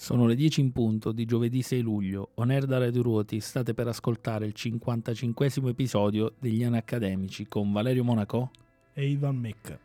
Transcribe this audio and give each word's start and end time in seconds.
Sono 0.00 0.26
le 0.26 0.36
10 0.36 0.60
in 0.60 0.70
punto 0.70 1.10
di 1.10 1.24
giovedì 1.24 1.60
6 1.60 1.80
luglio. 1.80 2.30
On 2.34 2.50
air 2.50 2.66
da 2.66 2.78
Radio 2.78 3.02
Ruoti 3.02 3.40
state 3.40 3.74
per 3.74 3.88
ascoltare 3.88 4.46
il 4.46 4.52
55 4.52 5.70
episodio 5.70 6.34
degli 6.38 6.62
Anni 6.62 6.76
Accademici 6.76 7.48
con 7.48 7.72
Valerio 7.72 8.04
Monaco 8.04 8.52
e 8.92 9.08
Ivan 9.08 9.36
Mecca. 9.36 9.76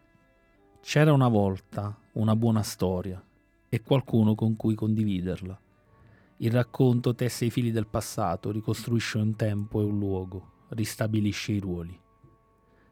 C'era 0.82 1.12
una 1.12 1.28
volta 1.28 1.98
una 2.14 2.36
buona 2.36 2.62
storia 2.62 3.22
e 3.68 3.82
qualcuno 3.82 4.36
con 4.36 4.56
cui 4.56 4.76
condividerla. 4.76 5.60
Il 6.38 6.52
racconto 6.52 7.16
tesse 7.16 7.46
i 7.46 7.50
fili 7.50 7.72
del 7.72 7.88
passato, 7.88 8.52
ricostruisce 8.52 9.18
un 9.18 9.36
tempo 9.36 9.82
e 9.82 9.84
un 9.84 9.98
luogo, 9.98 10.52
ristabilisce 10.70 11.54
i 11.54 11.60
ruoli. 11.60 12.00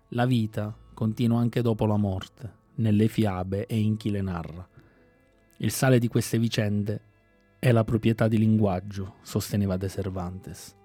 La 0.09 0.25
vita 0.25 0.75
continua 0.95 1.39
anche 1.39 1.61
dopo 1.61 1.85
la 1.85 1.97
morte, 1.97 2.51
nelle 2.77 3.07
fiabe 3.07 3.67
e 3.67 3.77
in 3.77 3.95
chi 3.95 4.09
le 4.09 4.21
narra. 4.21 4.67
Il 5.57 5.69
sale 5.69 5.99
di 5.99 6.07
queste 6.07 6.39
vicende 6.39 7.09
è 7.61 7.71
la 7.71 7.83
proprietà 7.83 8.27
di 8.27 8.39
linguaggio, 8.39 9.17
sosteneva 9.21 9.77
De 9.77 9.87
Cervantes. 9.87 10.75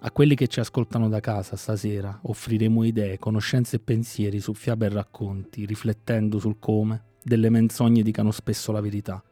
A 0.00 0.10
quelli 0.10 0.34
che 0.34 0.48
ci 0.48 0.58
ascoltano 0.58 1.08
da 1.08 1.20
casa 1.20 1.54
stasera 1.54 2.18
offriremo 2.22 2.82
idee, 2.82 3.20
conoscenze 3.20 3.76
e 3.76 3.78
pensieri 3.78 4.40
su 4.40 4.54
fiabe 4.54 4.86
e 4.86 4.88
racconti, 4.88 5.64
riflettendo 5.64 6.40
sul 6.40 6.58
come 6.58 7.00
delle 7.22 7.48
menzogne 7.48 8.02
dicano 8.02 8.32
spesso 8.32 8.72
la 8.72 8.80
verità. 8.80 9.22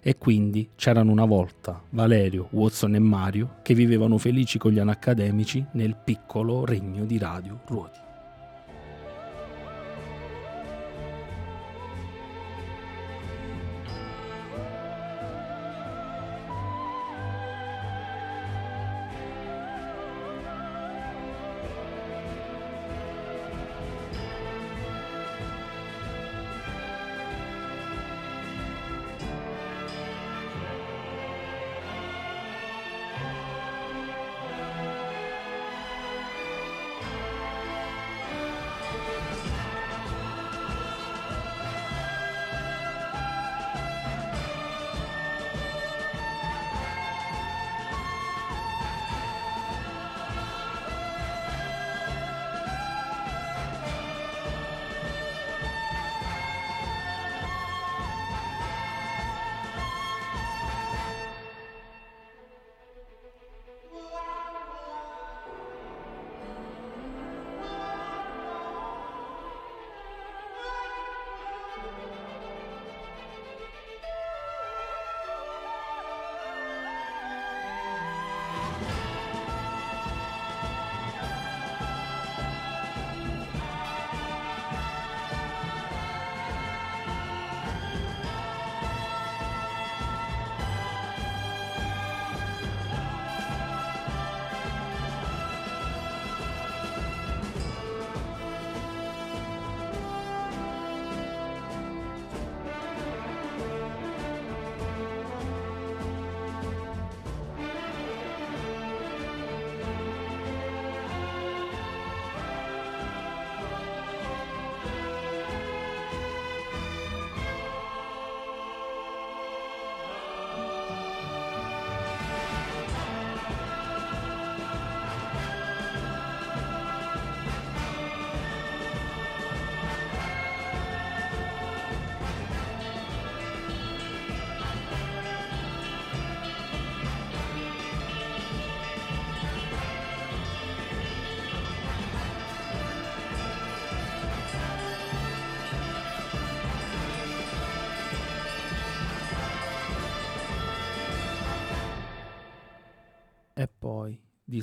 E 0.00 0.16
quindi 0.18 0.70
c'erano 0.76 1.10
una 1.10 1.24
volta 1.24 1.82
Valerio, 1.90 2.46
Watson 2.52 2.94
e 2.94 3.00
Mario 3.00 3.56
che 3.62 3.74
vivevano 3.74 4.18
felici 4.18 4.56
con 4.56 4.70
gli 4.70 4.78
anacademici 4.78 5.66
nel 5.72 5.96
piccolo 5.96 6.64
regno 6.64 7.06
di 7.06 7.18
Radio 7.18 7.62
Ruoti. 7.66 8.07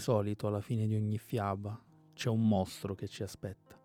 Solito, 0.05 0.45
alla 0.45 0.61
fine 0.61 0.85
di 0.85 0.93
ogni 0.93 1.17
fiaba, 1.17 1.81
c'è 2.13 2.29
un 2.29 2.47
mostro 2.47 2.93
che 2.93 3.07
ci 3.07 3.23
aspetta. 3.23 3.75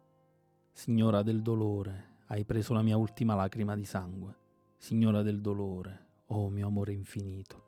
Signora 0.71 1.23
del 1.23 1.41
dolore, 1.41 2.19
hai 2.27 2.45
preso 2.45 2.75
la 2.75 2.83
mia 2.83 2.99
ultima 2.99 3.35
lacrima 3.35 3.75
di 3.75 3.87
sangue. 3.87 4.37
Signora 4.77 5.23
del 5.23 5.41
dolore, 5.41 6.09
oh 6.27 6.51
mio 6.51 6.67
amore 6.67 6.93
infinito, 6.93 7.63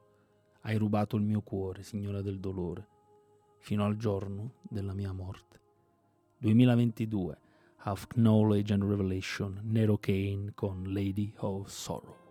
hai 0.63 0.77
rubato 0.77 1.17
il 1.17 1.23
mio 1.23 1.41
cuore, 1.41 1.83
signora 1.83 2.21
del 2.21 2.41
dolore, 2.41 2.87
fino 3.57 3.87
al 3.87 3.97
giorno 3.97 4.57
della 4.69 4.93
mia 4.93 5.13
morte. 5.13 5.59
2022, 6.37 7.39
Half 7.85 8.09
Knowledge 8.09 8.75
and 8.75 8.83
Revelation, 8.83 9.61
Nero 9.63 9.97
Kane 9.97 10.53
con 10.55 10.93
Lady 10.93 11.33
of 11.39 11.69
Sorrow. 11.69 12.22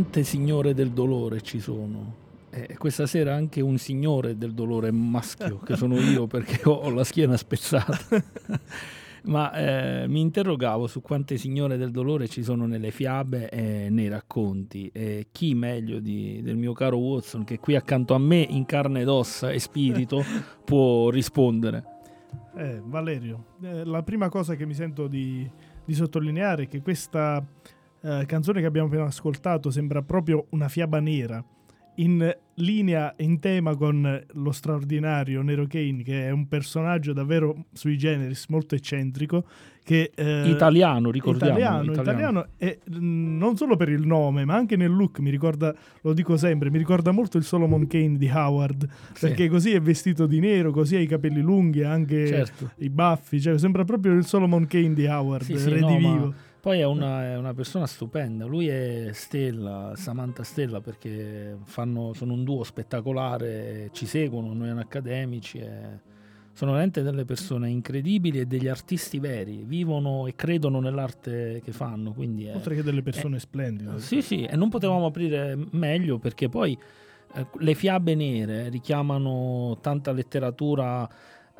Quante 0.00 0.24
signore 0.24 0.72
del 0.72 0.92
dolore 0.92 1.42
ci 1.42 1.60
sono? 1.60 2.14
Eh, 2.48 2.74
questa 2.78 3.06
sera 3.06 3.34
anche 3.34 3.60
un 3.60 3.76
signore 3.76 4.38
del 4.38 4.54
dolore 4.54 4.90
maschio, 4.90 5.58
che 5.58 5.76
sono 5.76 6.00
io 6.00 6.26
perché 6.26 6.66
ho, 6.66 6.72
ho 6.72 6.88
la 6.88 7.04
schiena 7.04 7.36
spezzata. 7.36 7.98
Ma 9.24 9.52
eh, 9.52 10.08
mi 10.08 10.22
interrogavo 10.22 10.86
su 10.86 11.02
quante 11.02 11.36
signore 11.36 11.76
del 11.76 11.90
dolore 11.90 12.28
ci 12.28 12.42
sono 12.42 12.64
nelle 12.64 12.90
fiabe 12.92 13.50
e 13.50 13.90
nei 13.90 14.08
racconti. 14.08 14.90
E 14.90 15.26
chi 15.32 15.54
meglio 15.54 16.00
di, 16.00 16.40
del 16.42 16.56
mio 16.56 16.72
caro 16.72 16.96
Watson, 16.96 17.44
che 17.44 17.58
qui 17.58 17.76
accanto 17.76 18.14
a 18.14 18.18
me 18.18 18.38
in 18.38 18.64
carne 18.64 19.02
ed 19.02 19.08
ossa 19.08 19.50
e 19.50 19.58
spirito, 19.58 20.24
può 20.64 21.10
rispondere? 21.10 21.84
Eh, 22.56 22.80
Valerio, 22.82 23.56
eh, 23.62 23.84
la 23.84 24.02
prima 24.02 24.30
cosa 24.30 24.54
che 24.54 24.64
mi 24.64 24.72
sento 24.72 25.08
di, 25.08 25.46
di 25.84 25.92
sottolineare 25.92 26.62
è 26.62 26.68
che 26.68 26.80
questa 26.80 27.44
eh, 28.02 28.24
canzone 28.26 28.60
che 28.60 28.66
abbiamo 28.66 28.88
appena 28.88 29.04
ascoltato 29.04 29.70
sembra 29.70 30.02
proprio 30.02 30.46
una 30.50 30.68
fiaba 30.68 31.00
nera, 31.00 31.44
in 31.96 32.34
linea, 32.54 33.14
in 33.18 33.38
tema 33.40 33.74
con 33.74 34.24
lo 34.32 34.52
straordinario 34.52 35.42
Nero 35.42 35.66
Kane, 35.66 36.02
che 36.02 36.26
è 36.26 36.30
un 36.30 36.48
personaggio 36.48 37.12
davvero 37.12 37.66
sui 37.72 37.96
generis, 37.98 38.46
molto 38.48 38.74
eccentrico. 38.74 39.44
Che, 39.82 40.12
eh, 40.14 40.48
italiano, 40.48 41.10
ricordiamo. 41.10 41.58
Italiano, 41.58 41.92
italiano. 41.92 42.02
italiano 42.02 42.46
e 42.58 42.78
mh, 42.84 43.36
non 43.38 43.56
solo 43.56 43.76
per 43.76 43.88
il 43.88 44.06
nome, 44.06 44.44
ma 44.44 44.54
anche 44.54 44.76
nel 44.76 44.90
look, 44.90 45.18
mi 45.18 45.30
ricorda, 45.30 45.74
lo 46.02 46.12
dico 46.12 46.36
sempre, 46.36 46.70
mi 46.70 46.78
ricorda 46.78 47.10
molto 47.10 47.38
il 47.38 47.44
Solomon 47.44 47.86
Kane 47.86 48.16
di 48.16 48.28
Howard, 48.28 48.88
sì. 49.14 49.26
perché 49.26 49.48
così 49.48 49.72
è 49.72 49.80
vestito 49.80 50.26
di 50.26 50.38
nero, 50.38 50.70
così 50.70 50.96
ha 50.96 51.00
i 51.00 51.06
capelli 51.06 51.40
lunghi, 51.40 51.82
anche 51.82 52.26
certo. 52.26 52.70
i 52.76 52.88
baffi, 52.88 53.40
cioè 53.40 53.58
sembra 53.58 53.84
proprio 53.84 54.12
il 54.12 54.24
Solomon 54.24 54.66
Kane 54.66 54.92
di 54.92 55.06
Howard, 55.06 55.44
sì, 55.44 55.58
sì, 55.58 55.70
redivivo. 55.70 56.14
No, 56.14 56.34
poi 56.60 56.80
è 56.80 56.84
una, 56.84 57.24
è 57.24 57.36
una, 57.36 57.54
persona 57.54 57.86
stupenda, 57.86 58.44
lui 58.44 58.68
è 58.68 59.10
Stella, 59.12 59.94
Samantha 59.96 60.42
Stella 60.42 60.80
perché 60.80 61.56
fanno, 61.64 62.12
sono 62.12 62.34
un 62.34 62.44
duo 62.44 62.64
spettacolare, 62.64 63.88
ci 63.92 64.04
seguono, 64.04 64.52
noi 64.52 64.68
accademici, 64.70 65.58
sono 66.52 66.72
veramente 66.72 67.02
delle 67.02 67.24
persone 67.24 67.70
incredibili 67.70 68.40
e 68.40 68.46
degli 68.46 68.68
artisti 68.68 69.18
veri, 69.18 69.64
vivono 69.64 70.26
e 70.26 70.34
credono 70.34 70.80
nell'arte 70.80 71.62
che 71.64 71.72
fanno. 71.72 72.14
È, 72.14 72.54
Oltre 72.54 72.74
che 72.74 72.82
delle 72.82 73.02
persone 73.02 73.36
è, 73.36 73.40
splendide. 73.40 73.98
Sì, 73.98 74.20
sì, 74.20 74.44
e 74.44 74.54
non 74.56 74.68
potevamo 74.68 75.06
aprire 75.06 75.56
meglio 75.70 76.18
perché 76.18 76.50
poi 76.50 76.78
eh, 77.34 77.46
le 77.58 77.74
fiabe 77.74 78.14
nere 78.14 78.68
richiamano 78.68 79.78
tanta 79.80 80.12
letteratura 80.12 81.08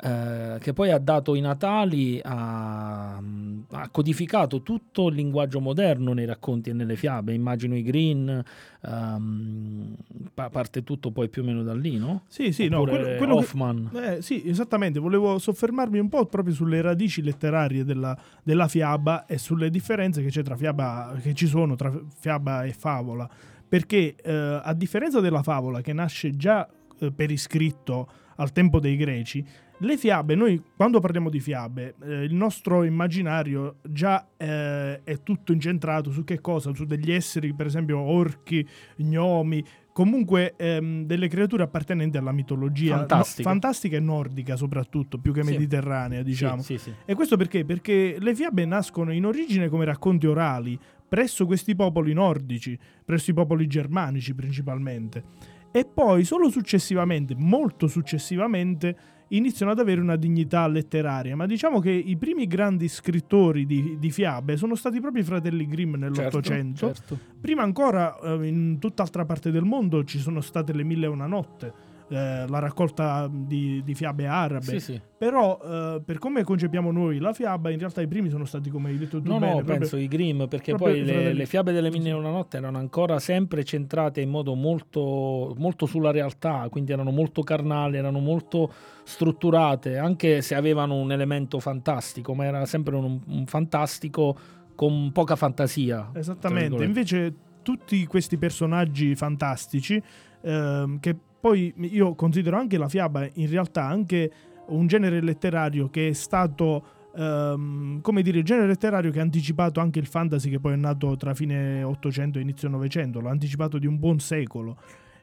eh, 0.03 0.57
che 0.59 0.73
poi 0.73 0.89
ha 0.89 0.97
dato 0.97 1.35
i 1.35 1.41
natali, 1.41 2.19
ha, 2.23 3.17
ha, 3.17 3.89
codificato 3.89 4.63
tutto 4.63 5.09
il 5.09 5.15
linguaggio 5.15 5.59
moderno 5.59 6.13
nei 6.13 6.25
racconti 6.25 6.71
e 6.71 6.73
nelle 6.73 6.95
fiabe. 6.95 7.33
Immagino 7.33 7.75
i 7.75 7.83
Green, 7.83 8.43
um, 8.81 9.95
parte 10.33 10.83
tutto 10.83 11.11
poi 11.11 11.29
più 11.29 11.43
o 11.43 11.45
meno 11.45 11.61
da 11.61 11.75
lì, 11.75 11.97
no? 11.97 12.23
Sì, 12.27 12.51
sì, 12.51 12.67
no, 12.67 12.81
quello, 12.81 13.15
quello 13.17 13.35
Hoffman. 13.35 13.89
Che, 13.91 14.15
eh, 14.15 14.21
sì, 14.23 14.41
esattamente. 14.49 14.99
Volevo 14.99 15.37
soffermarmi 15.37 15.99
un 15.99 16.09
po' 16.09 16.25
proprio 16.25 16.55
sulle 16.55 16.81
radici 16.81 17.21
letterarie 17.21 17.83
della, 17.83 18.17
della 18.41 18.67
fiaba 18.67 19.27
e 19.27 19.37
sulle 19.37 19.69
differenze 19.69 20.23
che, 20.23 20.41
tra 20.41 20.55
fiaba, 20.55 21.15
che 21.21 21.35
ci 21.35 21.45
sono 21.45 21.75
tra 21.75 21.93
fiaba 22.19 22.63
e 22.63 22.73
favola. 22.73 23.29
Perché 23.69 24.15
eh, 24.15 24.61
a 24.63 24.73
differenza 24.73 25.19
della 25.19 25.43
favola 25.43 25.81
che 25.81 25.93
nasce 25.93 26.35
già 26.35 26.67
eh, 26.97 27.11
per 27.11 27.29
iscritto 27.29 28.09
al 28.37 28.51
tempo 28.51 28.79
dei 28.79 28.95
greci, 28.95 29.45
le 29.81 29.97
fiabe, 29.97 30.35
noi 30.35 30.61
quando 30.75 30.99
parliamo 30.99 31.29
di 31.29 31.39
fiabe, 31.39 31.95
eh, 32.03 32.23
il 32.23 32.33
nostro 32.33 32.83
immaginario 32.83 33.77
già 33.83 34.27
eh, 34.37 35.03
è 35.03 35.23
tutto 35.23 35.53
incentrato 35.53 36.11
su 36.11 36.23
che 36.23 36.39
cosa? 36.39 36.73
Su 36.73 36.85
degli 36.85 37.11
esseri, 37.11 37.53
per 37.53 37.65
esempio 37.65 37.99
orchi, 37.99 38.65
gnomi, 38.97 39.63
comunque 39.91 40.53
ehm, 40.55 41.05
delle 41.05 41.27
creature 41.27 41.63
appartenenti 41.63 42.17
alla 42.17 42.31
mitologia 42.31 42.97
fantastica, 42.97 43.47
no, 43.47 43.49
fantastica 43.49 43.97
e 43.97 43.99
nordica 43.99 44.55
soprattutto, 44.55 45.17
più 45.17 45.33
che 45.33 45.43
sì. 45.43 45.51
mediterranea, 45.51 46.21
diciamo. 46.21 46.61
Sì, 46.61 46.77
sì, 46.77 46.93
e 47.03 47.15
questo 47.15 47.35
perché? 47.35 47.65
Perché 47.65 48.17
le 48.19 48.35
fiabe 48.35 48.65
nascono 48.65 49.11
in 49.11 49.25
origine 49.25 49.67
come 49.67 49.85
racconti 49.85 50.27
orali 50.27 50.79
presso 51.07 51.45
questi 51.45 51.75
popoli 51.75 52.13
nordici, 52.13 52.77
presso 53.03 53.31
i 53.31 53.33
popoli 53.33 53.67
germanici 53.67 54.33
principalmente. 54.33 55.23
E 55.71 55.85
poi 55.85 56.23
solo 56.23 56.49
successivamente, 56.49 57.33
molto 57.35 57.87
successivamente, 57.87 58.95
iniziano 59.31 59.71
ad 59.71 59.79
avere 59.79 60.01
una 60.01 60.15
dignità 60.15 60.67
letteraria. 60.67 61.35
Ma 61.35 61.45
diciamo 61.45 61.79
che 61.79 61.91
i 61.91 62.15
primi 62.17 62.47
grandi 62.47 62.87
scrittori 62.87 63.65
di, 63.65 63.97
di 63.99 64.11
fiabe 64.11 64.57
sono 64.57 64.75
stati 64.75 64.99
proprio 64.99 65.21
i 65.21 65.25
fratelli 65.25 65.67
Grimm 65.67 65.95
nell'Ottocento. 65.95 66.87
Certo, 66.93 67.15
certo. 67.17 67.19
Prima 67.39 67.63
ancora, 67.63 68.17
eh, 68.19 68.47
in 68.47 68.77
tutt'altra 68.79 69.25
parte 69.25 69.51
del 69.51 69.63
mondo, 69.63 70.03
ci 70.03 70.19
sono 70.19 70.41
state 70.41 70.73
le 70.73 70.83
Mille 70.83 71.05
e 71.05 71.09
una 71.09 71.27
notte 71.27 71.89
eh, 72.11 72.45
la 72.45 72.59
raccolta 72.59 73.29
di, 73.31 73.81
di 73.85 73.95
fiabe 73.95 74.27
arabe. 74.27 74.65
Sì, 74.65 74.79
sì. 74.81 75.01
Però 75.17 75.59
eh, 75.63 76.01
per 76.03 76.17
come 76.17 76.43
concepiamo 76.43 76.91
noi 76.91 77.19
la 77.19 77.31
fiaba, 77.31 77.69
in 77.69 77.79
realtà 77.79 78.01
i 78.01 78.07
primi 78.07 78.29
sono 78.29 78.43
stati 78.43 78.69
come 78.69 78.89
hai 78.89 78.97
detto 78.97 79.21
tu. 79.21 79.29
No, 79.29 79.39
bene, 79.39 79.51
no, 79.51 79.57
proprio, 79.59 79.77
penso 79.77 79.95
i 79.95 80.09
Grimm, 80.09 80.43
perché 80.43 80.75
poi 80.75 81.05
le, 81.05 81.31
le, 81.31 81.45
fiabe 81.45 81.71
delle 81.71 81.89
mille 81.89 82.09
e 82.09 82.13
una 82.13 82.29
notte 82.29 82.57
erano 82.57 82.79
ancora 82.79 83.17
sempre 83.19 83.63
centrate 83.63 84.19
in 84.19 84.29
modo 84.29 84.55
molto, 84.55 85.55
molto 85.57 85.85
sulla 85.85 86.11
realtà, 86.11 86.67
quindi 86.69 86.91
erano 86.91 87.11
molto 87.11 87.43
carnali, 87.43 87.95
erano 87.95 88.19
molto 88.19 88.69
strutturate, 89.03 89.97
anche 89.97 90.41
se 90.41 90.55
avevano 90.55 90.95
un 90.95 91.13
elemento 91.13 91.59
fantastico, 91.59 92.33
ma 92.33 92.43
era 92.43 92.65
sempre 92.65 92.97
un, 92.97 93.21
un 93.25 93.45
fantastico 93.45 94.37
con 94.75 95.11
poca 95.13 95.37
fantasia. 95.37 96.09
Esattamente, 96.13 96.83
invece 96.83 97.33
tutti 97.61 98.05
questi 98.05 98.37
personaggi 98.37 99.15
fantastici 99.15 100.01
ehm, 100.41 100.99
che 100.99 101.15
poi 101.41 101.73
io 101.77 102.13
considero 102.15 102.57
anche 102.57 102.77
la 102.77 102.87
fiaba 102.87 103.27
in 103.33 103.49
realtà 103.49 103.83
anche 103.83 104.31
un 104.67 104.87
genere 104.87 105.21
letterario 105.21 105.89
che 105.89 106.09
è 106.09 106.13
stato 106.13 106.99
Um, 107.13 107.99
come 107.99 108.21
dire, 108.21 108.37
il 108.37 108.45
genere 108.45 108.67
letterario 108.67 109.11
che 109.11 109.19
ha 109.19 109.21
anticipato 109.21 109.81
anche 109.81 109.99
il 109.99 110.05
fantasy 110.05 110.49
che 110.49 110.61
poi 110.61 110.73
è 110.73 110.75
nato 110.77 111.17
tra 111.17 111.33
fine 111.33 111.83
800 111.83 112.39
e 112.39 112.41
inizio 112.41 112.69
900, 112.69 113.19
l'ha 113.19 113.29
anticipato 113.29 113.77
di 113.77 113.85
un 113.85 113.99
buon 113.99 114.19
secolo. 114.19 114.77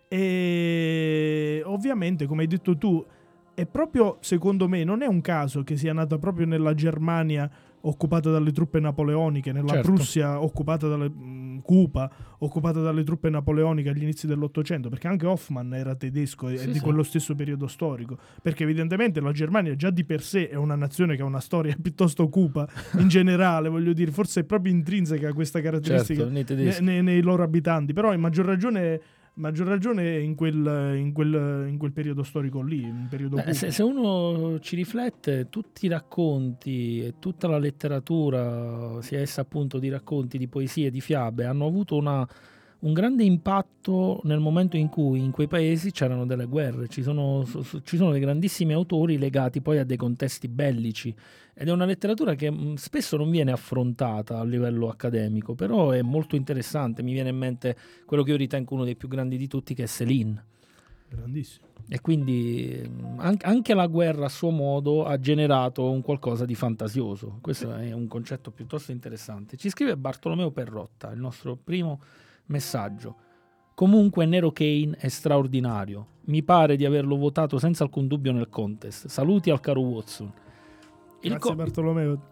E 0.07 1.63
ovviamente, 1.65 2.27
come 2.27 2.43
hai 2.43 2.47
detto 2.47 2.77
tu, 2.77 3.03
è 3.55 3.67
proprio 3.67 4.19
secondo 4.21 4.69
me 4.69 4.85
non 4.85 5.03
è 5.03 5.07
un 5.07 5.21
caso 5.21 5.65
che 5.65 5.77
sia 5.77 5.93
nata 5.93 6.19
proprio 6.19 6.47
nella 6.47 6.75
Germania 6.75 7.51
occupata 7.82 8.30
dalle 8.30 8.52
truppe 8.52 8.80
napoleoniche, 8.80 9.52
nella 9.52 9.73
certo. 9.73 9.92
Prussia 9.92 10.42
occupata 10.42 10.88
dalle 10.88 11.08
mh, 11.08 11.61
Cupa, 11.62 12.11
occupata 12.38 12.80
dalle 12.80 13.04
truppe 13.04 13.30
napoleoniche 13.30 13.90
agli 13.90 14.02
inizi 14.02 14.26
dell'Ottocento, 14.26 14.88
perché 14.88 15.08
anche 15.08 15.26
Hoffmann 15.26 15.73
era 15.75 15.94
tedesco 15.94 16.49
e 16.49 16.56
sì, 16.56 16.66
di 16.68 16.75
sì. 16.75 16.80
quello 16.80 17.02
stesso 17.02 17.35
periodo 17.35 17.66
storico, 17.66 18.18
perché 18.40 18.62
evidentemente 18.62 19.20
la 19.20 19.32
Germania 19.32 19.75
già 19.76 19.90
di 19.90 20.04
per 20.04 20.23
sé 20.23 20.49
è 20.49 20.54
una 20.54 20.76
nazione 20.76 21.16
che 21.16 21.23
ha 21.23 21.26
una 21.26 21.40
storia 21.40 21.76
piuttosto 21.80 22.28
cupa 22.28 22.68
in 22.99 23.08
generale, 23.08 23.68
voglio 23.68 23.92
dire, 23.92 24.11
forse 24.11 24.40
è 24.40 24.44
proprio 24.44 24.73
intrinseca 24.73 25.32
questa 25.32 25.61
caratteristica 25.61 26.28
certo, 26.30 26.54
nei, 26.54 26.76
nei, 26.80 27.02
nei, 27.02 27.23
loro 27.23 27.42
abitanti, 27.42 27.92
però 27.92 28.12
in 28.12 28.20
maggior 28.20 28.47
ragione 28.47 29.00
maggior 29.38 29.66
ragione 29.66 30.21
in 30.21 30.35
quel, 30.35 30.97
in 30.97 31.12
quel, 31.12 31.66
in 31.68 31.78
quel 31.78 31.92
periodo 31.92 32.23
storico 32.23 32.61
lì. 32.61 32.92
Periodo 33.09 33.37
Beh, 33.37 33.54
se, 33.54 33.71
se, 33.71 33.83
uno 33.83 34.59
ci 34.61 34.76
riflette, 34.76 35.49
tutti 35.49 35.87
i 35.87 35.88
racconti 35.88 37.04
e 37.04 37.14
tutta 37.18 37.49
la 37.49 37.59
letteratura, 37.59 39.00
sia 39.00 39.21
essa 39.21 39.40
appunto 39.40 39.78
di 39.78 39.88
racconti, 39.88 40.38
di 40.38 40.49
poesie, 40.49 40.90
di 40.90 41.00
fiabe, 41.00 41.45
hanno 41.45 41.66
avuto 41.66 41.97
una 41.97 42.26
un 42.80 42.92
grande 42.92 43.25
impatto 43.25 44.21
nel 44.23 44.38
momento 44.38 44.76
in 44.76 44.88
cui 44.88 45.18
in 45.18 45.33
quei 45.33 45.49
paesi 45.49 45.90
c'erano 45.90 46.26
delle 46.26 46.45
guerre, 46.45 46.87
ci 46.87 47.02
sono, 47.02 47.45
ci 47.83 47.97
sono 47.97 48.12
dei 48.12 48.21
grandissimi 48.21 48.73
autori 48.73 49.18
legati 49.18 49.61
poi 49.61 49.78
a 49.78 49.85
dei 49.85 49.97
contesti 49.97 50.47
bellici 50.47 51.12
ed 51.61 51.67
è 51.67 51.73
una 51.73 51.87
letteratura 51.87 52.37
che 52.37 52.53
mm, 52.53 52.75
spesso 52.75 53.17
non 53.17 53.29
viene 53.31 53.50
affrontata 53.50 54.38
a 54.38 54.45
livello 54.45 54.88
accademico, 54.88 55.57
però 55.57 55.91
è 55.91 56.03
molto 56.03 56.37
interessante, 56.37 57.03
mi 57.03 57.12
viene 57.12 57.31
in 57.31 57.37
mente 57.37 57.77
quello 58.07 58.23
che 58.23 58.31
io 58.31 58.37
ritengo 58.37 58.75
uno 58.75 58.85
dei 58.85 58.95
più 58.95 59.09
grandi 59.09 59.37
di 59.37 59.49
tutti 59.49 59.75
che 59.75 59.83
è 59.83 59.87
Céline. 59.88 60.45
Grandissimo. 61.09 61.67
E 61.88 62.00
quindi 62.00 62.81
mm, 62.87 63.19
anche 63.41 63.75
la 63.75 63.88
guerra 63.88 64.27
a 64.27 64.29
suo 64.29 64.50
modo 64.50 65.05
ha 65.05 65.19
generato 65.19 65.91
un 65.91 66.00
qualcosa 66.00 66.45
di 66.45 66.55
fantasioso. 66.55 67.38
Questo 67.41 67.75
è 67.75 67.91
un 67.91 68.07
concetto 68.07 68.53
piuttosto 68.53 68.93
interessante. 68.93 69.57
Ci 69.57 69.69
scrive 69.69 69.97
Bartolomeo 69.97 70.53
Perrotta, 70.53 71.11
il 71.11 71.19
nostro 71.19 71.57
primo 71.57 72.00
Messaggio. 72.47 73.17
Comunque 73.75 74.27
Nero 74.27 74.53
Kane 74.53 74.97
è 74.97 75.09
straordinario. 75.09 76.07
Mi 76.27 76.45
pare 76.45 76.77
di 76.77 76.85
averlo 76.85 77.17
votato 77.17 77.59
senza 77.59 77.83
alcun 77.83 78.07
dubbio 78.07 78.31
nel 78.31 78.49
contest. 78.49 79.09
Saluti 79.09 79.50
al 79.50 79.59
caro 79.59 79.81
Watson. 79.81 80.33
Il 81.21 81.31
Grazie 81.31 81.51
co- 81.51 81.57
Bartolomeo, 81.57 82.29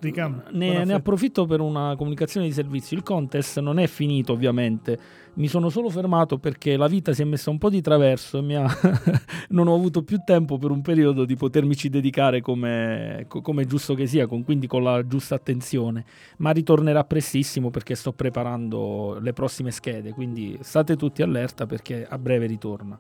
ne, 0.53 0.85
ne 0.85 0.93
approfitto 0.93 1.45
per 1.45 1.61
una 1.61 1.97
comunicazione 1.97 2.47
di 2.47 2.53
servizio. 2.53 2.97
Il 2.97 3.03
contest 3.03 3.59
non 3.59 3.81
è 3.81 3.89
finito 3.89 4.33
ovviamente, 4.33 4.99
mi 5.35 5.49
sono 5.49 5.71
solo 5.71 5.91
fermato 5.91 6.39
perché 6.39 6.77
la 6.77 6.87
vita 6.87 7.13
si 7.13 7.23
è 7.23 7.25
messa 7.25 7.51
un 7.51 7.59
po' 7.59 7.69
di 7.69 7.81
traverso 7.81 8.39
e 8.47 8.55
ha 8.55 8.67
non 9.51 9.67
ho 9.67 9.75
avuto 9.75 10.03
più 10.03 10.19
tempo 10.25 10.57
per 10.57 10.71
un 10.71 10.83
periodo 10.83 11.25
di 11.25 11.35
potermici 11.35 11.89
dedicare 11.89 12.41
come, 12.41 13.27
come 13.29 13.65
giusto 13.67 13.95
che 13.95 14.07
sia, 14.07 14.27
con, 14.27 14.45
quindi 14.45 14.69
con 14.69 14.85
la 14.85 15.05
giusta 15.05 15.35
attenzione. 15.35 16.05
Ma 16.39 16.53
ritornerà 16.53 17.03
prestissimo 17.05 17.71
perché 17.71 17.97
sto 17.97 18.13
preparando 18.13 19.19
le 19.21 19.33
prossime 19.33 19.73
schede, 19.73 20.13
quindi 20.13 20.57
state 20.61 20.97
tutti 20.97 21.23
allerta 21.23 21.67
perché 21.67 22.07
a 22.09 22.19
breve 22.19 22.47
ritorna. 22.47 22.99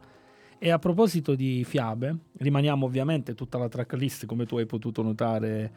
E 0.58 0.70
a 0.70 0.78
proposito 0.78 1.34
di 1.34 1.64
fiabe, 1.64 2.16
rimaniamo 2.38 2.86
ovviamente 2.86 3.34
tutta 3.34 3.58
la 3.58 3.68
tracklist, 3.68 4.24
come 4.26 4.46
tu 4.46 4.56
hai 4.56 4.66
potuto 4.66 5.02
notare, 5.02 5.72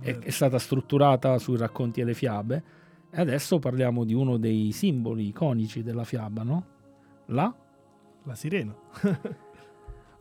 è, 0.00 0.16
è 0.16 0.30
stata 0.30 0.58
strutturata 0.58 1.38
sui 1.38 1.56
racconti 1.56 2.00
e 2.00 2.04
le 2.04 2.14
fiabe. 2.14 2.62
E 3.10 3.20
adesso 3.20 3.58
parliamo 3.58 4.04
di 4.04 4.14
uno 4.14 4.36
dei 4.36 4.70
simboli 4.70 5.28
iconici 5.28 5.82
della 5.82 6.04
fiaba, 6.04 6.44
no? 6.44 6.66
La? 7.26 7.52
La 8.22 8.34
sirena. 8.34 8.74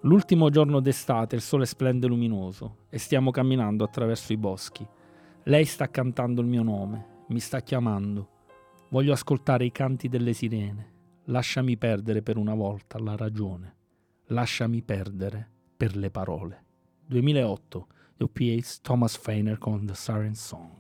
L'ultimo 0.02 0.50
giorno 0.50 0.80
d'estate 0.80 1.36
il 1.36 1.42
sole 1.42 1.66
splende 1.66 2.08
luminoso 2.08 2.78
e 2.90 2.98
stiamo 2.98 3.32
camminando 3.32 3.84
attraverso 3.84 4.34
i 4.34 4.38
boschi. 4.38 4.88
Lei 5.44 5.66
sta 5.66 5.90
cantando 5.90 6.42
il 6.42 6.48
mio 6.48 6.64
nome, 6.64 7.06
mi 7.28 7.40
sta 7.40 7.62
chiamando. 7.62 8.28
Voglio 8.90 9.14
ascoltare 9.14 9.66
i 9.66 9.72
canti 9.72 10.08
delle 10.08 10.34
sirene. 10.34 10.94
Lasciami 11.26 11.78
perdere 11.78 12.24
per 12.24 12.38
una 12.38 12.56
volta 12.56 12.98
la 12.98 13.16
ragione. 13.16 13.76
Lasciami 14.32 14.84
perdere 14.84 15.50
per 15.76 15.96
le 15.96 16.12
parole. 16.12 16.64
2008, 17.08 17.88
The 18.18 18.24
OPA's 18.26 18.80
Thomas 18.82 19.18
Feiner 19.18 19.58
con 19.58 19.88
The 19.88 19.96
Siren 19.96 20.36
Song. 20.36 20.79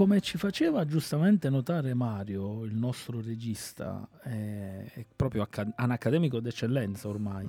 Come 0.00 0.22
ci 0.22 0.38
faceva 0.38 0.86
giustamente 0.86 1.50
notare 1.50 1.92
Mario, 1.92 2.64
il 2.64 2.74
nostro 2.74 3.20
regista, 3.20 4.08
è, 4.22 4.90
è 4.94 5.04
proprio 5.14 5.46
un 5.52 5.90
accademico 5.90 6.40
d'eccellenza 6.40 7.06
ormai. 7.06 7.46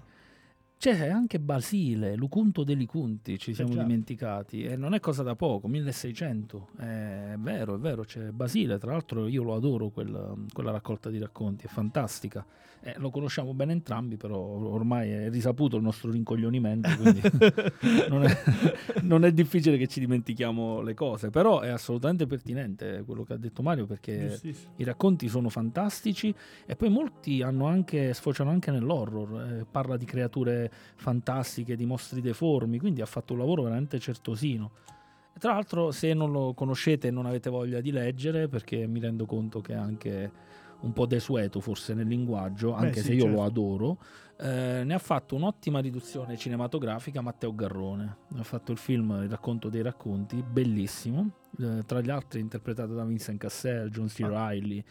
C'è 0.82 1.10
anche 1.10 1.40
Basile, 1.40 2.16
Lucunto 2.16 2.64
dei 2.64 2.76
Licunti, 2.76 3.38
ci 3.38 3.54
siamo 3.54 3.74
certo. 3.74 3.86
dimenticati, 3.86 4.64
e 4.64 4.76
non 4.76 4.96
è 4.96 5.00
cosa 5.00 5.22
da 5.22 5.36
poco, 5.36 5.68
1600, 5.68 6.70
è 6.80 7.36
vero, 7.38 7.76
è 7.76 7.78
vero, 7.78 8.04
c'è 8.04 8.32
Basile, 8.32 8.80
tra 8.80 8.94
l'altro 8.94 9.28
io 9.28 9.44
lo 9.44 9.54
adoro 9.54 9.90
quella, 9.90 10.34
quella 10.52 10.72
raccolta 10.72 11.12
di 11.12 11.20
racconti, 11.20 11.68
è 11.68 11.70
fantastica. 11.70 12.44
Eh, 12.84 12.96
lo 12.98 13.12
conosciamo 13.12 13.54
bene 13.54 13.74
entrambi, 13.74 14.18
però 14.18 14.40
ormai 14.40 15.12
è 15.12 15.30
risaputo 15.30 15.78
il 15.78 15.84
nostro 15.84 16.10
rincoglionimento, 16.10 16.90
quindi 17.00 17.22
non, 18.10 18.24
è, 18.24 18.36
non, 19.04 19.24
è, 19.24 19.32
difficile 19.32 19.78
che 19.78 19.86
ci 19.86 20.00
dimentichiamo 20.00 20.82
le 20.82 20.96
cose, 20.96 21.30
però 21.30 21.60
è 21.60 21.70
assolutamente 21.70 22.26
pertinente 22.26 23.04
quello 23.06 23.22
che 23.22 23.34
ha 23.34 23.38
detto 23.38 23.62
Mario 23.62 23.86
perché 23.86 24.40
i 24.78 24.84
racconti 24.84 25.28
sono 25.28 25.50
fantastici 25.50 26.34
e 26.66 26.76
poi 26.76 26.90
molti 26.90 27.44
anche, 27.44 28.16
sfociano 28.16 28.50
anche 28.50 28.72
nell'horror, 28.72 29.42
eh, 29.42 29.66
parla 29.70 29.96
di 29.96 30.06
creature 30.06 30.71
fantastiche, 30.96 31.76
di 31.76 31.86
mostri 31.86 32.22
deformi, 32.22 32.80
quindi 32.80 33.02
ha 33.02 33.06
fatto 33.06 33.34
un 33.34 33.40
lavoro 33.40 33.64
veramente 33.64 34.00
certosino. 34.00 34.72
Tra 35.38 35.54
l'altro, 35.54 35.92
se 35.92 36.14
non 36.14 36.32
lo 36.32 36.54
conoscete 36.54 37.08
e 37.08 37.12
non 37.12 37.26
avete 37.26 37.50
voglia 37.50 37.82
di 37.82 37.92
leggere, 37.92 38.48
perché 38.48 38.86
mi 38.86 39.00
rendo 39.00 39.26
conto 39.26 39.62
che 39.62 39.74
anche 39.74 40.32
un 40.82 40.94
po' 40.94 41.06
desueto 41.06 41.60
forse 41.60 41.94
nel 41.94 42.08
linguaggio, 42.08 42.74
anche 42.74 43.00
Beh, 43.00 43.02
se 43.02 43.14
io 43.14 43.24
certo. 43.24 43.36
lo 43.36 43.44
adoro, 43.44 43.98
eh, 44.38 44.84
ne 44.84 44.94
ha 44.94 45.00
fatto 45.00 45.36
un'ottima 45.36 45.80
riduzione 45.80 46.38
cinematografica 46.38 47.22
Matteo 47.22 47.54
Garrone. 47.54 48.18
Ha 48.36 48.44
fatto 48.44 48.72
il 48.72 48.78
film 48.78 49.22
Il 49.24 49.30
racconto 49.30 49.70
dei 49.70 49.82
racconti, 49.82 50.44
bellissimo, 50.44 51.30
eh, 51.60 51.84
tra 51.86 52.02
gli 52.02 52.10
altri 52.10 52.40
interpretato 52.40 52.94
da 52.94 53.04
Vincent 53.04 53.40
Cassel, 53.40 53.90
John 53.90 54.08
C. 54.08 54.22
Ah. 54.22 54.50
Riley. 54.50 54.84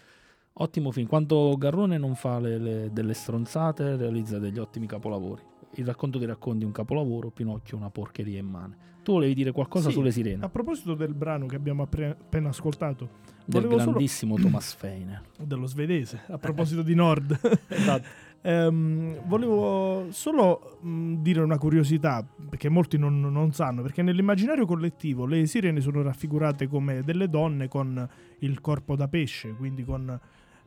Ottimo 0.54 0.90
film. 0.90 1.06
Quanto 1.06 1.56
Garrone 1.56 1.96
non 1.96 2.14
fa 2.14 2.38
le, 2.38 2.58
le, 2.58 2.90
delle 2.92 3.14
stronzate, 3.14 3.96
realizza 3.96 4.38
degli 4.38 4.58
ottimi 4.58 4.86
capolavori. 4.86 5.42
Il 5.74 5.86
racconto 5.86 6.18
dei 6.18 6.26
racconti 6.26 6.64
è 6.64 6.66
un 6.66 6.72
capolavoro, 6.72 7.30
Pinocchio 7.30 7.76
una 7.76 7.90
porcheria 7.90 8.38
immane. 8.38 8.88
Tu 9.02 9.12
volevi 9.12 9.34
dire 9.34 9.52
qualcosa 9.52 9.88
sì, 9.88 9.94
sulle 9.94 10.10
sirene? 10.10 10.44
A 10.44 10.48
proposito 10.48 10.94
del 10.94 11.14
brano 11.14 11.46
che 11.46 11.56
abbiamo 11.56 11.82
appena 11.82 12.48
ascoltato, 12.48 13.08
del 13.46 13.66
grandissimo 13.66 14.36
solo... 14.36 14.46
Thomas 14.48 14.74
Feine, 14.74 15.22
dello 15.38 15.66
svedese, 15.66 16.22
a 16.28 16.38
proposito 16.38 16.82
di 16.82 16.94
Nord. 16.94 17.38
esatto. 17.68 18.06
ehm, 18.42 19.26
volevo 19.26 20.06
solo 20.10 20.78
dire 20.82 21.40
una 21.40 21.56
curiosità, 21.56 22.26
perché 22.48 22.68
molti 22.68 22.98
non, 22.98 23.20
non, 23.20 23.52
sanno, 23.52 23.82
perché 23.82 24.02
nell'immaginario 24.02 24.66
collettivo 24.66 25.24
le 25.24 25.46
sirene 25.46 25.80
sono 25.80 26.02
raffigurate 26.02 26.68
come 26.68 27.02
delle 27.02 27.28
donne 27.28 27.68
con 27.68 28.08
il 28.40 28.60
corpo 28.60 28.96
da 28.96 29.08
pesce, 29.08 29.54
quindi 29.54 29.82
con, 29.82 30.18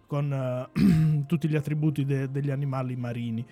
con 0.08 0.70
uh, 0.74 1.26
tutti 1.28 1.48
gli 1.48 1.56
attributi 1.56 2.04
de- 2.04 2.32
degli 2.32 2.50
animali 2.50 2.96
marini. 2.96 3.46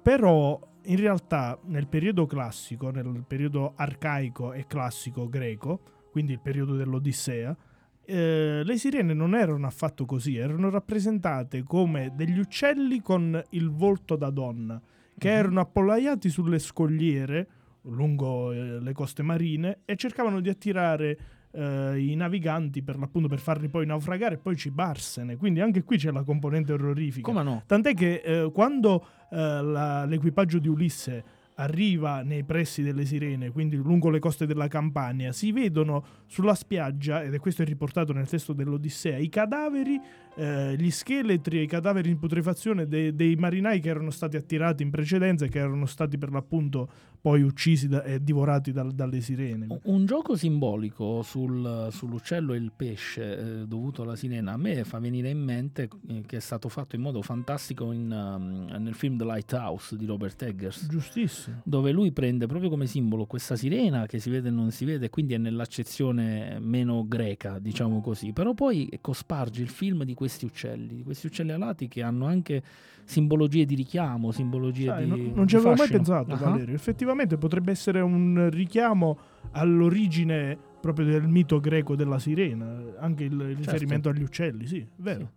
Però 0.00 0.58
in 0.88 0.96
realtà 0.96 1.58
nel 1.64 1.86
periodo 1.86 2.26
classico, 2.26 2.90
nel 2.90 3.24
periodo 3.26 3.72
arcaico 3.76 4.52
e 4.52 4.66
classico 4.66 5.28
greco, 5.28 5.80
quindi 6.10 6.32
il 6.32 6.40
periodo 6.40 6.76
dell'Odissea, 6.76 7.56
eh, 8.04 8.62
le 8.64 8.78
sirene 8.78 9.12
non 9.12 9.34
erano 9.34 9.66
affatto 9.66 10.06
così, 10.06 10.36
erano 10.36 10.70
rappresentate 10.70 11.62
come 11.62 12.12
degli 12.14 12.38
uccelli 12.38 13.00
con 13.02 13.42
il 13.50 13.70
volto 13.70 14.16
da 14.16 14.30
donna, 14.30 14.80
che 15.16 15.28
mm-hmm. 15.28 15.38
erano 15.38 15.60
appollaiati 15.60 16.30
sulle 16.30 16.58
scogliere 16.58 17.48
lungo 17.82 18.52
eh, 18.52 18.80
le 18.80 18.92
coste 18.92 19.22
marine 19.22 19.80
e 19.84 19.96
cercavano 19.96 20.40
di 20.40 20.48
attirare 20.48 21.18
eh, 21.52 21.98
i 21.98 22.14
naviganti 22.14 22.82
per 22.82 22.98
l'appunto 22.98 23.28
per 23.28 23.38
farli 23.38 23.68
poi 23.68 23.86
naufragare 23.86 24.36
e 24.36 24.38
poi 24.38 24.56
cibarsene. 24.56 25.36
Quindi 25.36 25.60
anche 25.60 25.82
qui 25.82 25.96
c'è 25.96 26.10
la 26.10 26.22
componente 26.22 26.72
orrorifica. 26.72 27.30
Come 27.30 27.42
no? 27.42 27.62
Tant'è 27.66 27.94
che 27.94 28.22
eh, 28.24 28.50
quando 28.52 29.06
eh, 29.30 29.36
la, 29.36 30.04
l'equipaggio 30.04 30.58
di 30.58 30.68
Ulisse 30.68 31.36
arriva 31.58 32.22
nei 32.22 32.44
pressi 32.44 32.82
delle 32.82 33.04
sirene, 33.04 33.50
quindi 33.50 33.76
lungo 33.76 34.10
le 34.10 34.20
coste 34.20 34.46
della 34.46 34.68
Campania, 34.68 35.32
si 35.32 35.50
vedono 35.50 36.04
sulla 36.26 36.54
spiaggia, 36.54 37.22
ed 37.22 37.34
è 37.34 37.40
questo 37.40 37.62
è 37.62 37.64
riportato 37.64 38.12
nel 38.12 38.28
testo 38.28 38.52
dell'Odissea, 38.52 39.18
i 39.18 39.28
cadaveri, 39.28 40.00
eh, 40.38 40.76
gli 40.76 40.90
scheletri 40.90 41.58
e 41.58 41.62
i 41.62 41.66
cadaveri 41.66 42.10
in 42.10 42.18
putrefazione 42.18 42.86
de- 42.86 43.14
dei 43.14 43.34
marinai 43.34 43.80
che 43.80 43.88
erano 43.88 44.10
stati 44.10 44.36
attirati 44.36 44.84
in 44.84 44.90
precedenza 44.90 45.44
e 45.44 45.48
che 45.48 45.58
erano 45.58 45.86
stati 45.86 46.16
per 46.16 46.30
l'appunto 46.30 46.88
poi 47.20 47.42
uccisi 47.42 47.88
da- 47.88 48.04
e 48.04 48.22
divorati 48.22 48.70
dal- 48.70 48.92
dalle 48.92 49.20
sirene. 49.20 49.66
Un 49.84 50.06
gioco 50.06 50.36
simbolico 50.36 51.22
sul, 51.22 51.88
sull'uccello 51.90 52.54
e 52.54 52.58
il 52.58 52.70
pesce 52.74 53.38
eh, 53.62 53.66
dovuto 53.66 54.02
alla 54.02 54.14
sirena 54.14 54.52
a 54.52 54.56
me 54.56 54.84
fa 54.84 55.00
venire 55.00 55.28
in 55.28 55.42
mente 55.42 55.88
eh, 56.08 56.22
che 56.24 56.36
è 56.36 56.40
stato 56.40 56.68
fatto 56.68 56.94
in 56.94 57.02
modo 57.02 57.20
fantastico 57.20 57.90
in, 57.90 58.10
um, 58.10 58.80
nel 58.80 58.94
film 58.94 59.16
The 59.16 59.24
Lighthouse 59.24 59.96
di 59.96 60.06
Robert 60.06 60.40
Eggers. 60.42 60.86
Giustissimo. 60.88 61.60
Dove 61.64 61.90
lui 61.90 62.12
prende 62.12 62.46
proprio 62.46 62.70
come 62.70 62.86
simbolo 62.86 63.26
questa 63.26 63.56
sirena 63.56 64.06
che 64.06 64.20
si 64.20 64.30
vede 64.30 64.48
e 64.48 64.52
non 64.52 64.70
si 64.70 64.84
vede, 64.84 65.10
quindi 65.10 65.34
è 65.34 65.38
nell'accezione 65.38 66.58
meno 66.60 67.04
greca, 67.06 67.58
diciamo 67.58 68.00
così. 68.00 68.32
Però 68.32 68.54
poi 68.54 68.88
cosparge 69.00 69.62
il 69.62 69.68
film 69.68 70.04
di 70.04 70.14
questi 70.28 70.44
uccelli, 70.44 70.96
di 70.96 71.02
questi 71.02 71.26
uccelli 71.26 71.52
alati 71.52 71.88
che 71.88 72.02
hanno 72.02 72.26
anche 72.26 72.62
simbologie 73.04 73.64
di 73.64 73.74
richiamo, 73.74 74.30
simbologie 74.30 74.86
Sai, 74.86 75.04
di. 75.04 75.08
Non, 75.08 75.32
non 75.34 75.48
ci 75.48 75.56
avevo 75.56 75.74
mai 75.74 75.88
pensato, 75.88 76.32
uh-huh. 76.32 76.38
Valerio. 76.38 76.74
Effettivamente 76.74 77.38
potrebbe 77.38 77.70
essere 77.70 78.00
un 78.00 78.50
richiamo 78.52 79.18
all'origine 79.52 80.56
proprio 80.80 81.06
del 81.06 81.26
mito 81.26 81.58
greco 81.58 81.96
della 81.96 82.18
sirena, 82.18 82.78
anche 82.98 83.24
il, 83.24 83.32
il 83.32 83.56
certo. 83.56 83.70
riferimento 83.72 84.10
agli 84.10 84.22
uccelli, 84.22 84.66
sì, 84.66 84.86
vero. 84.96 85.30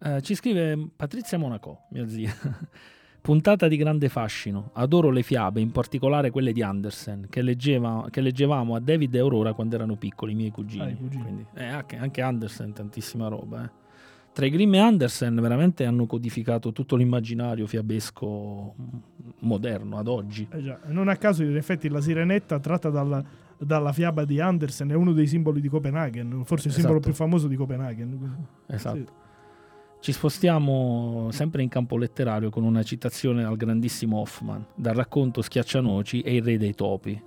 Sì. 0.00 0.08
Uh, 0.08 0.20
ci 0.20 0.34
scrive 0.34 0.90
Patrizia 0.94 1.38
Monaco, 1.38 1.86
mia 1.90 2.06
zia. 2.06 2.32
Puntata 3.28 3.68
di 3.68 3.76
grande 3.76 4.08
fascino. 4.08 4.70
Adoro 4.72 5.10
le 5.10 5.22
fiabe, 5.22 5.60
in 5.60 5.70
particolare 5.70 6.30
quelle 6.30 6.50
di 6.50 6.62
Andersen, 6.62 7.26
che, 7.28 7.42
leggeva, 7.42 8.06
che 8.08 8.22
leggevamo 8.22 8.74
a 8.74 8.80
David 8.80 9.14
e 9.14 9.18
Aurora 9.18 9.52
quando 9.52 9.74
erano 9.74 9.96
piccoli, 9.96 10.32
i 10.32 10.34
miei 10.34 10.50
cugini. 10.50 10.92
Ah, 10.92 10.96
cugini. 10.96 11.46
Eh, 11.52 11.66
anche, 11.66 11.96
anche 11.98 12.22
Andersen, 12.22 12.72
tantissima 12.72 13.28
roba. 13.28 13.64
Eh. 13.64 13.70
tra 14.32 14.46
i 14.46 14.50
Grimm 14.50 14.72
e 14.72 14.78
Andersen 14.78 15.34
veramente 15.42 15.84
hanno 15.84 16.06
codificato 16.06 16.72
tutto 16.72 16.96
l'immaginario 16.96 17.66
fiabesco 17.66 18.74
moderno 19.40 19.98
ad 19.98 20.08
oggi. 20.08 20.48
Eh 20.50 20.62
già, 20.62 20.80
non 20.86 21.08
a 21.08 21.16
caso 21.16 21.42
in 21.42 21.54
effetti 21.54 21.90
la 21.90 22.00
sirenetta 22.00 22.58
tratta 22.60 22.88
dalla, 22.88 23.22
dalla 23.58 23.92
fiaba 23.92 24.24
di 24.24 24.40
Andersen 24.40 24.88
è 24.88 24.94
uno 24.94 25.12
dei 25.12 25.26
simboli 25.26 25.60
di 25.60 25.68
Copenaghen, 25.68 26.44
forse 26.46 26.68
il 26.68 26.72
esatto. 26.72 26.78
simbolo 26.78 27.00
più 27.00 27.12
famoso 27.12 27.46
di 27.46 27.56
Copenaghen. 27.56 28.46
Esatto. 28.68 28.96
Sì. 28.96 29.06
Ci 30.00 30.12
spostiamo 30.12 31.28
sempre 31.32 31.60
in 31.62 31.68
campo 31.68 31.96
letterario 31.96 32.50
con 32.50 32.62
una 32.62 32.84
citazione 32.84 33.42
al 33.44 33.56
grandissimo 33.56 34.18
Hoffman, 34.18 34.64
dal 34.76 34.94
racconto 34.94 35.42
Schiaccianoci 35.42 36.20
e 36.20 36.36
il 36.36 36.42
re 36.42 36.56
dei 36.56 36.72
topi, 36.72 37.20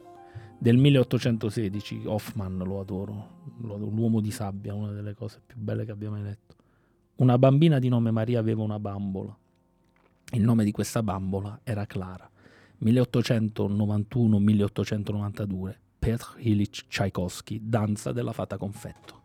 del 0.58 0.78
1816. 0.78 2.04
Hoffman 2.06 2.60
lo 2.60 2.80
adoro, 2.80 3.40
l'uomo 3.60 4.22
di 4.22 4.32
sabbia, 4.32 4.74
una 4.74 4.92
delle 4.92 5.14
cose 5.14 5.42
più 5.46 5.58
belle 5.60 5.84
che 5.84 5.92
abbia 5.92 6.10
mai 6.10 6.24
letto. 6.24 6.56
Una 7.18 7.38
bambina 7.38 7.78
di 7.78 7.90
nome 7.90 8.10
Maria 8.10 8.40
aveva 8.40 8.64
una 8.64 8.80
bambola. 8.80 9.38
Il 10.32 10.42
nome 10.42 10.64
di 10.64 10.72
questa 10.72 11.04
bambola 11.04 11.60
era 11.64 11.86
Clara. 11.86 12.32
1891-1892. 12.84 15.76
Petr 16.00 16.36
Ilyich 16.38 16.88
Tchaikovsky, 16.88 17.60
Danza 17.62 18.14
della 18.14 18.32
fata 18.32 18.58
confetto. 18.58 19.21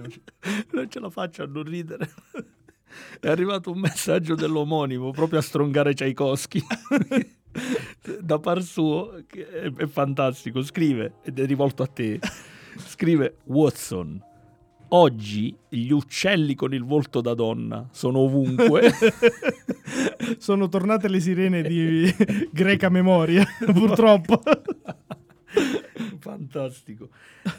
non 0.72 0.90
ce 0.90 1.00
la 1.00 1.10
faccio 1.10 1.42
a 1.42 1.46
non 1.46 1.62
ridere. 1.62 2.10
È 3.20 3.28
arrivato 3.28 3.70
un 3.70 3.78
messaggio 3.78 4.34
dell'omonimo 4.34 5.10
proprio 5.10 5.38
a 5.38 5.42
strongare 5.42 5.94
Tchaikovsky 5.94 6.62
da 8.20 8.38
par 8.38 8.62
suo, 8.62 9.22
che 9.26 9.48
è, 9.48 9.72
è 9.72 9.86
fantastico. 9.86 10.62
Scrive, 10.62 11.14
ed 11.22 11.38
è 11.38 11.46
rivolto 11.46 11.82
a 11.82 11.86
te, 11.86 12.18
scrive 12.76 13.36
Watson. 13.44 14.28
Oggi 14.92 15.56
gli 15.68 15.90
uccelli 15.90 16.56
con 16.56 16.74
il 16.74 16.82
volto 16.82 17.20
da 17.20 17.34
donna 17.34 17.88
sono 17.92 18.20
ovunque. 18.20 18.90
sono 20.38 20.68
tornate 20.68 21.08
le 21.08 21.20
sirene 21.20 21.62
di 21.62 22.12
greca 22.50 22.88
memoria, 22.88 23.46
purtroppo. 23.72 24.42
Fantastico. 26.50 27.08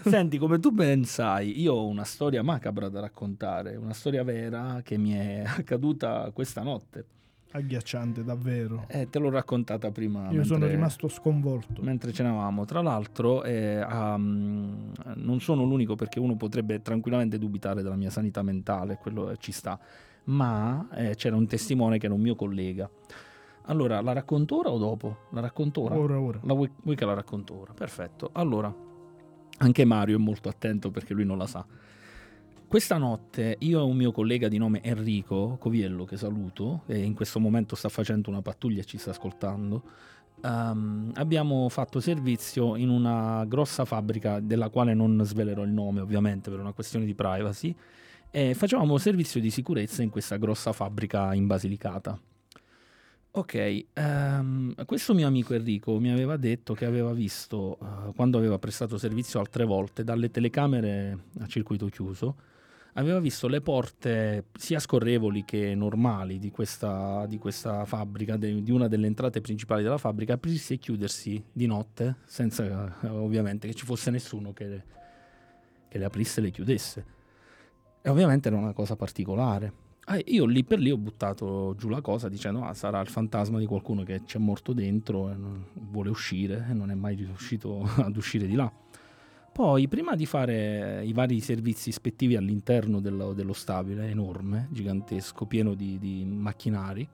Senti, 0.04 0.38
come 0.38 0.60
tu 0.60 0.72
ben 0.72 1.06
sai, 1.06 1.62
io 1.62 1.74
ho 1.74 1.88
una 1.88 2.04
storia 2.04 2.44
macabra 2.44 2.90
da 2.90 3.00
raccontare, 3.00 3.78
una 3.78 3.94
storia 3.94 4.24
vera 4.24 4.82
che 4.84 4.98
mi 4.98 5.14
è 5.14 5.44
accaduta 5.48 6.30
questa 6.34 6.62
notte. 6.62 7.06
Agghiacciante, 7.54 8.24
davvero. 8.24 8.86
Eh, 8.88 9.10
te 9.10 9.20
l'ho 9.20 9.30
raccontata 9.30 9.92
prima. 9.92 10.24
Io 10.26 10.38
mentre, 10.38 10.46
sono 10.46 10.68
rimasto 10.68 11.08
sconvolto. 11.10 11.82
Mentre 11.82 12.14
cenavamo. 12.14 12.64
Tra 12.64 12.82
l'altro, 12.82 13.44
eh, 13.44 13.84
um, 13.84 14.92
non 15.16 15.40
sono 15.42 15.64
l'unico 15.64 15.96
perché 15.96 16.20
uno 16.20 16.38
potrebbe 16.38 16.82
tranquillamente 16.82 17.38
dubitare 17.38 17.82
della 17.82 17.98
mia 17.98 18.10
sanità 18.10 18.42
mentale, 18.42 18.98
quello 19.02 19.36
ci 19.38 19.52
sta, 19.52 19.78
ma 20.26 20.88
eh, 20.94 21.16
c'era 21.16 21.36
un 21.36 21.46
testimone 21.46 21.98
che 21.98 22.06
era 22.06 22.16
un 22.16 22.22
mio 22.22 22.36
collega. 22.36 22.90
Allora, 23.66 24.02
la 24.02 24.14
racconto 24.14 24.58
ora 24.58 24.70
o 24.70 24.78
dopo? 24.78 25.28
La 25.32 25.42
racconto 25.42 25.82
ora? 25.82 25.98
Ora, 25.98 26.20
ora. 26.20 26.40
La 26.44 26.54
vuoi, 26.54 26.70
vuoi 26.84 26.96
che 26.96 27.06
la 27.06 27.14
racconto 27.14 27.60
ora? 27.60 27.74
Perfetto. 27.74 28.30
Allora, 28.34 28.74
anche 29.58 29.86
Mario 29.86 30.18
è 30.18 30.20
molto 30.20 30.50
attento 30.50 30.92
perché 30.92 31.14
lui 31.14 31.26
non 31.26 31.38
la 31.38 31.48
sa. 31.48 31.66
Questa 32.68 32.98
notte 32.98 33.58
io 33.60 33.80
e 33.80 33.84
un 33.84 33.98
mio 33.98 34.12
collega 34.14 34.48
di 34.48 34.58
nome 34.58 34.82
Enrico 34.82 35.58
Coviello, 35.60 36.06
che 36.06 36.16
saluto, 36.16 36.84
e 36.86 37.00
in 37.00 37.14
questo 37.14 37.40
momento 37.40 37.76
sta 37.76 37.90
facendo 37.90 38.30
una 38.30 38.42
pattuglia 38.42 38.80
e 38.80 38.86
ci 38.86 38.98
sta 38.98 39.10
ascoltando, 39.10 39.84
um, 40.42 41.12
abbiamo 41.16 41.68
fatto 41.68 42.00
servizio 42.00 42.78
in 42.78 42.88
una 42.88 43.44
grossa 43.46 43.84
fabbrica 43.84 44.40
della 44.40 44.70
quale 44.70 44.94
non 44.94 45.22
svelerò 45.26 45.64
il 45.64 45.72
nome 45.72 46.00
ovviamente 46.00 46.50
per 46.50 46.60
una 46.60 46.72
questione 46.72 47.04
di 47.04 47.14
privacy, 47.14 47.76
e 48.32 48.54
facevamo 48.54 48.98
servizio 48.98 49.42
di 49.42 49.50
sicurezza 49.50 50.02
in 50.02 50.10
questa 50.10 50.38
grossa 50.38 50.72
fabbrica 50.72 51.34
in 51.34 51.48
Basilicata. 51.48 52.18
Ok, 53.34 53.86
um, 53.96 54.74
questo 54.84 55.14
mio 55.14 55.26
amico 55.26 55.54
Enrico 55.54 55.98
mi 56.00 56.12
aveva 56.12 56.36
detto 56.36 56.74
che 56.74 56.84
aveva 56.84 57.14
visto, 57.14 57.78
uh, 57.80 58.14
quando 58.14 58.38
aveva 58.38 58.60
prestato 58.60 58.98
servizio 58.98 59.40
altre 59.40 59.64
volte, 59.64 60.04
dalle 60.04 60.30
telecamere 60.30 61.18
a 61.40 61.48
circuito 61.48 61.86
chiuso, 61.86 62.36
aveva 62.96 63.22
visto 63.22 63.48
le 63.48 63.62
porte 63.62 64.48
sia 64.54 64.80
scorrevoli 64.80 65.46
che 65.46 65.74
normali 65.76 66.40
di 66.40 66.52
questa, 66.52 67.26
di 67.26 67.38
questa 67.38 67.86
fabbrica, 67.86 68.36
de, 68.36 68.62
di 68.62 68.72
una 68.72 68.90
delle 68.90 69.08
entrate 69.08 69.40
principali 69.40 69.82
della 69.82 69.98
fabbrica, 69.98 70.34
aprirsi 70.34 70.74
e 70.74 70.78
chiudersi 70.78 71.42
di 71.54 71.68
notte, 71.68 72.18
senza 72.26 72.98
uh, 73.00 73.08
ovviamente 73.08 73.66
che 73.66 73.74
ci 73.74 73.86
fosse 73.86 74.12
nessuno 74.12 74.52
che, 74.52 74.84
che 75.88 75.98
le 75.98 76.04
aprisse 76.04 76.42
e 76.42 76.44
le 76.44 76.52
chiudesse. 76.52 77.06
E 78.02 78.10
ovviamente 78.10 78.50
era 78.50 78.58
una 78.58 78.74
cosa 78.74 78.98
particolare. 78.98 79.91
Ah, 80.12 80.20
io 80.26 80.46
lì 80.46 80.66
per 80.66 80.78
lì 80.78 80.92
ho 80.92 80.98
buttato 80.98 81.74
giù 81.78 81.88
la 81.88 82.02
cosa 82.02 82.28
dicendo 82.28 82.66
ah, 82.66 82.74
sarà 82.74 83.00
il 83.00 83.08
fantasma 83.08 83.60
di 83.60 83.66
qualcuno 83.66 84.04
che 84.04 84.24
ci 84.26 84.36
è 84.36 84.40
morto 84.42 84.74
dentro 84.74 85.30
e 85.30 85.36
vuole 85.74 86.10
uscire 86.10 86.68
e 86.70 86.74
non 86.74 86.92
è 86.92 86.96
mai 86.96 87.16
riuscito 87.16 87.82
ad 87.96 88.18
uscire 88.18 88.46
di 88.46 88.56
là. 88.56 88.70
Poi, 89.54 89.88
prima 89.88 90.16
di 90.16 90.26
fare 90.26 91.02
i 91.06 91.14
vari 91.14 91.40
servizi 91.40 91.90
ispettivi 91.90 92.36
all'interno 92.36 93.00
dello, 93.00 93.32
dello 93.32 93.54
stabile, 93.54 94.10
enorme, 94.10 94.68
gigantesco, 94.72 95.46
pieno 95.46 95.76
di, 95.76 95.98
di 95.98 96.26
macchinari, 96.26 97.08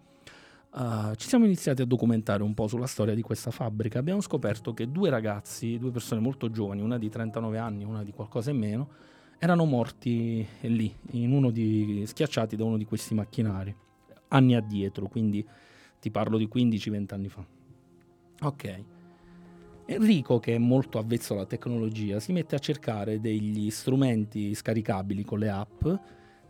uh, 0.73 1.13
ci 1.15 1.27
siamo 1.27 1.45
iniziati 1.45 1.83
a 1.83 1.85
documentare 1.85 2.41
un 2.41 2.55
po' 2.55 2.67
sulla 2.67 2.87
storia 2.87 3.13
di 3.13 3.21
questa 3.21 3.51
fabbrica. 3.51 3.99
Abbiamo 3.99 4.21
scoperto 4.21 4.73
che 4.73 4.91
due 4.91 5.11
ragazzi, 5.11 5.77
due 5.77 5.91
persone 5.91 6.21
molto 6.21 6.49
giovani, 6.49 6.81
una 6.81 6.97
di 6.97 7.09
39 7.09 7.57
anni, 7.59 7.83
una 7.83 8.03
di 8.03 8.11
qualcosa 8.11 8.49
in 8.49 8.57
meno, 8.57 8.89
erano 9.39 9.65
morti 9.65 10.45
lì, 10.61 10.93
di, 11.01 12.03
schiacciati 12.05 12.55
da 12.55 12.63
uno 12.63 12.77
di 12.77 12.85
questi 12.85 13.13
macchinari, 13.13 13.75
anni 14.29 14.55
addietro, 14.55 15.07
quindi 15.07 15.45
ti 15.99 16.11
parlo 16.11 16.37
di 16.37 16.49
15-20 16.53 17.13
anni 17.13 17.29
fa. 17.29 17.45
Ok. 18.41 18.83
Enrico, 19.85 20.39
che 20.39 20.55
è 20.55 20.57
molto 20.57 20.97
avvezzo 20.97 21.33
alla 21.33 21.45
tecnologia, 21.45 22.19
si 22.19 22.33
mette 22.33 22.55
a 22.55 22.59
cercare 22.59 23.19
degli 23.21 23.69
strumenti 23.69 24.53
scaricabili 24.53 25.23
con 25.23 25.39
le 25.39 25.49
app 25.49 25.85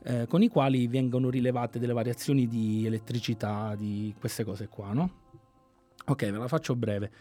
eh, 0.08 0.26
con 0.26 0.41
i 0.41 0.47
quali 0.47 0.88
vengono 0.88 1.30
rilevate 1.30 1.80
delle 1.80 1.91
variazioni 1.91 2.47
di 2.47 2.86
elettricità, 2.86 3.76
di 3.76 4.15
queste 4.17 4.45
cose 4.45 4.69
qua, 4.69 4.93
no? 4.93 5.12
Ok, 6.06 6.32
ve 6.32 6.38
la 6.38 6.47
faccio 6.47 6.76
breve. 6.76 7.12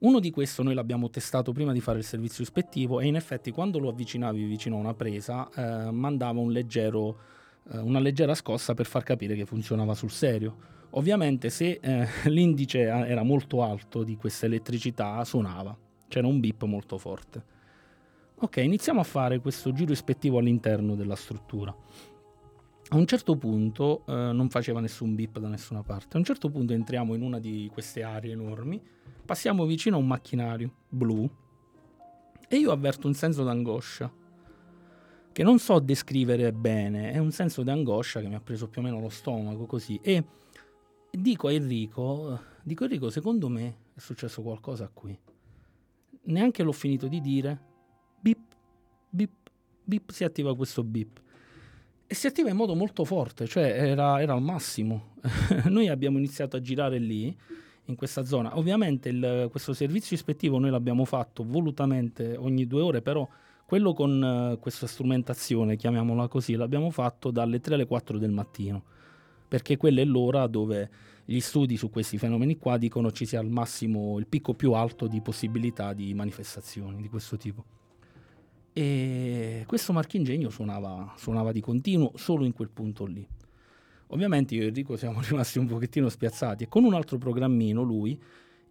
Uno 0.00 0.18
di 0.18 0.30
questi 0.30 0.62
noi 0.62 0.72
l'abbiamo 0.72 1.10
testato 1.10 1.52
prima 1.52 1.72
di 1.72 1.80
fare 1.82 1.98
il 1.98 2.04
servizio 2.04 2.42
ispettivo 2.42 3.00
e 3.00 3.06
in 3.06 3.16
effetti 3.16 3.50
quando 3.50 3.78
lo 3.78 3.90
avvicinavi 3.90 4.44
vicino 4.44 4.76
a 4.76 4.78
una 4.78 4.94
presa 4.94 5.46
eh, 5.54 5.90
mandava 5.90 6.40
un 6.40 6.50
leggero, 6.52 7.18
eh, 7.70 7.76
una 7.76 7.98
leggera 7.98 8.34
scossa 8.34 8.72
per 8.72 8.86
far 8.86 9.02
capire 9.02 9.34
che 9.34 9.44
funzionava 9.44 9.92
sul 9.94 10.10
serio. 10.10 10.56
Ovviamente 10.92 11.50
se 11.50 11.80
eh, 11.82 12.06
l'indice 12.30 12.80
era 12.80 13.22
molto 13.22 13.62
alto 13.62 14.02
di 14.02 14.16
questa 14.16 14.46
elettricità 14.46 15.22
suonava, 15.22 15.76
c'era 16.08 16.26
un 16.26 16.40
bip 16.40 16.64
molto 16.64 16.96
forte. 16.96 17.44
Ok, 18.36 18.56
iniziamo 18.56 19.00
a 19.00 19.04
fare 19.04 19.38
questo 19.40 19.70
giro 19.72 19.92
ispettivo 19.92 20.38
all'interno 20.38 20.94
della 20.94 21.14
struttura. 21.14 21.76
A 22.92 22.96
un 22.96 23.06
certo 23.06 23.36
punto 23.36 24.02
eh, 24.06 24.12
non 24.12 24.48
faceva 24.48 24.80
nessun 24.80 25.14
bip 25.14 25.38
da 25.38 25.48
nessuna 25.48 25.82
parte. 25.82 26.16
A 26.16 26.18
un 26.18 26.24
certo 26.24 26.48
punto 26.48 26.72
entriamo 26.72 27.14
in 27.14 27.20
una 27.20 27.38
di 27.38 27.68
queste 27.70 28.02
aree 28.02 28.32
enormi, 28.32 28.80
passiamo 29.30 29.64
vicino 29.64 29.94
a 29.94 30.00
un 30.00 30.08
macchinario 30.08 30.72
blu 30.88 31.30
e 32.48 32.56
io 32.56 32.72
avverto 32.72 33.06
un 33.06 33.14
senso 33.14 33.44
d'angoscia 33.44 34.12
che 35.30 35.42
non 35.44 35.60
so 35.60 35.78
descrivere 35.78 36.52
bene, 36.52 37.12
è 37.12 37.18
un 37.18 37.30
senso 37.30 37.62
di 37.62 37.70
angoscia 37.70 38.20
che 38.20 38.26
mi 38.26 38.34
ha 38.34 38.40
preso 38.40 38.66
più 38.66 38.80
o 38.80 38.84
meno 38.84 38.98
lo 38.98 39.08
stomaco 39.08 39.66
così 39.66 40.00
e 40.02 40.24
dico 41.12 41.46
a 41.46 41.52
Enrico, 41.52 42.40
dico 42.64 42.82
Enrico, 42.82 43.08
secondo 43.08 43.48
me 43.48 43.76
è 43.94 44.00
successo 44.00 44.42
qualcosa 44.42 44.90
qui. 44.92 45.16
Neanche 46.22 46.64
l'ho 46.64 46.72
finito 46.72 47.06
di 47.06 47.20
dire, 47.20 47.60
bip, 48.18 48.56
bip, 49.10 49.48
bip, 49.84 50.10
si 50.10 50.24
attiva 50.24 50.56
questo 50.56 50.82
bip 50.82 51.20
e 52.04 52.14
si 52.16 52.26
attiva 52.26 52.50
in 52.50 52.56
modo 52.56 52.74
molto 52.74 53.04
forte, 53.04 53.46
cioè 53.46 53.62
era, 53.62 54.20
era 54.20 54.32
al 54.32 54.42
massimo. 54.42 55.14
noi 55.70 55.86
abbiamo 55.86 56.18
iniziato 56.18 56.56
a 56.56 56.60
girare 56.60 56.98
lì, 56.98 57.32
in 57.86 57.96
questa 57.96 58.24
zona. 58.24 58.56
Ovviamente 58.56 59.08
il, 59.08 59.48
questo 59.50 59.72
servizio 59.72 60.16
ispettivo 60.16 60.58
noi 60.58 60.70
l'abbiamo 60.70 61.04
fatto 61.04 61.44
volutamente 61.44 62.36
ogni 62.36 62.66
due 62.66 62.80
ore, 62.80 63.02
però 63.02 63.28
quello 63.64 63.92
con 63.92 64.52
uh, 64.54 64.58
questa 64.58 64.86
strumentazione, 64.86 65.76
chiamiamola 65.76 66.28
così, 66.28 66.54
l'abbiamo 66.54 66.90
fatto 66.90 67.30
dalle 67.30 67.60
3 67.60 67.74
alle 67.74 67.86
4 67.86 68.18
del 68.18 68.32
mattino, 68.32 68.82
perché 69.46 69.76
quella 69.76 70.00
è 70.00 70.04
l'ora 70.04 70.46
dove 70.46 70.90
gli 71.24 71.38
studi 71.38 71.76
su 71.76 71.90
questi 71.90 72.18
fenomeni 72.18 72.58
qua 72.58 72.76
dicono 72.76 73.12
ci 73.12 73.24
sia 73.24 73.38
al 73.38 73.48
massimo 73.48 74.18
il 74.18 74.26
picco 74.26 74.54
più 74.54 74.72
alto 74.72 75.06
di 75.06 75.20
possibilità 75.20 75.92
di 75.92 76.12
manifestazioni 76.14 77.00
di 77.00 77.08
questo 77.08 77.36
tipo. 77.36 77.64
E 78.72 79.64
questo 79.66 79.92
marchingegno 79.92 80.48
suonava, 80.48 81.14
suonava 81.16 81.52
di 81.52 81.60
continuo 81.60 82.12
solo 82.16 82.44
in 82.44 82.52
quel 82.52 82.70
punto 82.70 83.04
lì. 83.04 83.24
Ovviamente 84.10 84.54
io 84.54 84.62
e 84.62 84.66
Enrico 84.66 84.96
siamo 84.96 85.20
rimasti 85.26 85.58
un 85.58 85.66
pochettino 85.66 86.08
spiazzati 86.08 86.64
e 86.64 86.68
con 86.68 86.84
un 86.84 86.94
altro 86.94 87.18
programmino 87.18 87.82
lui 87.82 88.18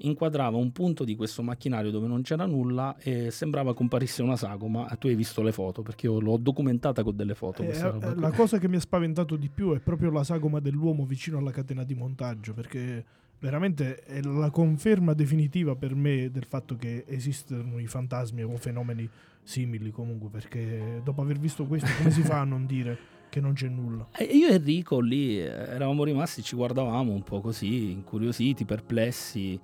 inquadrava 0.02 0.56
un 0.56 0.72
punto 0.72 1.04
di 1.04 1.16
questo 1.16 1.42
macchinario 1.44 1.92
dove 1.92 2.08
non 2.08 2.22
c'era 2.22 2.46
nulla 2.46 2.96
e 3.00 3.32
sembrava 3.32 3.74
comparisse 3.74 4.22
una 4.22 4.38
sagoma. 4.38 4.86
Tu 4.98 5.08
hai 5.08 5.16
visto 5.16 5.42
le 5.42 5.52
foto 5.52 5.82
perché 5.82 6.06
io 6.06 6.20
l'ho 6.20 6.38
documentata 6.38 7.04
con 7.04 7.16
delle 7.16 7.36
foto. 7.36 7.64
Eh, 7.64 7.70
eh 7.70 8.16
la 8.16 8.32
cosa 8.32 8.60
che 8.60 8.70
mi 8.70 8.78
ha 8.78 8.80
spaventato 8.80 9.36
di 9.36 9.50
più 9.50 9.74
è 9.74 9.80
proprio 9.80 10.10
la 10.10 10.24
sagoma 10.24 10.60
dell'uomo 10.60 11.06
vicino 11.06 11.38
alla 11.38 11.52
catena 11.52 11.84
di 11.84 11.96
montaggio 11.96 12.54
perché 12.54 13.04
veramente 13.40 14.04
è 14.04 14.22
la 14.22 14.50
conferma 14.50 15.14
definitiva 15.14 15.76
per 15.76 15.96
me 15.96 16.30
del 16.32 16.46
fatto 16.46 16.76
che 16.76 17.06
esistono 17.08 17.80
i 17.80 17.88
fantasmi 17.88 18.44
o 18.44 18.56
fenomeni 18.58 19.10
simili 19.44 19.92
comunque 19.92 20.30
perché 20.30 21.02
dopo 21.04 21.22
aver 21.22 21.40
visto 21.40 21.66
questo 21.66 21.90
come 21.98 22.12
si 22.12 22.22
fa 22.22 22.42
a 22.42 22.44
non 22.44 22.66
dire 22.66 23.19
che 23.40 23.46
non 23.46 23.54
c'è 23.54 23.68
nulla. 23.68 24.08
E 24.16 24.26
io 24.26 24.50
e 24.50 24.54
Enrico 24.56 25.00
lì 25.00 25.40
eh, 25.40 25.46
eravamo 25.46 26.04
rimasti 26.04 26.44
ci 26.44 26.56
guardavamo 26.56 27.12
un 27.12 27.24
po' 27.24 27.42
così 27.42 27.92
incuriositi 27.92 28.66
perplessi 28.66 29.60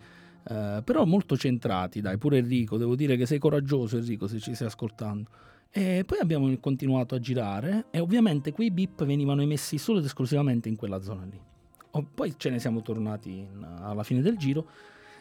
eh, 0.47 0.81
però 0.83 1.05
molto 1.05 1.35
centrati 1.37 2.01
dai 2.01 2.17
pure 2.17 2.37
Enrico 2.37 2.77
devo 2.77 2.95
dire 2.95 3.17
che 3.17 3.25
sei 3.25 3.39
coraggioso 3.39 3.97
Enrico 3.97 4.27
se 4.27 4.39
ci 4.39 4.53
stai 4.55 4.67
ascoltando. 4.67 5.29
E 5.71 6.03
poi 6.05 6.19
abbiamo 6.19 6.55
continuato 6.59 7.15
a 7.15 7.19
girare 7.19 7.87
e 7.91 7.99
ovviamente 7.99 8.53
quei 8.53 8.71
bip 8.71 9.03
venivano 9.03 9.41
emessi 9.41 9.77
solo 9.77 9.99
ed 9.99 10.05
esclusivamente 10.05 10.69
in 10.69 10.77
quella 10.77 11.01
zona 11.01 11.25
lì. 11.25 11.37
Poi 12.13 12.33
ce 12.37 12.49
ne 12.49 12.59
siamo 12.59 12.81
tornati 12.81 13.29
in, 13.29 13.65
alla 13.81 14.03
fine 14.03 14.21
del 14.21 14.37
giro 14.37 14.67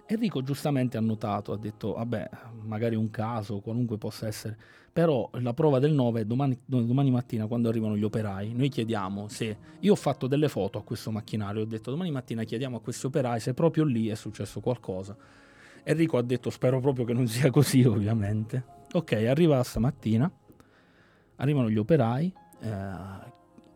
Enrico 0.07 0.43
giustamente 0.43 0.99
ha 0.99 1.01
notato, 1.01 1.53
ha 1.53 1.57
detto, 1.57 1.95
vabbè, 1.95 2.29
magari 2.63 2.95
un 2.95 3.11
caso, 3.11 3.61
qualunque 3.61 3.97
possa 3.97 4.27
essere, 4.27 4.57
però 4.93 5.29
la 5.41 5.55
prova 5.55 5.79
del 5.79 5.93
9 5.93 6.21
è 6.21 6.25
domani, 6.25 6.59
domani, 6.67 7.11
mattina 7.11 7.47
quando 7.47 7.71
arrivano 7.71 7.97
gli 7.97 8.05
operai, 8.05 8.53
noi 8.53 8.69
chiediamo 8.69 9.29
se, 9.29 9.57
io 9.81 9.93
ho 9.93 9.97
fatto 9.97 10.27
delle 10.27 10.49
foto 10.49 10.79
a 10.79 10.83
questo 10.83 11.11
macchinario, 11.11 11.63
ho 11.63 11.65
detto 11.65 11.91
domani 11.91 12.11
mattina 12.11 12.45
chiediamo 12.45 12.77
a 12.77 12.81
questi 12.81 13.07
operai 13.07 13.41
se 13.41 13.55
proprio 13.55 13.85
lì 13.85 14.09
è 14.09 14.15
successo 14.15 14.61
qualcosa. 14.61 15.17
Enrico 15.83 16.19
ha 16.19 16.23
detto 16.23 16.51
spero 16.51 16.81
proprio 16.81 17.05
che 17.07 17.13
non 17.15 17.27
sia 17.27 17.51
così 17.51 17.83
ovviamente. 17.85 18.63
Ok, 18.93 19.13
arriva 19.13 19.63
stamattina, 19.63 20.31
arrivano 21.37 21.71
gli 21.71 21.79
operai, 21.79 22.33
eh, 22.61 22.93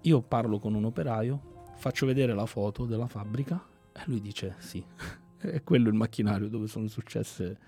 io 0.02 0.20
parlo 0.20 0.58
con 0.58 0.74
un 0.74 0.84
operaio, 0.84 1.72
faccio 1.76 2.04
vedere 2.04 2.34
la 2.34 2.46
foto 2.46 2.84
della 2.84 3.06
fabbrica 3.06 3.60
e 3.92 4.00
lui 4.04 4.20
dice 4.20 4.54
sì. 4.58 4.84
È 5.38 5.62
quello 5.62 5.88
il 5.88 5.94
macchinario 5.94 6.48
dove 6.48 6.66
sono 6.66 6.88
successe 6.88 7.58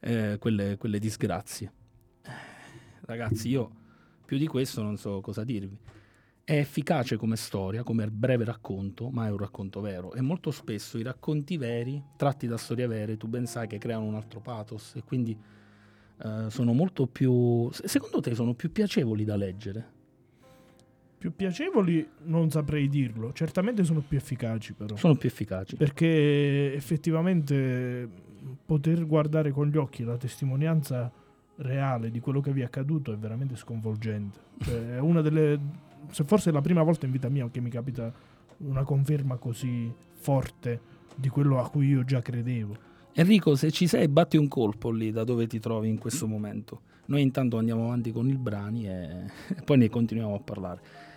eh, 0.00 0.36
quelle, 0.38 0.76
quelle, 0.76 0.98
disgrazie. 0.98 1.72
Eh, 2.22 2.30
ragazzi, 3.02 3.48
io 3.48 3.70
più 4.24 4.36
di 4.36 4.46
questo 4.46 4.82
non 4.82 4.96
so 4.96 5.20
cosa 5.20 5.44
dirvi. 5.44 5.78
È 6.44 6.56
efficace 6.56 7.16
come 7.16 7.36
storia, 7.36 7.84
come 7.84 8.10
breve 8.10 8.44
racconto, 8.44 9.10
ma 9.10 9.26
è 9.26 9.30
un 9.30 9.38
racconto 9.38 9.80
vero. 9.80 10.12
E 10.12 10.20
molto 10.20 10.50
spesso 10.50 10.98
i 10.98 11.02
racconti 11.02 11.56
veri, 11.56 12.02
tratti 12.16 12.46
da 12.46 12.56
storie 12.56 12.86
vere, 12.86 13.16
tu 13.16 13.28
ben 13.28 13.46
sai 13.46 13.68
che 13.68 13.78
creano 13.78 14.04
un 14.04 14.16
altro 14.16 14.40
pathos 14.40 14.96
e 14.96 15.04
quindi 15.04 15.38
eh, 16.24 16.46
sono 16.48 16.72
molto 16.72 17.06
più... 17.06 17.70
Secondo 17.70 18.20
te 18.20 18.34
sono 18.34 18.54
più 18.54 18.72
piacevoli 18.72 19.24
da 19.24 19.36
leggere? 19.36 20.00
Più 21.22 21.36
piacevoli 21.36 22.04
non 22.24 22.50
saprei 22.50 22.88
dirlo, 22.88 23.32
certamente 23.32 23.84
sono 23.84 24.00
più 24.00 24.18
efficaci 24.18 24.72
però. 24.72 24.96
Sono 24.96 25.14
più 25.14 25.28
efficaci. 25.28 25.76
Perché 25.76 26.74
effettivamente 26.74 28.08
poter 28.66 29.06
guardare 29.06 29.52
con 29.52 29.68
gli 29.68 29.76
occhi 29.76 30.02
la 30.02 30.16
testimonianza 30.16 31.08
reale 31.58 32.10
di 32.10 32.18
quello 32.18 32.40
che 32.40 32.50
vi 32.50 32.62
è 32.62 32.64
accaduto 32.64 33.12
è 33.12 33.16
veramente 33.16 33.54
sconvolgente. 33.54 34.36
Cioè, 34.62 34.96
è 34.96 34.98
una 34.98 35.20
delle... 35.20 35.60
Se 36.10 36.24
forse 36.24 36.50
è 36.50 36.52
la 36.52 36.60
prima 36.60 36.82
volta 36.82 37.06
in 37.06 37.12
vita 37.12 37.28
mia 37.28 37.48
che 37.48 37.60
mi 37.60 37.70
capita 37.70 38.12
una 38.56 38.82
conferma 38.82 39.36
così 39.36 39.94
forte 40.14 40.80
di 41.14 41.28
quello 41.28 41.60
a 41.60 41.70
cui 41.70 41.86
io 41.86 42.02
già 42.02 42.20
credevo. 42.20 42.76
Enrico, 43.12 43.54
se 43.54 43.70
ci 43.70 43.86
sei, 43.86 44.08
batti 44.08 44.36
un 44.36 44.48
colpo 44.48 44.90
lì 44.90 45.12
da 45.12 45.22
dove 45.22 45.46
ti 45.46 45.60
trovi 45.60 45.88
in 45.88 45.98
questo 45.98 46.26
momento. 46.26 46.80
Noi 47.06 47.22
intanto 47.22 47.58
andiamo 47.58 47.84
avanti 47.84 48.10
con 48.10 48.28
i 48.28 48.36
brani 48.36 48.88
e 48.88 49.30
poi 49.64 49.78
ne 49.78 49.88
continuiamo 49.88 50.34
a 50.34 50.40
parlare. 50.40 51.10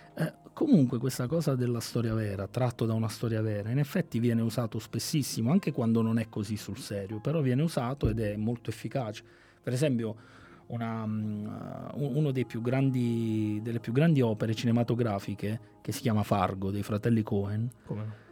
Comunque 0.56 0.96
questa 0.96 1.26
cosa 1.26 1.54
della 1.54 1.80
storia 1.80 2.14
vera, 2.14 2.46
tratto 2.46 2.86
da 2.86 2.94
una 2.94 3.10
storia 3.10 3.42
vera, 3.42 3.68
in 3.68 3.78
effetti 3.78 4.18
viene 4.18 4.40
usato 4.40 4.78
spessissimo, 4.78 5.50
anche 5.50 5.70
quando 5.70 6.00
non 6.00 6.18
è 6.18 6.30
così 6.30 6.56
sul 6.56 6.78
serio, 6.78 7.20
però 7.20 7.42
viene 7.42 7.60
usato 7.60 8.08
ed 8.08 8.20
è 8.20 8.36
molto 8.36 8.70
efficace. 8.70 9.22
Per 9.62 9.74
esempio, 9.74 10.16
una, 10.68 11.02
um, 11.02 11.90
uno 11.92 12.30
dei 12.30 12.46
più 12.46 12.62
grandi, 12.62 13.60
delle 13.62 13.80
più 13.80 13.92
grandi 13.92 14.22
opere 14.22 14.54
cinematografiche 14.54 15.60
che 15.82 15.92
si 15.92 16.00
chiama 16.00 16.22
Fargo 16.22 16.70
dei 16.70 16.82
fratelli 16.82 17.22
Cohen. 17.22 17.70
Come? 17.84 18.24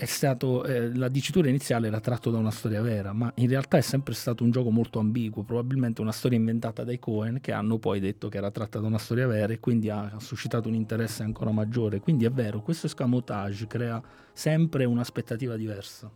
È 0.00 0.04
stato, 0.04 0.62
eh, 0.62 0.94
la 0.94 1.08
dicitura 1.08 1.48
iniziale 1.48 1.88
era 1.88 1.98
tratto 1.98 2.30
da 2.30 2.38
una 2.38 2.52
storia 2.52 2.80
vera, 2.80 3.12
ma 3.12 3.32
in 3.34 3.48
realtà 3.48 3.78
è 3.78 3.80
sempre 3.80 4.14
stato 4.14 4.44
un 4.44 4.52
gioco 4.52 4.70
molto 4.70 5.00
ambiguo, 5.00 5.42
probabilmente 5.42 6.00
una 6.00 6.12
storia 6.12 6.38
inventata 6.38 6.84
dai 6.84 7.00
Cohen 7.00 7.40
che 7.40 7.50
hanno 7.50 7.78
poi 7.78 7.98
detto 7.98 8.28
che 8.28 8.36
era 8.36 8.52
tratta 8.52 8.78
da 8.78 8.86
una 8.86 8.98
storia 8.98 9.26
vera 9.26 9.52
e 9.52 9.58
quindi 9.58 9.90
ha, 9.90 10.14
suscitato 10.20 10.68
un 10.68 10.74
interesse 10.74 11.24
ancora 11.24 11.50
maggiore. 11.50 11.98
Quindi 11.98 12.26
è 12.26 12.30
vero, 12.30 12.62
questo 12.62 12.86
escamotage 12.86 13.66
crea 13.66 14.00
sempre 14.32 14.84
un'aspettativa 14.84 15.56
diversa. 15.56 16.08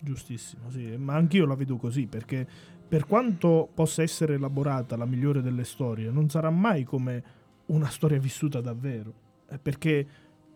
Giustissimo, 0.00 0.70
sì, 0.70 0.96
ma 0.96 1.14
anch'io 1.16 1.44
la 1.44 1.54
vedo 1.54 1.76
così 1.76 2.06
perché 2.06 2.46
per 2.88 3.04
quanto 3.04 3.68
possa 3.74 4.00
essere 4.00 4.36
elaborata 4.36 4.96
la 4.96 5.04
migliore 5.04 5.42
delle 5.42 5.64
storie, 5.64 6.08
non 6.10 6.30
sarà 6.30 6.48
mai 6.48 6.84
come 6.84 7.22
una 7.66 7.90
storia 7.90 8.18
vissuta 8.18 8.62
davvero, 8.62 9.12
eh, 9.50 9.58
perché 9.58 10.06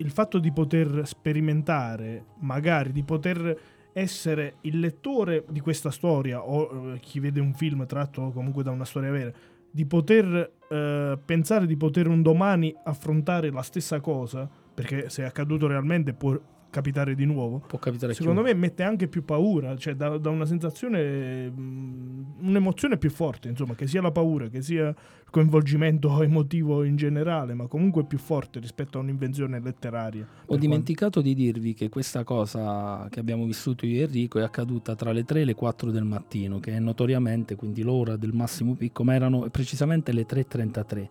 il 0.03 0.11
fatto 0.11 0.39
di 0.39 0.53
poter 0.53 1.03
sperimentare, 1.05 2.25
magari 2.41 2.93
di 2.93 3.03
poter 3.05 3.59
essere 3.93 4.57
il 4.63 4.81
lettore 4.81 5.45
di 5.49 5.61
questa 5.61 5.91
storia 5.91 6.43
o 6.43 6.95
eh, 6.95 6.99
chi 7.01 7.21
vede 7.21 7.41
un 7.41 7.55
film 7.55 7.87
tratto 7.87 8.31
comunque 8.31 8.63
da 8.63 8.71
una 8.71 8.85
storia 8.85 9.11
vera, 9.11 9.33
di 9.71 9.87
poter 9.87 10.53
eh, 10.69 11.19
pensare 11.25 11.67
di 11.67 11.77
poter 11.77 12.09
un 12.09 12.21
domani 12.23 12.75
affrontare 12.85 13.51
la 13.51 13.63
stessa 13.63 14.01
cosa, 14.01 14.49
perché 14.75 15.09
se 15.09 15.23
è 15.23 15.27
accaduto 15.27 15.67
realmente 15.67 16.13
può 16.13 16.39
capitare 16.73 17.15
di 17.15 17.27
nuovo. 17.27 17.63
Può 17.67 17.79
capitare 17.79 18.15
Secondo 18.15 18.41
me 18.41 18.55
mette 18.55 18.83
anche 18.83 19.07
più 19.07 19.25
paura, 19.25 19.77
cioè 19.77 19.95
da, 19.95 20.17
da 20.17 20.31
una 20.31 20.47
sensazione, 20.47 21.51
mh, 21.51 22.39
un'emozione 22.41 22.97
più 22.97 23.11
forte, 23.11 23.49
insomma, 23.49 23.75
che 23.75 23.87
sia 23.87 24.01
la 24.01 24.11
paura, 24.11 24.49
che 24.49 24.63
sia 24.63 24.89
il 24.89 25.31
coinvolgimento 25.31 26.21
emotivo 26.25 26.83
in 26.83 26.97
generale, 26.97 27.53
ma 27.53 27.67
comunque 27.67 28.05
più 28.05 28.19
forte 28.19 28.59
rispetto 28.59 28.99
a 28.99 29.03
un'invenzione 29.03 29.61
letteraria. 29.61 30.27
Ho 30.47 30.57
dimenticato 30.57 31.21
quanto... 31.21 31.29
di 31.29 31.35
dirvi 31.35 31.75
che 31.75 31.91
questa 31.91 32.25
cosa 32.25 33.07
che 33.11 33.21
abbiamo 33.21 33.45
vissuto 33.45 33.85
io 33.85 34.01
e 34.01 34.05
Enrico 34.05 34.39
è 34.39 34.43
accaduta 34.43 34.95
tra 34.95 35.13
le 35.13 35.25
3 35.25 35.43
e 35.43 35.45
le 35.45 35.55
4 35.55 35.91
del 35.91 36.05
mattino, 36.05 36.59
che 36.59 36.73
è 36.73 36.79
notoriamente 36.79 37.55
quindi 37.55 37.83
l'ora 37.83 38.17
del 38.17 38.33
massimo 38.33 38.75
picco, 38.75 39.05
ma 39.05 39.15
erano 39.15 39.47
precisamente 39.51 40.13
le 40.13 40.27
3.33 40.27 41.09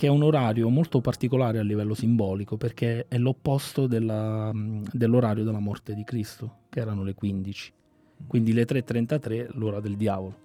che 0.00 0.06
è 0.06 0.10
un 0.10 0.22
orario 0.22 0.70
molto 0.70 1.02
particolare 1.02 1.58
a 1.58 1.62
livello 1.62 1.92
simbolico 1.92 2.56
perché 2.56 3.04
è 3.06 3.18
l'opposto 3.18 3.86
della, 3.86 4.50
dell'orario 4.90 5.44
della 5.44 5.58
morte 5.58 5.94
di 5.94 6.04
Cristo, 6.04 6.60
che 6.70 6.80
erano 6.80 7.02
le 7.02 7.12
15. 7.12 7.72
Quindi 8.26 8.54
le 8.54 8.64
3.33 8.64 9.48
l'ora 9.58 9.78
del 9.78 9.98
diavolo. 9.98 10.38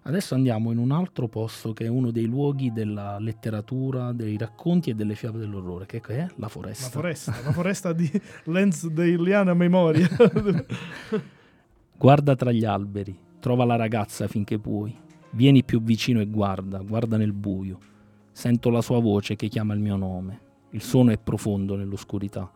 Adesso 0.00 0.34
andiamo 0.34 0.72
in 0.72 0.78
un 0.78 0.92
altro 0.92 1.28
posto 1.28 1.74
che 1.74 1.84
è 1.84 1.88
uno 1.88 2.10
dei 2.10 2.24
luoghi 2.24 2.72
della 2.72 3.18
letteratura, 3.18 4.12
dei 4.12 4.38
racconti 4.38 4.88
e 4.88 4.94
delle 4.94 5.14
fiabe 5.14 5.40
dell'orrore, 5.40 5.84
che 5.84 6.00
è 6.00 6.26
la 6.36 6.48
foresta. 6.48 6.84
La 6.84 6.90
foresta, 6.90 7.34
la 7.44 7.52
foresta 7.52 7.92
di 7.92 8.10
Lenz 8.44 8.86
de 8.86 9.08
Iliana 9.10 9.52
Memoria. 9.52 10.08
guarda 11.98 12.34
tra 12.34 12.50
gli 12.50 12.64
alberi, 12.64 13.14
trova 13.40 13.66
la 13.66 13.76
ragazza 13.76 14.26
finché 14.26 14.58
puoi. 14.58 14.96
Vieni 15.32 15.62
più 15.64 15.82
vicino 15.82 16.22
e 16.22 16.26
guarda, 16.26 16.78
guarda 16.78 17.18
nel 17.18 17.34
buio. 17.34 17.96
Sento 18.38 18.70
la 18.70 18.82
sua 18.82 19.00
voce 19.00 19.34
che 19.34 19.48
chiama 19.48 19.74
il 19.74 19.80
mio 19.80 19.96
nome. 19.96 20.40
Il 20.70 20.80
suono 20.80 21.10
è 21.10 21.18
profondo 21.18 21.74
nell'oscurità. 21.74 22.48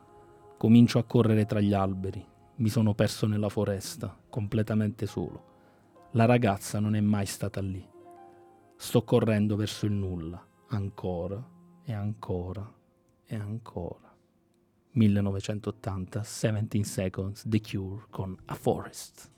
Comincio 0.57 1.01
a 1.01 1.03
correre 1.03 1.45
tra 1.45 1.59
gli 1.59 1.73
alberi. 1.73 2.25
Mi 2.59 2.69
sono 2.69 2.95
perso 2.95 3.27
nella 3.27 3.49
foresta, 3.49 4.17
completamente 4.31 5.07
solo. 5.07 5.45
La 6.13 6.25
ragazza 6.25 6.79
non 6.79 6.95
è 6.95 7.01
mai 7.01 7.27
stata 7.27 7.61
lì. 7.61 7.85
Sto 8.77 9.03
correndo 9.03 9.57
verso 9.57 9.87
il 9.87 9.91
nulla, 9.91 10.41
ancora 10.69 11.45
e 11.83 11.93
ancora 11.93 12.73
e 13.27 13.35
ancora. 13.35 14.17
1980, 14.93 16.21
17 16.21 16.85
Seconds, 16.85 17.43
The 17.45 17.61
Cure 17.61 18.05
con 18.09 18.37
A 18.45 18.55
Forest. 18.55 19.32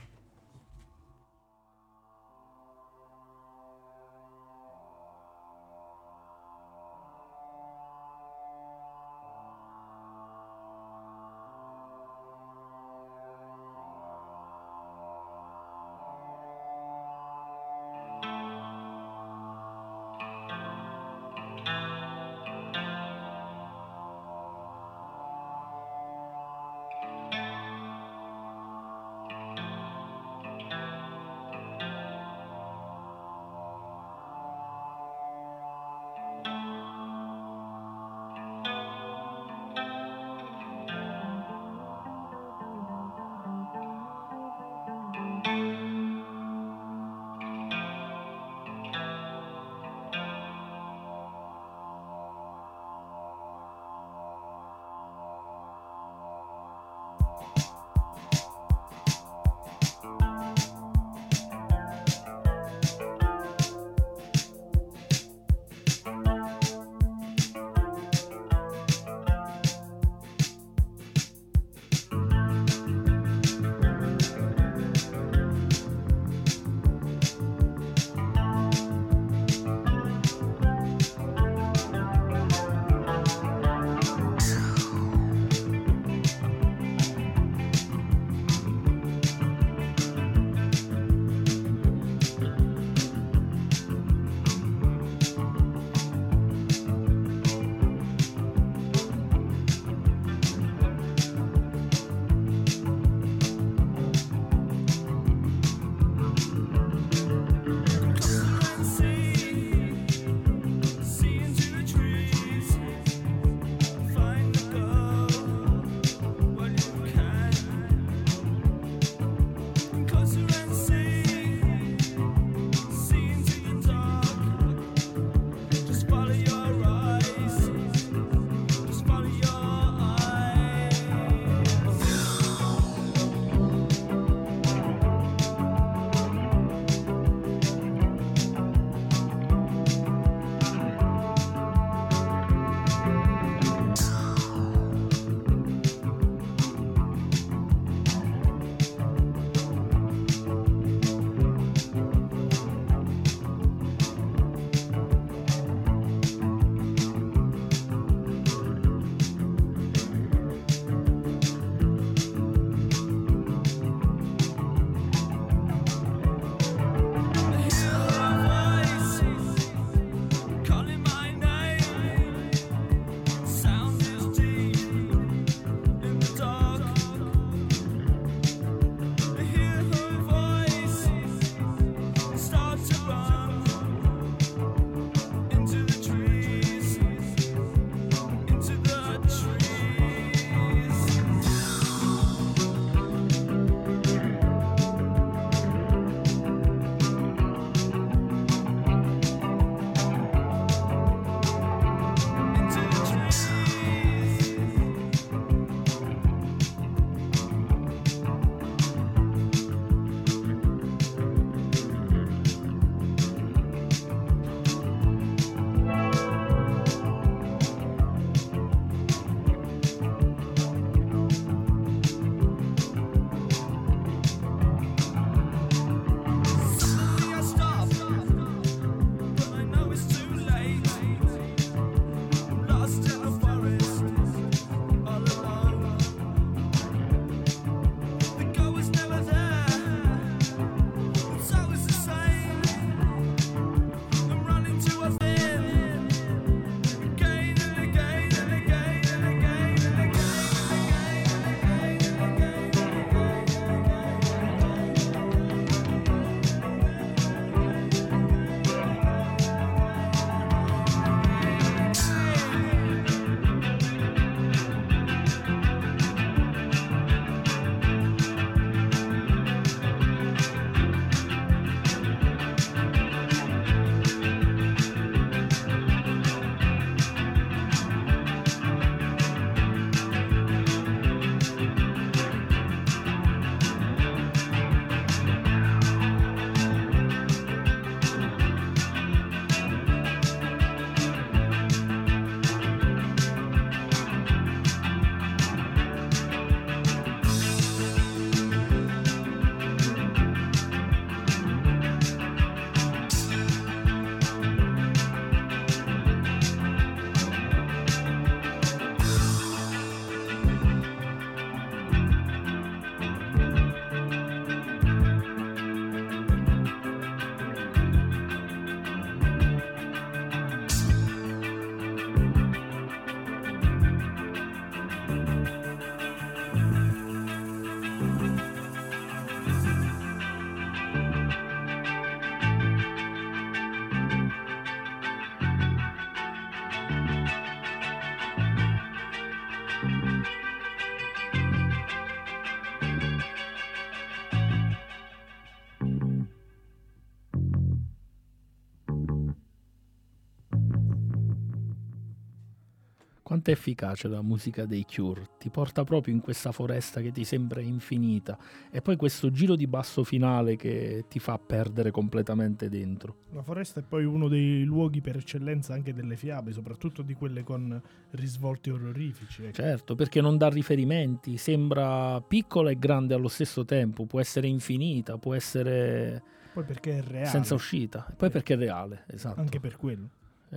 Quanto 353.45 353.61
è 353.61 353.63
efficace 353.63 354.09
la 354.09 354.23
musica 354.23 354.65
dei 354.65 354.87
Cure, 354.91 355.29
ti 355.39 355.51
porta 355.51 355.85
proprio 355.85 356.15
in 356.15 356.23
questa 356.23 356.51
foresta 356.51 357.03
che 357.03 357.13
ti 357.13 357.25
sembra 357.25 357.61
infinita 357.61 358.39
e 358.71 358.81
poi 358.81 358.97
questo 358.97 359.31
giro 359.31 359.55
di 359.55 359.67
basso 359.67 360.03
finale 360.03 360.57
che 360.57 361.05
ti 361.11 361.19
fa 361.19 361.39
perdere 361.39 361.91
completamente 361.91 362.71
dentro. 362.71 363.17
La 363.33 363.43
foresta 363.43 363.81
è 363.81 363.83
poi 363.83 364.07
uno 364.07 364.29
dei 364.29 364.65
luoghi 364.65 365.03
per 365.03 365.17
eccellenza 365.17 365.75
anche 365.75 365.93
delle 365.93 366.17
fiabe, 366.17 366.53
soprattutto 366.53 367.03
di 367.03 367.13
quelle 367.13 367.45
con 367.45 367.79
risvolti 368.13 368.71
orrorifici. 368.71 369.43
Ecco. 369.43 369.53
Certo, 369.53 369.95
perché 369.95 370.23
non 370.23 370.39
dà 370.39 370.49
riferimenti, 370.49 371.37
sembra 371.37 372.23
piccola 372.23 372.71
e 372.71 372.79
grande 372.79 373.13
allo 373.13 373.29
stesso 373.29 373.67
tempo, 373.67 374.07
può 374.07 374.21
essere 374.21 374.47
infinita, 374.47 375.19
può 375.19 375.35
essere... 375.35 376.23
Poi 376.55 376.65
perché 376.65 376.97
è 376.97 377.03
reale. 377.03 377.29
Senza 377.29 377.53
uscita, 377.53 378.07
poi 378.17 378.31
perché 378.31 378.55
è 378.55 378.57
reale, 378.57 379.05
esatto. 379.09 379.39
Anche 379.39 379.61
per 379.61 379.77
quello 379.77 380.09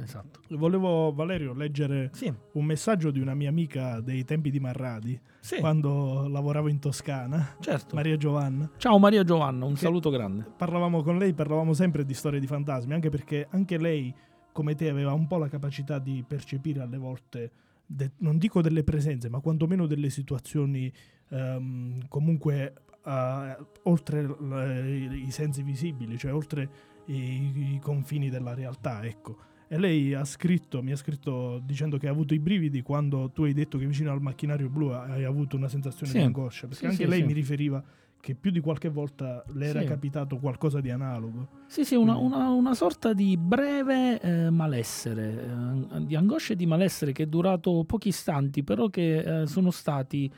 esatto. 0.01 0.41
Volevo, 0.49 1.11
Valerio, 1.13 1.53
leggere 1.53 2.09
sì. 2.13 2.33
un 2.53 2.65
messaggio 2.65 3.11
di 3.11 3.19
una 3.19 3.33
mia 3.33 3.49
amica 3.49 3.99
dei 3.99 4.23
tempi 4.23 4.49
di 4.49 4.59
Marradi, 4.59 5.19
sì. 5.39 5.57
quando 5.59 6.27
lavoravo 6.27 6.67
in 6.67 6.79
Toscana, 6.79 7.55
certo. 7.59 7.95
Maria 7.95 8.17
Giovanna. 8.17 8.69
Ciao 8.77 8.97
Maria 8.99 9.23
Giovanna, 9.23 9.65
un 9.65 9.75
saluto 9.75 10.09
grande. 10.09 10.45
Parlavamo 10.55 11.01
con 11.03 11.17
lei, 11.17 11.33
parlavamo 11.33 11.73
sempre 11.73 12.05
di 12.05 12.13
storie 12.13 12.39
di 12.39 12.47
fantasmi, 12.47 12.93
anche 12.93 13.09
perché 13.09 13.47
anche 13.51 13.77
lei, 13.77 14.13
come 14.51 14.75
te, 14.75 14.89
aveva 14.89 15.13
un 15.13 15.27
po' 15.27 15.37
la 15.37 15.47
capacità 15.47 15.99
di 15.99 16.23
percepire 16.27 16.81
alle 16.81 16.97
volte, 16.97 17.51
de- 17.85 18.11
non 18.17 18.37
dico 18.37 18.61
delle 18.61 18.83
presenze, 18.83 19.29
ma 19.29 19.39
quantomeno 19.39 19.85
delle 19.85 20.09
situazioni 20.09 20.91
um, 21.29 22.07
comunque 22.07 22.73
uh, 23.03 23.65
oltre 23.83 24.23
l- 24.23 25.11
i 25.25 25.31
sensi 25.31 25.63
visibili, 25.63 26.17
cioè 26.17 26.33
oltre 26.33 26.69
i, 27.05 27.73
i 27.75 27.79
confini 27.81 28.29
della 28.29 28.53
realtà, 28.53 29.03
ecco. 29.03 29.37
E 29.69 29.77
lei 29.77 30.13
ha 30.13 30.23
scritto, 30.23 30.81
mi 30.81 30.91
ha 30.91 30.95
scritto 30.95 31.61
dicendo 31.65 31.97
che 31.97 32.07
ha 32.07 32.11
avuto 32.11 32.33
i 32.33 32.39
brividi 32.39 32.81
quando 32.81 33.29
tu 33.31 33.43
hai 33.43 33.53
detto 33.53 33.77
che 33.77 33.85
vicino 33.85 34.11
al 34.11 34.21
macchinario 34.21 34.69
blu 34.69 34.89
hai 34.89 35.25
avuto 35.25 35.57
una 35.57 35.67
sensazione 35.67 36.11
sì. 36.11 36.17
di 36.17 36.23
angoscia. 36.23 36.67
Perché 36.67 36.85
sì, 36.85 36.85
anche 36.85 37.03
sì, 37.03 37.09
lei 37.09 37.23
mi 37.23 37.33
riferiva 37.33 37.83
che 38.19 38.33
più 38.33 38.51
di 38.51 38.59
qualche 38.59 38.89
volta 38.89 39.43
le 39.53 39.67
era 39.67 39.83
capitato 39.83 40.37
qualcosa 40.37 40.81
di 40.81 40.89
analogo. 40.89 41.47
Sì, 41.67 41.83
sì, 41.83 41.95
una, 41.95 42.17
una, 42.17 42.49
una 42.49 42.73
sorta 42.73 43.13
di 43.13 43.37
breve 43.37 44.19
eh, 44.19 44.49
malessere, 44.49 45.45
eh, 45.93 46.05
di 46.05 46.15
angoscia 46.15 46.53
e 46.53 46.55
di 46.55 46.65
malessere 46.65 47.11
che 47.11 47.23
è 47.23 47.27
durato 47.27 47.83
pochi 47.85 48.09
istanti, 48.09 48.63
però 48.63 48.87
che 48.89 49.41
eh, 49.41 49.47
sono 49.47 49.71
stati 49.71 50.31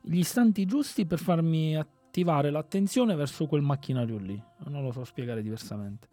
gli 0.00 0.18
istanti 0.18 0.64
giusti 0.64 1.06
per 1.06 1.18
farmi 1.18 1.76
attivare 1.76 2.50
l'attenzione 2.50 3.14
verso 3.16 3.46
quel 3.46 3.62
macchinario 3.62 4.18
lì. 4.18 4.40
Non 4.66 4.82
lo 4.82 4.92
so 4.92 5.04
spiegare 5.04 5.42
diversamente. 5.42 6.08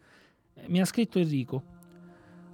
Eh, 0.54 0.68
mi 0.68 0.80
ha 0.80 0.84
scritto 0.84 1.18
Enrico 1.18 1.73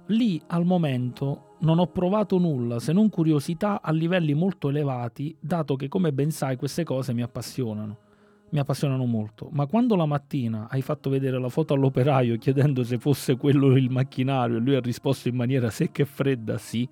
Lì 0.07 0.41
al 0.47 0.65
momento 0.65 1.55
non 1.59 1.79
ho 1.79 1.87
provato 1.87 2.37
nulla 2.37 2.79
se 2.79 2.91
non 2.91 3.09
curiosità 3.09 3.81
a 3.81 3.91
livelli 3.91 4.33
molto 4.33 4.69
elevati, 4.69 5.35
dato 5.39 5.75
che 5.75 5.87
come 5.87 6.11
ben 6.11 6.31
sai 6.31 6.57
queste 6.57 6.83
cose 6.83 7.13
mi 7.13 7.21
appassionano. 7.21 8.09
Mi 8.49 8.59
appassionano 8.59 9.05
molto, 9.05 9.47
ma 9.53 9.65
quando 9.65 9.95
la 9.95 10.05
mattina 10.05 10.67
hai 10.69 10.81
fatto 10.81 11.09
vedere 11.09 11.39
la 11.39 11.47
foto 11.47 11.73
all'operaio 11.73 12.37
chiedendo 12.37 12.83
se 12.83 12.97
fosse 12.97 13.37
quello 13.37 13.77
il 13.77 13.89
macchinario 13.89 14.57
e 14.57 14.59
lui 14.59 14.75
ha 14.75 14.81
risposto 14.81 15.29
in 15.29 15.35
maniera 15.35 15.69
secca 15.69 16.01
e 16.01 16.05
fredda 16.05 16.57
sì, 16.57 16.87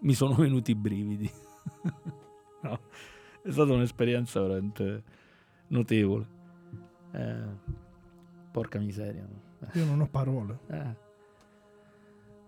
mi 0.00 0.14
sono 0.14 0.34
venuti 0.34 0.70
i 0.70 0.74
brividi. 0.74 1.30
no, 2.62 2.80
è 3.42 3.50
stata 3.50 3.72
un'esperienza 3.74 4.40
veramente 4.40 5.02
notevole. 5.66 6.26
Eh, 7.12 7.42
porca 8.50 8.78
miseria. 8.78 9.28
Io 9.74 9.84
non 9.84 10.00
ho 10.00 10.06
parole. 10.06 10.58
Eh 10.70 11.03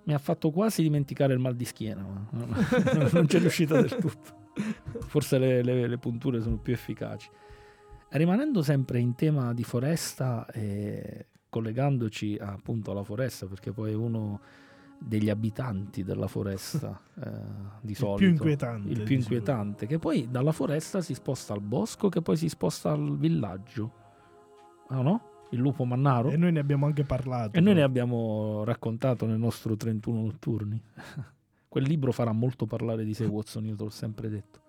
mi 0.06 0.14
ha 0.14 0.18
fatto 0.18 0.50
quasi 0.50 0.82
dimenticare 0.82 1.32
il 1.32 1.40
mal 1.40 1.56
di 1.56 1.64
schiena, 1.64 2.02
ma 2.02 2.28
non 3.12 3.26
c'è 3.26 3.38
riuscita 3.40 3.80
del 3.80 3.96
tutto. 3.96 4.44
Forse 5.00 5.38
le, 5.38 5.62
le, 5.62 5.86
le, 5.86 5.98
punture 5.98 6.40
sono 6.40 6.58
più 6.58 6.72
efficaci. 6.72 7.28
Rimanendo 8.10 8.62
sempre 8.62 9.00
in 9.00 9.14
tema 9.16 9.52
di 9.52 9.64
foresta 9.64 10.46
e 10.46 11.26
collegandoci 11.48 12.38
appunto 12.40 12.92
alla 12.92 13.02
foresta, 13.02 13.46
perché 13.46 13.72
poi 13.72 13.92
è 13.92 13.94
uno 13.94 14.40
degli 14.98 15.28
abitanti 15.28 16.04
della 16.04 16.28
foresta 16.28 17.00
eh, 17.22 17.30
di 17.80 17.94
solito. 17.94 18.12
Il 18.12 18.18
più 18.18 18.28
inquietante. 18.28 18.88
Il 18.88 19.02
più 19.02 19.16
inquietante, 19.16 19.86
che 19.86 19.98
poi 19.98 20.28
dalla 20.30 20.52
foresta 20.52 21.00
si 21.00 21.14
sposta 21.14 21.52
al 21.52 21.62
bosco, 21.62 22.08
che 22.08 22.22
poi 22.22 22.36
si 22.36 22.48
sposta 22.48 22.92
al 22.92 23.18
villaggio. 23.18 23.92
Ah 24.88 25.02
no? 25.02 25.35
Il 25.50 25.58
lupo 25.58 25.84
mannaro. 25.84 26.30
E 26.30 26.36
noi 26.36 26.52
ne 26.52 26.58
abbiamo 26.58 26.86
anche 26.86 27.04
parlato. 27.04 27.56
E 27.56 27.60
noi 27.60 27.74
ne 27.74 27.82
abbiamo 27.82 28.64
raccontato 28.64 29.26
nel 29.26 29.38
nostro 29.38 29.76
31 29.76 30.22
notturni. 30.22 30.80
Quel 31.68 31.84
libro 31.84 32.12
farà 32.12 32.32
molto 32.32 32.66
parlare 32.66 33.04
di 33.04 33.14
sé, 33.14 33.26
Watson, 33.26 33.66
io 33.66 33.76
te 33.76 33.84
l'ho 33.84 33.90
sempre 33.90 34.28
detto. 34.28 34.60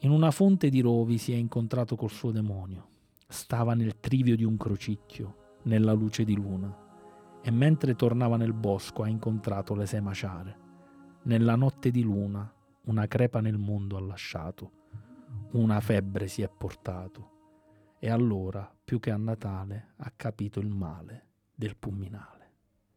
In 0.00 0.10
una 0.10 0.30
fonte 0.30 0.68
di 0.68 0.80
rovi 0.80 1.18
si 1.18 1.32
è 1.32 1.36
incontrato 1.36 1.96
col 1.96 2.10
suo 2.10 2.30
demonio. 2.30 2.88
Stava 3.26 3.74
nel 3.74 3.98
trivio 3.98 4.36
di 4.36 4.44
un 4.44 4.56
crocicchio, 4.56 5.58
nella 5.62 5.92
luce 5.92 6.24
di 6.24 6.36
luna, 6.36 6.74
e 7.42 7.50
mentre 7.50 7.96
tornava 7.96 8.36
nel 8.36 8.52
bosco 8.52 9.02
ha 9.02 9.08
incontrato 9.08 9.74
le 9.74 9.86
sei 9.86 10.00
maciare. 10.00 10.64
Nella 11.22 11.56
notte 11.56 11.90
di 11.90 12.02
luna 12.02 12.48
una 12.84 13.08
crepa 13.08 13.40
nel 13.40 13.58
mondo 13.58 13.96
ha 13.96 14.00
lasciato, 14.00 14.70
una 15.52 15.80
febbre 15.80 16.28
si 16.28 16.42
è 16.42 16.48
portato 16.48 17.34
e 17.98 18.10
allora, 18.10 18.70
più 18.84 19.00
che 19.00 19.10
a 19.10 19.16
Natale, 19.16 19.92
ha 19.96 20.12
capito 20.14 20.60
il 20.60 20.68
male 20.68 21.24
del 21.54 21.76
pumminale. 21.76 22.34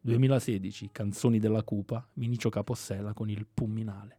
2016, 0.02 0.90
Canzoni 0.92 1.38
della 1.38 1.62
Cupa, 1.62 2.06
Vinicio 2.14 2.48
Capossela 2.48 3.12
con 3.12 3.28
il 3.28 3.46
pumminale. 3.52 4.18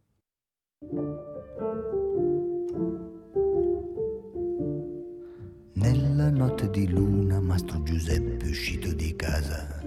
Nella 5.74 6.30
notte 6.30 6.70
di 6.70 6.88
luna 6.88 7.40
Mastro 7.40 7.82
Giuseppe 7.82 8.44
è 8.44 8.48
uscito 8.48 8.92
di 8.92 9.14
casa. 9.16 9.80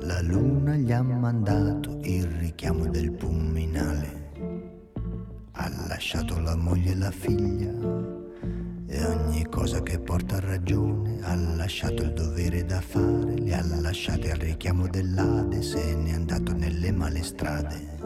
La 0.00 0.22
luna 0.22 0.76
gli 0.76 0.92
ha 0.92 1.02
mandato 1.02 1.98
il 2.02 2.24
richiamo 2.24 2.86
del 2.86 3.12
pumminale. 3.12 4.32
Ha 5.52 5.68
lasciato 5.88 6.40
la 6.40 6.56
moglie 6.56 6.92
e 6.92 6.96
la 6.96 7.10
figlia 7.10 8.27
e 8.90 9.04
ogni 9.04 9.46
cosa 9.50 9.82
che 9.82 9.98
porta 9.98 10.36
a 10.36 10.40
ragione 10.40 11.18
ha 11.20 11.34
lasciato 11.34 12.02
il 12.02 12.14
dovere 12.14 12.64
da 12.64 12.80
fare, 12.80 13.36
le 13.36 13.54
ha 13.54 13.62
lasciate 13.80 14.30
al 14.30 14.38
richiamo 14.38 14.88
dell'Ade, 14.88 15.60
se 15.60 15.94
n'è 15.94 16.12
andato 16.12 16.54
nelle 16.54 16.90
male 16.90 17.22
strade. 17.22 17.96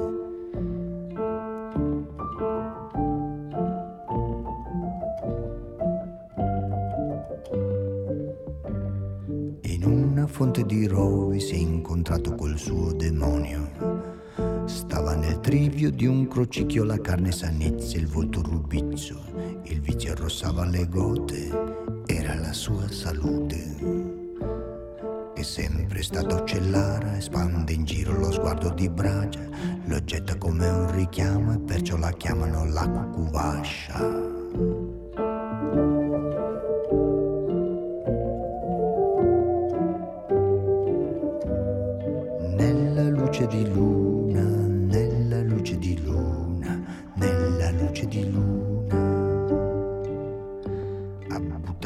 In 9.61 9.85
una 9.85 10.26
fonte 10.26 10.66
di 10.66 10.87
rovi 10.89 11.39
si 11.39 11.55
è 11.55 11.59
incontrato 11.59 12.35
col 12.35 12.59
suo 12.59 12.93
demonio. 12.93 14.11
Stava 14.64 15.14
nel 15.14 15.39
trivio 15.39 15.91
di 15.91 16.07
un 16.07 16.26
crocicchio 16.26 16.83
la 16.83 17.01
carne 17.01 17.30
sanezza, 17.30 17.97
il 17.97 18.09
volto 18.09 18.43
rubizzo 18.43 19.41
il 19.64 19.80
vizio 19.80 20.12
arrossava 20.12 20.64
le 20.64 20.88
gote, 20.88 21.48
era 22.06 22.34
la 22.34 22.52
sua 22.52 22.90
salute. 22.90 24.10
È 25.34 25.42
sempre 25.42 26.02
stata 26.02 26.36
uccellara, 26.36 27.16
espande 27.16 27.72
in 27.72 27.84
giro 27.84 28.16
lo 28.18 28.30
sguardo 28.30 28.70
di 28.70 28.88
bragia, 28.88 29.48
lo 29.86 30.04
getta 30.04 30.36
come 30.36 30.68
un 30.68 30.94
richiamo 30.94 31.54
e 31.54 31.58
perciò 31.58 31.96
la 31.96 32.12
chiamano 32.12 32.64
la 32.66 32.88
cucuvascia. 32.88 33.98
Nella 42.56 43.08
luce 43.08 43.46
di 43.46 43.72
luna, 43.72 44.01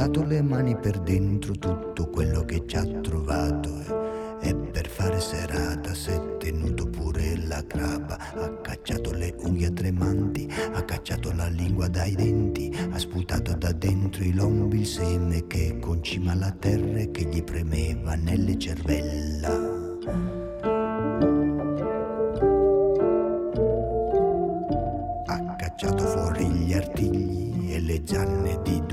buttato 0.06 0.24
le 0.24 0.40
mani 0.40 0.76
per 0.76 1.00
dentro 1.00 1.52
tutto 1.54 2.08
quello 2.10 2.44
che 2.44 2.62
ci 2.66 2.76
ha 2.76 2.84
trovato 2.84 4.38
e, 4.40 4.48
e 4.48 4.54
per 4.54 4.88
fare 4.88 5.18
serata 5.18 5.94
si 5.94 6.10
è 6.10 6.36
tenuto 6.36 6.88
pure 6.88 7.36
la 7.46 7.64
craba, 7.66 8.16
ha 8.34 8.56
cacciato 8.60 9.12
le 9.12 9.34
unghie 9.38 9.72
tremanti, 9.72 10.48
ha 10.72 10.82
cacciato 10.84 11.32
la 11.32 11.48
lingua 11.48 11.88
dai 11.88 12.14
denti, 12.14 12.72
ha 12.92 12.98
sputato 12.98 13.54
da 13.54 13.72
dentro 13.72 14.22
i 14.22 14.32
lombi 14.32 14.80
il 14.80 14.86
seme 14.86 15.46
che 15.48 15.78
concima 15.80 16.34
la 16.34 16.52
terra 16.52 16.98
e 16.98 17.10
che 17.10 17.24
gli 17.24 17.42
premeva 17.42 18.14
nelle 18.14 18.56
cervella. 18.58 20.35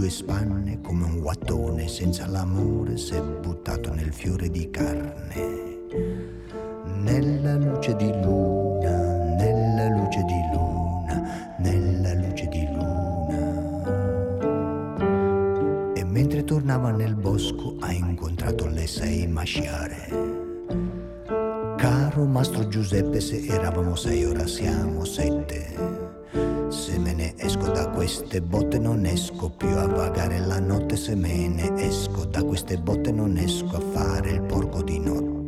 Due 0.04 0.12
spanne 0.12 0.82
come 0.82 1.06
un 1.06 1.22
guattone 1.22 1.88
senza 1.88 2.28
l'amore 2.28 2.98
s'è 2.98 3.22
buttato 3.22 3.94
nel 3.94 4.12
fiore 4.12 4.50
di 4.50 4.70
carne. 4.70 5.88
Nella 6.98 7.56
luce 7.56 7.96
di 7.96 8.12
luna, 8.22 9.36
nella 9.38 9.88
luce 9.96 10.22
di 10.24 10.42
luna, 10.52 11.56
nella 11.60 12.16
luce 12.16 12.48
di 12.50 12.68
luna. 12.74 13.38
E 15.94 16.04
mentre 16.04 16.44
tornava 16.44 16.92
nel 16.92 17.16
bosco 17.16 17.78
ha 17.80 17.94
incontrato 17.94 18.68
le 18.68 18.86
sei 18.86 19.26
masciare. 19.28 20.10
Caro 21.78 22.26
Mastro 22.26 22.68
Giuseppe, 22.68 23.22
se 23.22 23.46
eravamo 23.46 23.96
sei, 23.96 24.26
ora 24.26 24.46
siamo 24.48 25.06
sette. 25.06 25.93
Se 27.64 27.70
me 27.70 27.76
ne 27.76 27.80
esco 27.80 27.86
da 27.86 27.96
queste 27.96 28.42
botte 28.42 28.78
non 28.78 29.06
esco 29.06 29.50
più 29.50 29.70
a 29.70 29.88
vagare 29.88 30.40
la 30.40 30.60
notte, 30.60 30.98
se 30.98 31.16
me 31.16 31.48
ne 31.48 31.72
esco 31.76 32.26
da 32.26 32.44
queste 32.44 32.78
botte 32.78 33.12
non 33.12 33.38
esco 33.38 33.78
a 33.78 33.80
fare 33.80 34.32
il 34.32 34.42
porco 34.42 34.82
di 34.82 35.00
notte. 35.00 35.43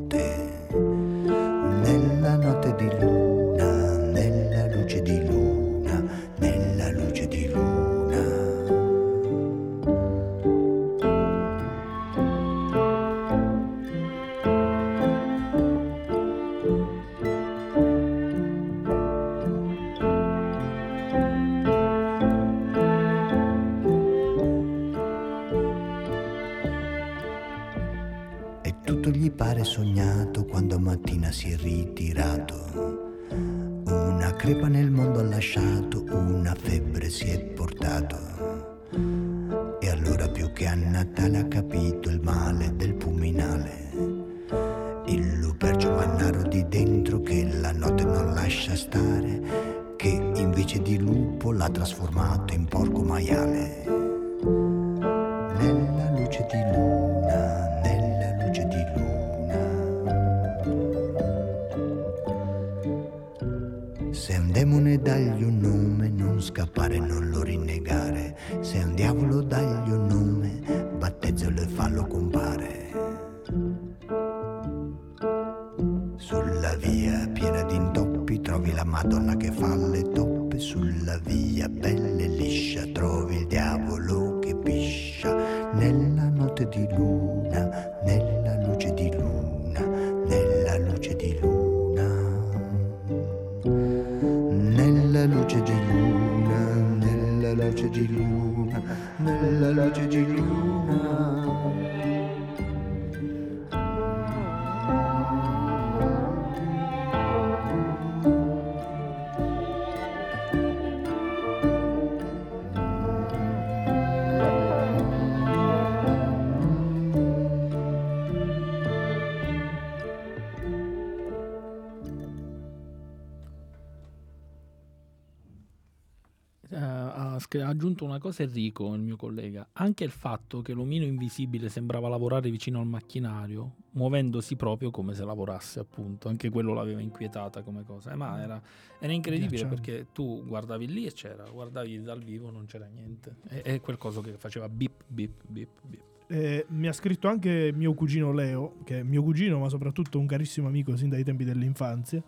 Ha, 127.61 127.67
aggiunto 127.67 128.05
una 128.05 128.19
cosa 128.19 128.43
Enrico, 128.43 128.93
il 128.93 129.01
mio 129.01 129.15
collega, 129.15 129.69
anche 129.73 130.03
il 130.03 130.11
fatto 130.11 130.61
che 130.61 130.73
l'omino 130.73 131.05
invisibile 131.05 131.69
sembrava 131.69 132.09
lavorare 132.09 132.49
vicino 132.49 132.79
al 132.79 132.87
macchinario, 132.87 133.75
muovendosi 133.91 134.55
proprio 134.55 134.91
come 134.91 135.13
se 135.13 135.23
lavorasse 135.23 135.79
appunto, 135.79 136.29
anche 136.29 136.49
quello 136.49 136.73
l'aveva 136.73 137.01
inquietata 137.01 137.61
come 137.61 137.83
cosa, 137.83 138.11
Eh, 138.11 138.15
ma 138.15 138.41
era, 138.41 138.61
era 138.99 139.13
incredibile 139.13 139.65
perché 139.67 140.07
tu 140.11 140.43
guardavi 140.45 140.87
lì 140.87 141.05
e 141.05 141.13
c'era, 141.13 141.43
guardavi 141.49 142.01
dal 142.01 142.21
vivo 142.21 142.51
non 142.51 142.65
c'era 142.65 142.87
niente, 142.87 143.37
è, 143.47 143.61
è 143.61 143.81
quel 143.81 143.97
coso 143.97 144.21
che 144.21 144.33
faceva 144.37 144.69
bip 144.69 145.03
bip 145.07 145.43
bip 145.47 145.69
bip. 145.83 146.03
Eh, 146.27 146.65
mi 146.69 146.87
ha 146.87 146.91
scritto 146.91 147.27
anche 147.27 147.71
mio 147.71 147.93
cugino 147.93 148.31
Leo, 148.31 148.77
che 148.83 148.99
è 148.99 149.03
mio 149.03 149.21
cugino, 149.21 149.59
ma 149.59 149.69
soprattutto 149.69 150.17
un 150.17 150.25
carissimo 150.25 150.67
amico 150.67 150.95
sin 150.95 151.09
dai 151.09 151.23
tempi 151.23 151.43
dell'infanzia, 151.43 152.23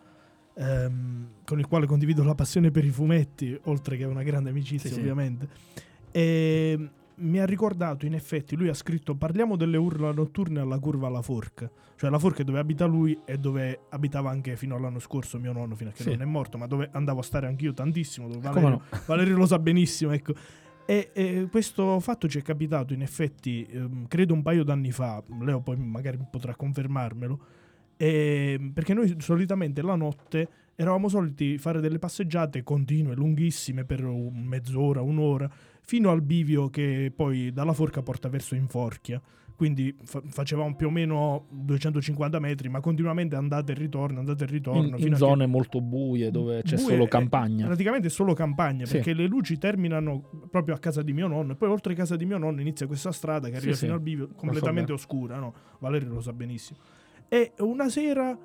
ehm, 0.58 1.26
con 1.44 1.58
il 1.58 1.66
quale 1.66 1.86
condivido 1.86 2.22
la 2.24 2.34
passione 2.34 2.70
per 2.70 2.84
i 2.84 2.90
fumetti, 2.90 3.58
oltre 3.64 3.96
che 3.96 4.04
una 4.04 4.22
grande 4.22 4.50
amicizia, 4.50 4.88
Sì, 4.88 4.94
sì. 4.96 5.00
ovviamente. 5.00 5.48
E 6.10 6.88
mi 7.20 7.38
ha 7.40 7.44
ricordato, 7.46 8.06
in 8.06 8.14
effetti, 8.14 8.56
lui 8.56 8.68
ha 8.68 8.74
scritto: 8.74 9.14
Parliamo 9.14 9.56
delle 9.56 9.76
urla 9.76 10.12
notturne 10.12 10.60
alla 10.60 10.78
curva 10.78 11.06
alla 11.08 11.22
forca. 11.22 11.70
Cioè, 11.96 12.10
la 12.10 12.18
forca 12.18 12.42
è 12.42 12.44
dove 12.44 12.58
abita 12.60 12.86
lui 12.86 13.18
e 13.24 13.38
dove 13.38 13.80
abitava 13.90 14.30
anche 14.30 14.54
fino 14.56 14.76
all'anno 14.76 15.00
scorso 15.00 15.38
mio 15.40 15.52
nonno, 15.52 15.74
fino 15.74 15.90
a 15.90 15.92
che 15.92 16.02
Sì. 16.04 16.10
non 16.10 16.22
è 16.22 16.24
morto, 16.24 16.56
ma 16.58 16.66
dove 16.66 16.88
andavo 16.92 17.20
a 17.20 17.22
stare 17.24 17.46
anch'io 17.48 17.72
tantissimo. 17.72 18.28
Dove 18.28 18.40
Come 18.48 18.60
Valerio, 18.60 18.82
no? 18.90 18.98
Valerio 19.06 19.36
lo 19.36 19.46
sa 19.46 19.58
benissimo, 19.58 20.12
ecco. 20.12 20.32
E, 20.86 21.10
e 21.12 21.48
questo 21.50 21.98
fatto 22.00 22.28
ci 22.28 22.38
è 22.38 22.42
capitato 22.42 22.94
in 22.94 23.02
effetti, 23.02 23.66
ehm, 23.68 24.06
credo 24.06 24.32
un 24.32 24.42
paio 24.42 24.62
d'anni 24.64 24.90
fa, 24.92 25.22
Leo 25.40 25.60
poi 25.60 25.76
magari 25.76 26.18
potrà 26.30 26.54
confermarmelo, 26.54 27.38
ehm, 27.98 28.70
perché 28.70 28.94
noi 28.94 29.14
solitamente 29.18 29.82
la 29.82 29.94
notte 29.96 30.48
eravamo 30.74 31.08
soliti 31.08 31.58
fare 31.58 31.80
delle 31.80 31.98
passeggiate 31.98 32.62
continue, 32.62 33.14
lunghissime, 33.14 33.84
per 33.84 34.02
mezz'ora, 34.04 35.02
un'ora, 35.02 35.50
fino 35.82 36.10
al 36.10 36.22
bivio 36.22 36.70
che 36.70 37.12
poi 37.14 37.52
dalla 37.52 37.72
forca 37.72 38.00
porta 38.00 38.28
verso 38.28 38.54
Inforchia. 38.54 39.20
Quindi 39.56 39.92
fa- 40.04 40.22
facevamo 40.24 40.76
più 40.76 40.86
o 40.86 40.90
meno 40.90 41.46
250 41.50 42.38
metri, 42.38 42.68
ma 42.68 42.78
continuamente 42.78 43.34
andate 43.34 43.72
e 43.72 43.74
ritorno, 43.74 44.20
andate 44.20 44.44
e 44.44 44.46
ritorno. 44.46 44.96
In, 44.96 45.04
in 45.08 45.16
zone 45.16 45.46
molto 45.46 45.80
buie 45.80 46.30
dove 46.30 46.62
c'è 46.62 46.76
Buie, 46.76 46.86
solo 46.90 47.04
eh, 47.06 47.08
campagna. 47.08 47.66
Praticamente 47.66 48.08
solo 48.08 48.34
campagna, 48.34 48.86
Sì. 48.86 48.92
perché 48.92 49.14
le 49.14 49.26
luci 49.26 49.58
terminano 49.58 50.46
proprio 50.48 50.76
a 50.76 50.78
casa 50.78 51.02
di 51.02 51.12
mio 51.12 51.26
nonno 51.26 51.52
e 51.52 51.56
poi 51.56 51.70
oltre 51.70 51.94
casa 51.94 52.14
di 52.14 52.24
mio 52.24 52.38
nonno 52.38 52.60
inizia 52.60 52.86
questa 52.86 53.10
strada 53.10 53.48
che 53.48 53.56
arriva 53.56 53.72
Sì, 53.72 53.78
fino 53.80 53.90
sì. 53.94 53.96
al 53.96 54.02
bivio, 54.04 54.26
so 54.28 54.34
completamente 54.36 54.92
bene. 54.92 54.98
oscura, 55.00 55.38
no? 55.40 55.52
Valerio 55.80 56.10
lo 56.12 56.20
sa 56.20 56.32
benissimo. 56.32 56.78
E 57.28 57.52
una 57.58 57.88
sera 57.88 58.36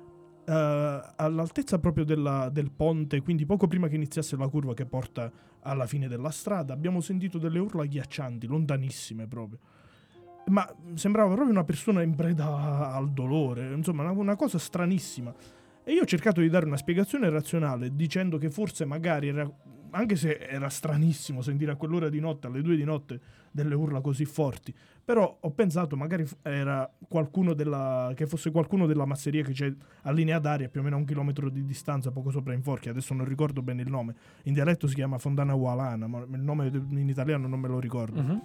eh, 0.46 1.02
all'altezza 1.16 1.78
proprio 1.78 2.04
della- 2.04 2.50
del 2.50 2.70
ponte, 2.70 3.22
quindi 3.22 3.46
poco 3.46 3.66
prima 3.66 3.88
che 3.88 3.94
iniziasse 3.94 4.36
la 4.36 4.48
curva 4.48 4.74
che 4.74 4.84
porta 4.84 5.30
alla 5.60 5.86
fine 5.86 6.06
della 6.06 6.30
strada, 6.30 6.74
abbiamo 6.74 7.00
sentito 7.00 7.38
delle 7.38 7.58
urla 7.58 7.86
ghiaccianti, 7.86 8.46
lontanissime 8.46 9.26
proprio. 9.26 9.58
Ma 10.46 10.70
sembrava 10.92 11.32
proprio 11.32 11.50
una 11.50 11.64
persona 11.64 12.02
in 12.02 12.14
preda 12.14 12.92
al 12.92 13.10
dolore, 13.10 13.72
insomma, 13.72 14.02
una, 14.02 14.10
una 14.12 14.36
cosa 14.36 14.58
stranissima. 14.58 15.34
E 15.82 15.92
io 15.92 16.02
ho 16.02 16.06
cercato 16.06 16.42
di 16.42 16.50
dare 16.50 16.66
una 16.66 16.76
spiegazione 16.76 17.30
razionale 17.30 17.94
dicendo 17.94 18.36
che 18.36 18.50
forse 18.50 18.84
magari 18.84 19.28
era, 19.28 19.50
anche 19.90 20.16
se 20.16 20.36
era 20.36 20.68
stranissimo 20.68 21.40
sentire 21.40 21.72
a 21.72 21.76
quell'ora 21.76 22.10
di 22.10 22.20
notte, 22.20 22.46
alle 22.48 22.60
due 22.60 22.76
di 22.76 22.84
notte, 22.84 23.20
delle 23.54 23.76
urla 23.76 24.00
così 24.00 24.24
forti, 24.24 24.74
però 25.04 25.38
ho 25.40 25.50
pensato 25.52 25.96
magari 25.96 26.26
era 26.42 26.92
qualcuno 27.06 27.54
della, 27.54 28.12
che 28.16 28.26
fosse 28.26 28.50
qualcuno 28.50 28.86
della 28.86 29.04
masseria 29.04 29.44
che 29.44 29.52
c'è 29.52 29.72
a 30.02 30.10
linea 30.10 30.40
d'aria 30.40 30.68
più 30.68 30.80
o 30.80 30.82
meno 30.82 30.96
a 30.96 30.98
un 30.98 31.04
chilometro 31.04 31.48
di 31.48 31.64
distanza, 31.64 32.10
poco 32.10 32.30
sopra 32.30 32.52
Inforchia, 32.52 32.90
adesso 32.90 33.14
non 33.14 33.24
ricordo 33.26 33.62
bene 33.62 33.82
il 33.82 33.90
nome, 33.90 34.14
in 34.44 34.54
dialetto 34.54 34.88
si 34.88 34.96
chiama 34.96 35.18
Fondana 35.18 35.54
Ualana, 35.54 36.08
ma 36.08 36.18
il 36.28 36.40
nome 36.40 36.66
in 36.66 37.08
italiano 37.08 37.46
non 37.46 37.60
me 37.60 37.68
lo 37.68 37.78
ricordo. 37.78 38.20
Mhm. 38.20 38.42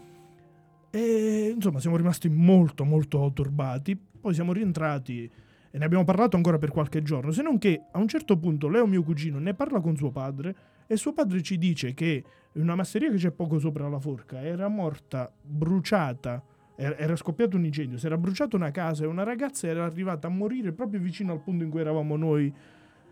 E 0.91 1.53
insomma, 1.55 1.80
siamo 1.80 1.97
rimasti 1.97 2.30
molto, 2.30 2.84
molto 2.84 3.32
turbati. 3.34 3.95
Poi 3.95 4.34
siamo 4.34 4.53
rientrati 4.53 5.30
e 5.72 5.78
ne 5.78 5.86
abbiamo 5.86 6.03
parlato 6.03 6.36
ancora 6.36 6.57
per 6.57 6.72
qualche 6.72 7.03
giorno. 7.03 7.32
Se 7.32 7.41
non 7.41 7.57
che 7.57 7.84
a 7.91 7.99
un 7.99 8.07
certo 8.07 8.38
punto 8.38 8.68
Leo, 8.68 8.88
mio 8.88 9.03
cugino, 9.03 9.39
ne 9.39 9.53
parla 9.53 9.80
con 9.82 9.95
suo 9.95 10.12
padre 10.12 10.55
e 10.88 10.97
suo 10.97 11.14
padre 11.14 11.41
ci 11.41 11.57
dice 11.57 11.93
che 11.93 12.24
una 12.54 12.76
masseria 12.76 13.10
che 13.10 13.18
c'è 13.18 13.32
poco 13.32 13.60
sopra 13.60 13.88
la 13.88 14.00
forca 14.00 14.41
era 14.41 14.68
morta, 14.68 15.32
bruciata. 15.41 16.43
Era 16.76 16.97
era 16.97 17.16
scoppiato 17.16 17.58
un 17.58 17.66
incendio, 17.66 17.97
si 17.97 18.06
era 18.06 18.18
bruciata 18.18 18.56
una 18.56 18.72
casa 18.72 19.04
e 19.04 19.08
una 19.08 19.24
ragazza 19.24 19.68
era 19.68 19.84
arrivata 19.84 20.28
a 20.28 20.30
morire 20.30 20.72
proprio 20.72 21.02
vicino 21.02 21.34
al 21.34 21.41
punto 21.41 21.64
in 21.64 21.70
cui 21.70 21.82
eravamo 21.82 22.16
noi 22.16 22.54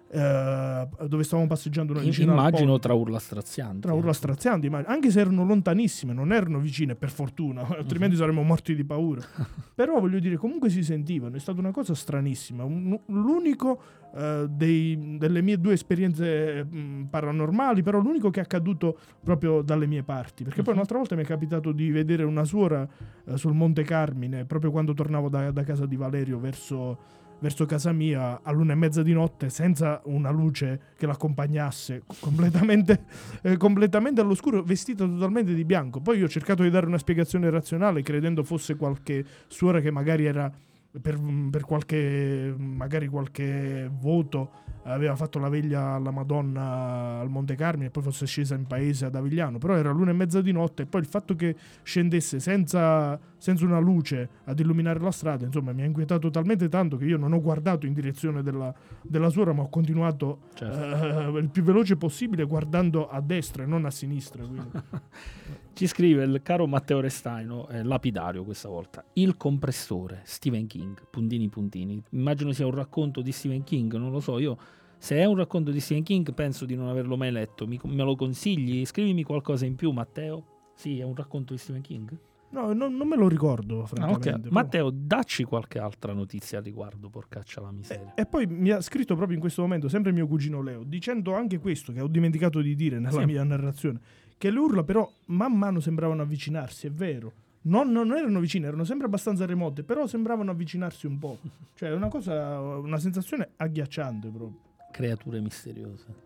dove 0.10 1.24
stavamo 1.24 1.47
passeggiando 1.47 1.93
noi 1.93 2.05
vicino 2.05 2.32
Immagino 2.32 2.80
tra 2.80 2.93
urla 2.93 3.20
strazianti. 3.20 3.82
Tra 3.82 3.93
urla 3.93 4.14
strazianti, 4.14 4.68
anche 4.68 5.12
se 5.12 5.20
erano 5.20 5.45
lontanissime, 5.45 6.14
non 6.14 6.32
erano 6.32 6.60
vicine 6.60 6.95
per 6.95 7.10
fortuna, 7.10 7.68
altrimenti 7.78 8.16
uh-huh. 8.16 8.22
saremmo 8.22 8.43
morti 8.43 8.74
di 8.76 8.86
paura. 8.86 9.22
Però 9.76 9.99
voglio 9.99 10.20
dire, 10.20 10.38
comunque 10.38 10.70
si 10.70 10.84
sentivano, 10.84 11.36
è 11.36 11.39
stata 11.39 11.60
una 11.60 11.72
cosa 11.72 11.93
stranissima. 11.93 12.64
Un, 12.64 12.97
l'unico 13.08 13.82
uh, 14.14 14.47
dei, 14.47 15.18
delle 15.18 15.41
mie 15.41 15.60
due 15.60 15.74
esperienze 15.74 16.64
mh, 16.64 17.08
paranormali, 17.10 17.84
però 17.84 17.99
l'unico 17.99 18.30
che 18.30 18.39
è 18.39 18.43
accaduto 18.43 18.97
proprio 19.24 19.62
dalle 19.62 19.86
mie 19.86 20.03
parti, 20.03 20.43
perché 20.43 20.60
uh-huh. 20.60 20.66
poi 20.66 20.74
un'altra 20.76 20.97
volta 20.97 21.16
mi 21.16 21.24
è 21.24 21.26
capitato 21.26 21.72
di 21.72 21.91
vedere 21.91 22.24
una 22.24 22.45
suora 22.45 22.88
uh, 23.26 23.36
sul 23.36 23.53
Monte 23.53 23.84
Carmine, 23.84 24.45
proprio 24.45 24.72
quando 24.72 24.93
tornavo 24.93 25.30
da, 25.30 25.51
da 25.51 25.64
casa 25.64 25.86
di 25.86 25.95
Valerio 25.95 26.39
verso 26.39 27.26
verso 27.40 27.66
casa 27.66 27.92
mia 27.92 28.42
all'una 28.44 28.74
e 28.74 28.76
mezza 28.76 29.04
di 29.04 29.14
notte 29.14 29.50
senza 29.50 30.02
una 30.06 30.30
luce 30.30 30.94
che 30.98 31.06
l'accompagnasse, 31.06 32.04
completamente, 32.20 33.06
eh, 33.42 33.58
completamente 33.58 34.22
all'oscuro, 34.22 34.64
vestita 34.64 35.06
totalmente 35.06 35.54
di 35.54 35.66
bianco. 35.66 36.00
Poi 36.00 36.22
ho 36.24 36.28
cercato 36.28 36.64
di 36.64 36.70
dare 36.70 36.86
una 36.86 36.98
spiegazione 36.98 37.50
razionale 37.50 38.02
credendo 38.02 38.44
fosse 38.44 38.76
qualche 38.76 39.26
suora 39.48 39.80
che 39.80 39.92
magari 39.92 40.26
era 40.26 40.52
per, 41.02 41.20
per 41.52 41.64
qualche, 41.64 42.54
magari 42.58 43.08
qualche 43.08 43.90
voto 43.92 44.66
aveva 44.84 45.16
fatto 45.16 45.38
la 45.38 45.50
veglia 45.50 45.94
alla 45.94 46.12
Madonna 46.12 47.20
al 47.20 47.30
Monte 47.30 47.56
Carmine 47.56 47.88
e 47.88 47.90
poi 47.90 48.04
fosse 48.04 48.26
scesa 48.26 48.56
in 48.56 48.66
paese 48.66 49.06
ad 49.06 49.16
Avigliano, 49.16 49.58
però 49.58 49.76
era 49.76 49.92
l'una 49.92 50.12
e 50.12 50.14
mezza 50.14 50.42
di 50.42 50.52
notte 50.52 50.84
e 50.84 50.86
poi 50.86 51.02
il 51.02 51.08
fatto 51.08 51.36
che 51.36 51.56
scendesse 51.84 52.40
senza, 52.40 53.20
senza 53.38 53.66
una 53.66 53.80
luce 53.80 54.30
ad 54.46 54.60
illuminare 54.60 55.00
la 55.00 55.12
strada, 55.12 55.46
insomma, 55.46 55.72
mi 55.72 55.84
ha 55.84 55.86
inquietato 55.86 56.30
talmente 56.30 56.68
tanto 56.70 56.98
che 56.98 57.06
io 57.06 57.18
non 57.18 57.34
ho 57.34 57.42
guardato 57.42 57.86
in 57.86 57.94
direzione 57.94 58.42
della, 58.42 58.74
della 59.02 59.30
suora, 59.30 59.54
ma 59.54 59.64
ho 59.64 59.70
continuato 59.70 60.40
certo. 60.54 61.32
uh, 61.32 61.38
il 61.38 61.50
più 61.50 61.64
veloce 61.64 61.96
possibile 61.96 62.44
guardando 62.46 63.08
a 63.08 63.22
destra 63.22 63.64
e 63.64 63.66
non 63.66 63.86
a 63.86 63.92
sinistra. 63.92 64.44
Ci 65.74 65.86
scrive 65.86 66.24
il 66.24 66.42
caro 66.42 66.66
Matteo 66.66 67.00
Restaino, 67.00 67.68
eh, 67.70 67.84
lapidario 67.84 68.44
questa 68.44 68.68
volta. 68.68 69.06
Il 69.14 69.38
compressore, 69.38 70.22
Stephen 70.24 70.66
King, 70.66 71.00
puntini 71.10 71.50
puntini. 71.50 72.02
Immagino 72.12 72.52
sia 72.52 72.66
un 72.66 72.74
racconto 72.74 73.22
di 73.22 73.32
Stephen 73.32 73.64
King, 73.64 73.94
non 73.94 74.12
lo 74.12 74.20
so, 74.20 74.40
io 74.40 74.58
se 74.98 75.18
è 75.18 75.26
un 75.26 75.36
racconto 75.36 75.70
di 75.70 75.80
Stephen 75.80 76.04
King 76.04 76.34
penso 76.34 76.66
di 76.66 76.76
non 76.76 76.88
averlo 76.88 77.16
mai 77.16 77.32
letto. 77.32 77.68
Mi, 77.68 77.80
me 77.84 78.04
lo 78.04 78.16
consigli? 78.16 78.84
Scrivimi 78.86 79.24
qualcosa 79.24 79.66
in 79.66 79.76
più, 79.76 79.92
Matteo. 79.92 80.72
Sì, 80.74 81.00
è 81.00 81.04
un 81.04 81.16
racconto 81.16 81.54
di 81.54 81.60
Stephen 81.60 81.82
King? 81.82 82.18
No, 82.50 82.72
non, 82.74 82.95
non 82.95 83.08
me 83.08 83.16
lo 83.16 83.28
ricordo, 83.28 83.86
francamente. 83.86 84.30
Ah, 84.30 84.36
okay. 84.36 84.52
Matteo, 84.52 84.89
dacci 84.89 85.43
qualche 85.43 85.80
altra 85.80 86.14
notizia 86.14 86.60
al 86.60 86.64
riguardo, 86.64 87.10
porcaccia 87.10 87.62
la 87.62 87.72
miseria. 87.72 88.14
E, 88.16 88.22
e, 88.22 88.26
poi 88.26 88.45
mi 88.48 88.70
ha 88.72 88.82
scritto 88.82 89.16
proprio 89.16 89.36
in 89.36 89.41
questo 89.41 89.62
momento, 89.62 89.89
sempre 89.89 90.12
mio 90.12 90.28
cugino 90.28 90.62
Leo, 90.62 90.84
dicendo 90.84 91.36
anche 91.36 91.60
questo 91.60 91.91
che 91.91 92.02
ho 92.02 92.08
dimenticato 92.08 92.62
di 92.62 92.76
dire 92.76 93.00
nella 93.00 93.20
sì. 93.20 93.26
mia 93.26 93.43
narrazione 93.43 94.00
che 94.38 94.52
le 94.52 94.60
urla 94.60 94.84
però 94.84 95.10
man 95.26 95.54
mano 95.54 95.80
sembravano 95.80 96.22
avvicinarsi, 96.22 96.88
è 96.88 96.91
vero. 96.91 97.45
Non, 97.64 97.91
non, 97.91 98.14
erano 98.14 98.39
vicine, 98.39 98.68
erano 98.68 98.86
sempre 98.86 99.08
abbastanza 99.08 99.45
remote, 99.45 99.84
però 99.84 100.08
sembravano 100.08 100.52
avvicinarsi 100.52 101.06
un 101.06 101.20
po'. 101.20 101.38
Cioè, 101.74 101.89
è 101.89 101.93
una 101.93 102.08
cosa, 102.08 102.60
una 102.60 102.98
sensazione 102.98 103.50
agghiacciante 103.58 104.30
proprio. 104.30 104.60
Creature 104.91 105.41
misteriose. 105.41 106.26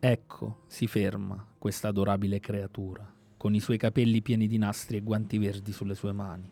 Ecco, 0.00 0.62
si 0.66 0.86
ferma 0.86 1.46
questa 1.56 1.88
adorabile 1.88 2.40
creatura, 2.40 3.10
con 3.44 3.54
i 3.54 3.60
suoi 3.60 3.76
capelli 3.76 4.22
pieni 4.22 4.46
di 4.46 4.56
nastri 4.56 4.96
e 4.96 5.02
guanti 5.02 5.36
verdi 5.36 5.70
sulle 5.70 5.94
sue 5.94 6.12
mani. 6.12 6.50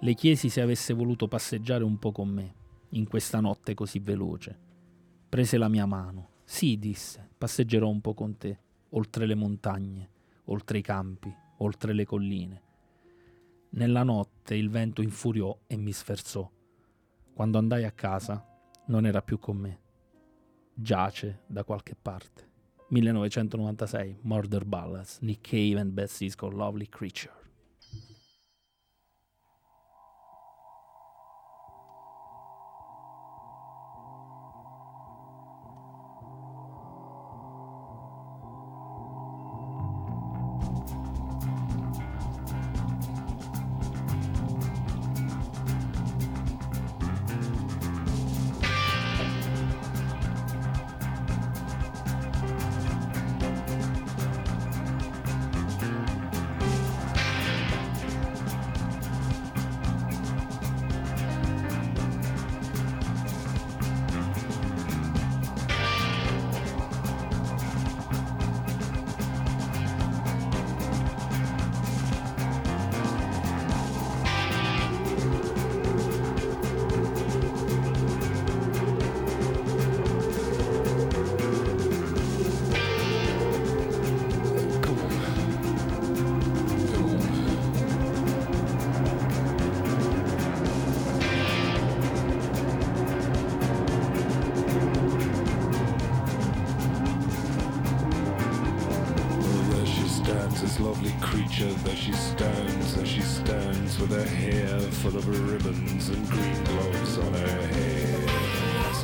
Le 0.00 0.12
chiesi 0.12 0.50
se 0.50 0.60
avesse 0.60 0.92
voluto 0.92 1.28
passeggiare 1.28 1.82
un 1.82 1.98
po' 1.98 2.12
con 2.12 2.28
me, 2.28 2.54
in 2.90 3.08
questa 3.08 3.40
notte 3.40 3.72
così 3.72 4.00
veloce. 4.00 4.54
Prese 5.30 5.56
la 5.56 5.68
mia 5.68 5.86
mano 5.86 6.34
sì, 6.44 6.78
disse, 6.78 7.30
passeggerò 7.38 7.88
un 7.88 8.02
po' 8.02 8.12
con 8.12 8.36
te, 8.36 8.58
oltre 8.90 9.24
le 9.24 9.34
montagne, 9.34 10.10
oltre 10.44 10.76
i 10.76 10.82
campi, 10.82 11.34
oltre 11.56 11.94
le 11.94 12.04
colline. 12.04 12.62
Nella 13.70 14.02
notte 14.02 14.56
il 14.56 14.68
vento 14.68 15.00
infuriò 15.00 15.58
e 15.66 15.78
mi 15.78 15.92
sferzò. 15.92 16.46
Quando 17.32 17.56
andai 17.56 17.84
a 17.84 17.92
casa 17.92 18.46
non 18.88 19.06
era 19.06 19.22
più 19.22 19.38
con 19.38 19.56
me. 19.56 19.80
Giace 20.74 21.44
da 21.46 21.64
qualche 21.64 21.94
parte. 21.94 22.45
1996, 22.90 24.18
Murder 24.22 24.60
Ballads, 24.64 25.18
Nick 25.20 25.42
Cave 25.42 25.76
and 25.76 25.94
Beth 25.94 26.10
Cisco, 26.10 26.48
Lovely 26.48 26.86
Creature. 26.86 27.30
with 104.08 104.18
her 104.18 104.36
hair 104.36 104.80
full 104.80 105.16
of 105.16 105.26
ribbons 105.28 106.08
and 106.08 106.28
green 106.28 106.64
gloves 106.64 107.18
on 107.18 107.32
her 107.32 107.66
hands. 107.66 108.98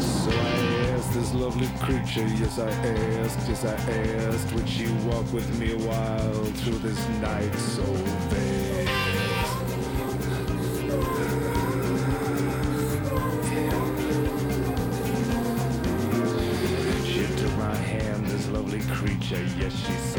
So 0.00 0.30
I 0.30 0.92
asked 0.96 1.12
this 1.12 1.34
lovely 1.34 1.68
creature, 1.80 2.26
yes 2.26 2.58
I 2.58 2.70
asked, 2.70 3.48
yes 3.48 3.64
I 3.64 3.74
asked, 4.28 4.52
would 4.54 4.68
she 4.68 4.88
walk 5.06 5.32
with 5.32 5.58
me 5.58 5.72
a 5.72 5.78
while 5.78 6.44
through 6.44 6.78
this 6.78 7.08
night 7.20 7.54
so 7.54 7.82
vague? 7.82 9.03
Lovely 19.30 19.70
creature, 19.70 20.13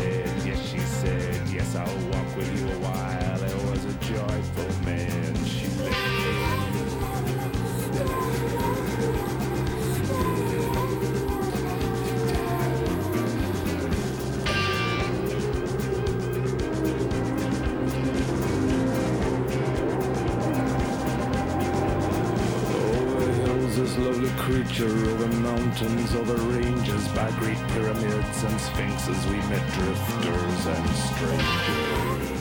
over 24.82 25.28
mountains, 25.38 26.14
over 26.16 26.36
ranges, 26.36 27.08
by 27.10 27.32
great 27.40 27.58
pyramids 27.70 28.44
and 28.44 28.60
sphinxes, 28.60 29.26
we 29.28 29.38
met 29.48 29.66
drifters 29.74 30.66
and 30.68 30.90
strangers. 30.90 32.36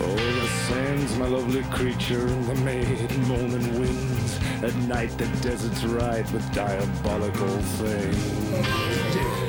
Oh, 0.00 0.16
the 0.16 0.48
sands, 0.66 1.16
my 1.18 1.26
lovely 1.26 1.62
creature 1.64 2.26
in 2.26 2.46
the 2.46 2.54
maid 2.56 3.10
moaning 3.28 3.78
winds. 3.78 4.38
At 4.62 4.74
night 4.88 5.10
the 5.18 5.26
desert's 5.42 5.84
ride 5.84 6.30
with 6.32 6.50
diabolical 6.54 7.58
things. 7.58 9.45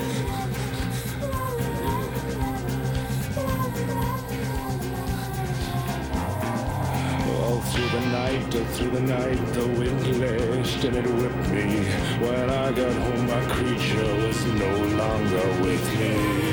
The 8.91 9.01
night, 9.01 9.53
the 9.53 9.67
wind 9.67 10.19
lashed 10.19 10.83
and 10.83 10.95
it 10.95 11.05
whipped 11.05 11.49
me. 11.49 11.85
When 12.19 12.49
I 12.49 12.71
got 12.71 12.93
home, 12.93 13.27
my 13.27 13.43
creature 13.53 14.15
was 14.25 14.45
no 14.45 14.75
longer 14.97 15.61
with 15.61 15.99
me. 15.99 16.46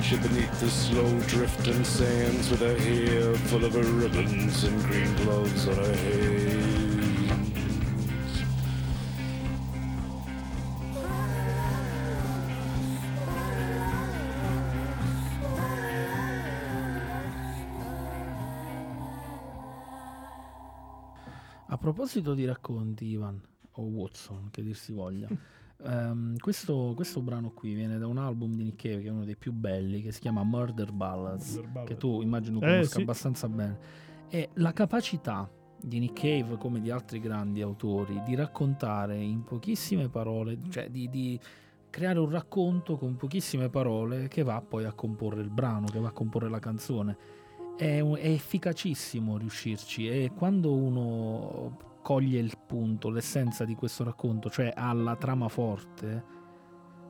The 0.00 0.70
slow 0.70 1.20
drifting 1.26 1.84
sands 1.84 2.50
with 2.50 2.60
her 2.60 2.74
hair 2.78 3.34
full 3.48 3.64
of 3.64 3.74
her 3.74 3.82
ribbons 3.82 4.64
and 4.64 4.82
green 4.84 5.14
gloves 5.16 5.68
on 5.68 5.76
her 5.76 5.94
hands. 5.94 6.80
A 21.68 21.76
proposito 21.76 22.34
di 22.34 22.46
racconti, 22.46 23.12
Ivan, 23.12 23.40
o 23.72 23.82
Watson, 23.82 24.48
che 24.50 24.62
dir 24.62 24.76
si 24.76 24.92
voglia. 24.92 25.28
Um, 25.90 26.36
questo, 26.36 26.92
questo, 26.94 27.20
brano 27.20 27.50
qui 27.50 27.74
viene 27.74 27.98
da 27.98 28.06
un 28.06 28.16
album 28.16 28.54
di 28.54 28.62
Nick 28.62 28.82
Cave 28.82 29.02
che 29.02 29.08
è 29.08 29.10
uno 29.10 29.24
dei 29.24 29.34
più 29.34 29.50
belli 29.52 30.02
che 30.02 30.12
si 30.12 30.20
chiama 30.20 30.44
Murder 30.44 30.92
Ballads 30.92 31.54
Murder 31.54 31.70
Ballad. 31.70 31.88
che 31.88 31.96
tu 31.96 32.20
immagino 32.22 32.58
eh, 32.58 32.60
conosca 32.60 32.80
eh, 32.80 32.86
sì. 32.86 33.00
abbastanza 33.00 33.48
bene 33.48 33.78
e 34.28 34.50
la 34.54 34.72
capacità 34.72 35.50
di 35.82 35.98
Nick 35.98 36.20
Cave 36.20 36.58
come 36.58 36.80
di 36.80 36.92
altri 36.92 37.18
grandi 37.18 37.60
autori 37.60 38.22
di 38.24 38.36
raccontare 38.36 39.16
in 39.16 39.42
pochissime 39.42 40.08
parole 40.08 40.58
cioè 40.68 40.88
di, 40.90 41.08
di 41.08 41.40
creare 41.90 42.20
un 42.20 42.30
racconto 42.30 42.96
con 42.96 43.16
pochissime 43.16 43.68
parole 43.68 44.28
che 44.28 44.44
va 44.44 44.60
poi 44.60 44.84
a 44.84 44.92
comporre 44.92 45.40
il 45.40 45.50
brano 45.50 45.86
che 45.86 45.98
va 45.98 46.08
a 46.08 46.12
comporre 46.12 46.48
la 46.48 46.60
canzone 46.60 47.16
è, 47.76 48.00
è 48.00 48.28
efficacissimo 48.28 49.36
riuscirci 49.36 50.06
e 50.06 50.30
quando 50.36 50.72
uno 50.72 51.89
coglie 52.10 52.40
il 52.40 52.54
punto, 52.66 53.08
l'essenza 53.08 53.64
di 53.64 53.76
questo 53.76 54.02
racconto, 54.02 54.50
cioè 54.50 54.72
ha 54.74 54.92
la 54.92 55.14
trama 55.14 55.46
forte, 55.46 56.24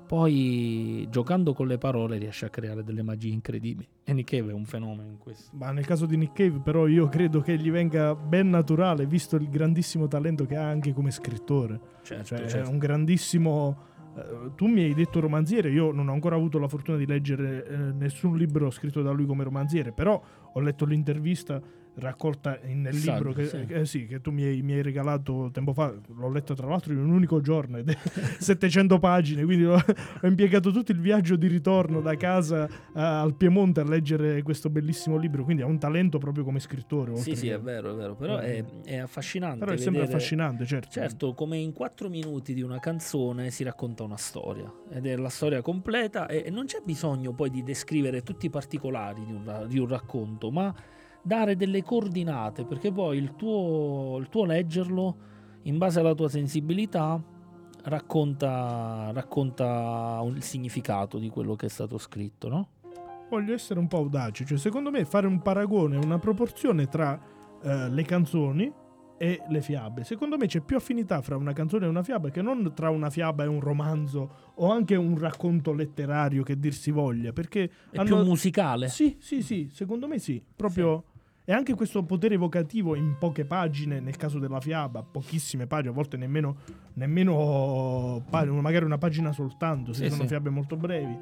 poi 0.06 1.06
giocando 1.08 1.54
con 1.54 1.68
le 1.68 1.78
parole 1.78 2.18
riesce 2.18 2.44
a 2.44 2.50
creare 2.50 2.84
delle 2.84 3.00
magie 3.02 3.30
incredibili. 3.30 3.88
E 4.04 4.12
Nick 4.12 4.36
Cave 4.36 4.50
è 4.50 4.54
un 4.54 4.66
fenomeno 4.66 5.08
in 5.08 5.16
questo. 5.16 5.56
Ma 5.56 5.70
nel 5.70 5.86
caso 5.86 6.04
di 6.04 6.18
Nick 6.18 6.34
Cave, 6.34 6.60
però, 6.60 6.86
io 6.86 7.08
credo 7.08 7.40
che 7.40 7.56
gli 7.56 7.70
venga 7.70 8.14
ben 8.14 8.50
naturale, 8.50 9.06
visto 9.06 9.36
il 9.36 9.48
grandissimo 9.48 10.06
talento 10.06 10.44
che 10.44 10.56
ha 10.56 10.68
anche 10.68 10.92
come 10.92 11.10
scrittore. 11.10 11.80
Certo, 12.02 12.24
cioè, 12.24 12.46
certo. 12.46 12.68
è 12.68 12.70
un 12.70 12.76
grandissimo. 12.76 13.88
Uh, 14.12 14.54
tu 14.54 14.66
mi 14.66 14.82
hai 14.82 14.92
detto 14.92 15.18
romanziere, 15.18 15.70
io 15.70 15.92
non 15.92 16.08
ho 16.08 16.12
ancora 16.12 16.36
avuto 16.36 16.58
la 16.58 16.68
fortuna 16.68 16.98
di 16.98 17.06
leggere 17.06 17.64
uh, 17.66 17.96
nessun 17.96 18.36
libro 18.36 18.68
scritto 18.68 19.00
da 19.00 19.12
lui 19.12 19.24
come 19.24 19.44
romanziere, 19.44 19.92
però 19.92 20.20
ho 20.52 20.60
letto 20.60 20.84
l'intervista 20.84 21.58
raccolta 22.00 22.58
nel 22.64 22.94
libro 22.94 23.32
che, 23.32 23.46
sì. 23.46 23.66
Eh, 23.68 23.86
sì, 23.86 24.06
che 24.06 24.20
tu 24.20 24.30
mi 24.30 24.44
hai, 24.44 24.62
mi 24.62 24.72
hai, 24.72 24.82
regalato 24.82 25.50
tempo 25.52 25.72
fa, 25.72 25.92
l'ho 25.92 26.30
letto 26.30 26.54
tra 26.54 26.66
l'altro 26.66 26.92
in 26.92 26.98
un 26.98 27.10
unico 27.10 27.40
giorno, 27.40 27.78
ed 27.78 27.90
è 27.90 27.96
700 28.38 28.98
pagine, 28.98 29.44
quindi 29.44 29.64
ho, 29.64 29.74
ho, 29.74 30.26
impiegato 30.26 30.70
tutto 30.70 30.92
il 30.92 31.00
viaggio 31.00 31.36
di 31.36 31.46
ritorno 31.46 32.00
da 32.00 32.16
casa 32.16 32.68
a, 32.94 33.20
al 33.20 33.34
Piemonte 33.34 33.80
a 33.80 33.84
leggere 33.84 34.42
questo 34.42 34.70
bellissimo 34.70 35.16
libro, 35.16 35.44
quindi 35.44 35.62
ha 35.62 35.66
un 35.66 35.78
talento 35.78 36.18
proprio 36.18 36.44
come 36.44 36.60
scrittore. 36.60 37.16
Sì, 37.16 37.36
sì, 37.36 37.48
che... 37.48 37.54
è 37.54 37.60
vero, 37.60 37.92
è 37.92 37.94
vero, 37.94 38.14
però 38.14 38.38
è, 38.38 38.64
è 38.84 38.96
affascinante. 38.96 39.58
Però 39.58 39.72
è 39.72 39.76
sempre 39.76 40.00
vedere, 40.00 40.16
affascinante, 40.16 40.66
certo. 40.66 40.90
Certo, 40.90 41.34
come 41.34 41.58
in 41.58 41.72
quattro 41.72 42.08
minuti 42.08 42.54
di 42.54 42.62
una 42.62 42.78
canzone 42.78 43.50
si 43.50 43.62
racconta 43.64 44.02
una 44.02 44.16
storia, 44.16 44.72
ed 44.90 45.06
è 45.06 45.16
la 45.16 45.28
storia 45.28 45.62
completa 45.62 46.26
e, 46.26 46.44
e 46.46 46.50
non 46.50 46.66
c'è 46.66 46.80
bisogno 46.84 47.32
poi 47.32 47.50
di 47.50 47.62
descrivere 47.62 48.22
tutti 48.22 48.46
i 48.46 48.50
particolari 48.50 49.24
di 49.24 49.32
un, 49.32 49.64
di 49.68 49.78
un 49.78 49.88
racconto, 49.88 50.50
ma 50.50 50.74
dare 51.22 51.56
delle 51.56 51.82
coordinate, 51.82 52.64
perché 52.64 52.92
poi 52.92 53.18
il 53.18 53.34
tuo, 53.36 54.16
il 54.18 54.28
tuo 54.28 54.44
leggerlo, 54.44 55.16
in 55.62 55.78
base 55.78 56.00
alla 56.00 56.14
tua 56.14 56.28
sensibilità, 56.28 57.22
racconta, 57.84 59.10
racconta 59.12 60.22
il 60.26 60.42
significato 60.42 61.18
di 61.18 61.28
quello 61.28 61.54
che 61.56 61.66
è 61.66 61.70
stato 61.70 61.98
scritto, 61.98 62.48
no? 62.48 62.68
Voglio 63.28 63.54
essere 63.54 63.78
un 63.78 63.86
po' 63.86 63.98
audace, 63.98 64.44
cioè 64.44 64.58
secondo 64.58 64.90
me 64.90 65.04
fare 65.04 65.26
un 65.26 65.40
paragone, 65.40 65.96
una 65.96 66.18
proporzione 66.18 66.88
tra 66.88 67.18
eh, 67.62 67.88
le 67.88 68.02
canzoni 68.02 68.72
e 69.16 69.42
le 69.48 69.60
fiabe. 69.60 70.02
Secondo 70.02 70.38
me 70.38 70.46
c'è 70.46 70.60
più 70.60 70.76
affinità 70.76 71.20
fra 71.20 71.36
una 71.36 71.52
canzone 71.52 71.84
e 71.84 71.88
una 71.88 72.02
fiaba 72.02 72.30
che 72.30 72.40
non 72.40 72.72
tra 72.74 72.88
una 72.88 73.10
fiaba 73.10 73.44
e 73.44 73.46
un 73.46 73.60
romanzo 73.60 74.52
o 74.54 74.72
anche 74.72 74.96
un 74.96 75.18
racconto 75.18 75.74
letterario 75.74 76.42
che 76.42 76.58
dir 76.58 76.72
si 76.72 76.90
voglia, 76.90 77.32
perché 77.32 77.70
è 77.90 77.98
hanno... 77.98 78.04
più 78.04 78.16
musicale. 78.24 78.88
Sì, 78.88 79.18
sì, 79.20 79.42
sì, 79.42 79.68
secondo 79.70 80.08
me 80.08 80.18
sì, 80.18 80.42
proprio 80.56 81.04
sì. 81.06 81.09
E 81.44 81.52
anche 81.52 81.74
questo 81.74 82.04
potere 82.04 82.34
evocativo 82.34 82.94
in 82.94 83.16
poche 83.18 83.44
pagine, 83.44 83.98
nel 83.98 84.16
caso 84.16 84.38
della 84.38 84.60
fiaba, 84.60 85.02
pochissime 85.02 85.66
pagine, 85.66 85.90
a 85.90 85.94
volte 85.94 86.16
nemmeno, 86.16 86.58
nemmeno 86.94 88.22
magari 88.30 88.84
una 88.84 88.98
pagina 88.98 89.32
soltanto, 89.32 89.92
se 89.92 90.04
sì, 90.04 90.10
sono 90.10 90.22
sì. 90.22 90.28
fiabe 90.28 90.50
molto 90.50 90.76
brevi. 90.76 91.18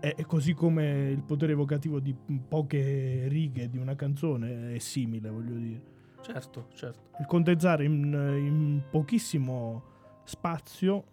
E, 0.00 0.14
e, 0.16 0.24
così 0.26 0.54
come 0.54 1.10
il 1.10 1.22
potere 1.22 1.52
evocativo 1.52 2.00
di 2.00 2.14
poche 2.48 3.26
righe 3.28 3.68
di 3.68 3.78
una 3.78 3.94
canzone 3.94 4.74
è 4.74 4.78
simile, 4.78 5.30
voglio 5.30 5.54
dire. 5.54 5.82
Certo, 6.20 6.68
certo. 6.74 7.18
Il 7.18 7.26
condenzare 7.26 7.84
in, 7.84 8.12
in 8.12 8.82
pochissimo 8.90 9.82
spazio 10.24 11.04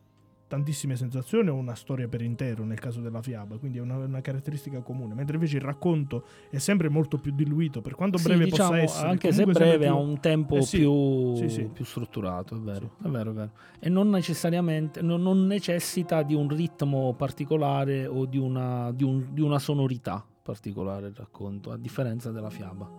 tantissime 0.47 0.95
sensazioni 0.95 1.49
o 1.49 1.55
una 1.55 1.75
storia 1.75 2.07
per 2.07 2.21
intero 2.21 2.63
nel 2.63 2.79
caso 2.79 3.01
della 3.01 3.21
fiaba, 3.21 3.57
quindi 3.57 3.77
è 3.77 3.81
una, 3.81 3.97
una, 3.97 4.21
caratteristica 4.21 4.81
comune, 4.81 5.13
mentre 5.13 5.35
invece 5.35 5.57
il 5.57 5.63
racconto 5.63 6.25
è 6.49 6.57
sempre 6.57 6.89
molto 6.89 7.17
più 7.17 7.33
diluito, 7.33 7.81
per 7.81 7.95
quanto 7.95 8.17
breve 8.17 8.45
sì, 8.45 8.51
diciamo, 8.51 8.69
possa 8.69 8.81
essere. 8.81 9.07
Anche 9.09 9.31
se 9.33 9.45
breve 9.45 9.85
più... 9.85 9.87
ha 9.87 9.95
un 9.95 10.19
tempo 10.19 10.57
eh 10.57 10.61
sì, 10.61 10.77
più, 10.77 11.35
sì, 11.47 11.69
più, 11.71 11.83
strutturato, 11.83 12.55
è 12.55 12.59
vero, 12.59 12.95
è 13.03 13.07
vero, 13.09 13.31
è 13.31 13.33
vero. 13.33 13.51
E 13.79 13.89
non 13.89 14.09
necessariamente, 14.09 15.01
non, 15.01 15.21
non, 15.21 15.45
necessita 15.45 16.23
di 16.23 16.33
un 16.33 16.47
ritmo 16.47 17.13
particolare 17.13 18.07
o 18.07 18.25
di 18.25 18.37
una, 18.37 18.91
di, 18.93 19.03
un, 19.03 19.27
di 19.31 19.41
una 19.41 19.59
sonorità 19.59 20.25
particolare 20.41 21.07
il 21.07 21.15
racconto, 21.15 21.71
a 21.71 21.77
differenza 21.77 22.31
della 22.31 22.49
fiaba. 22.49 22.89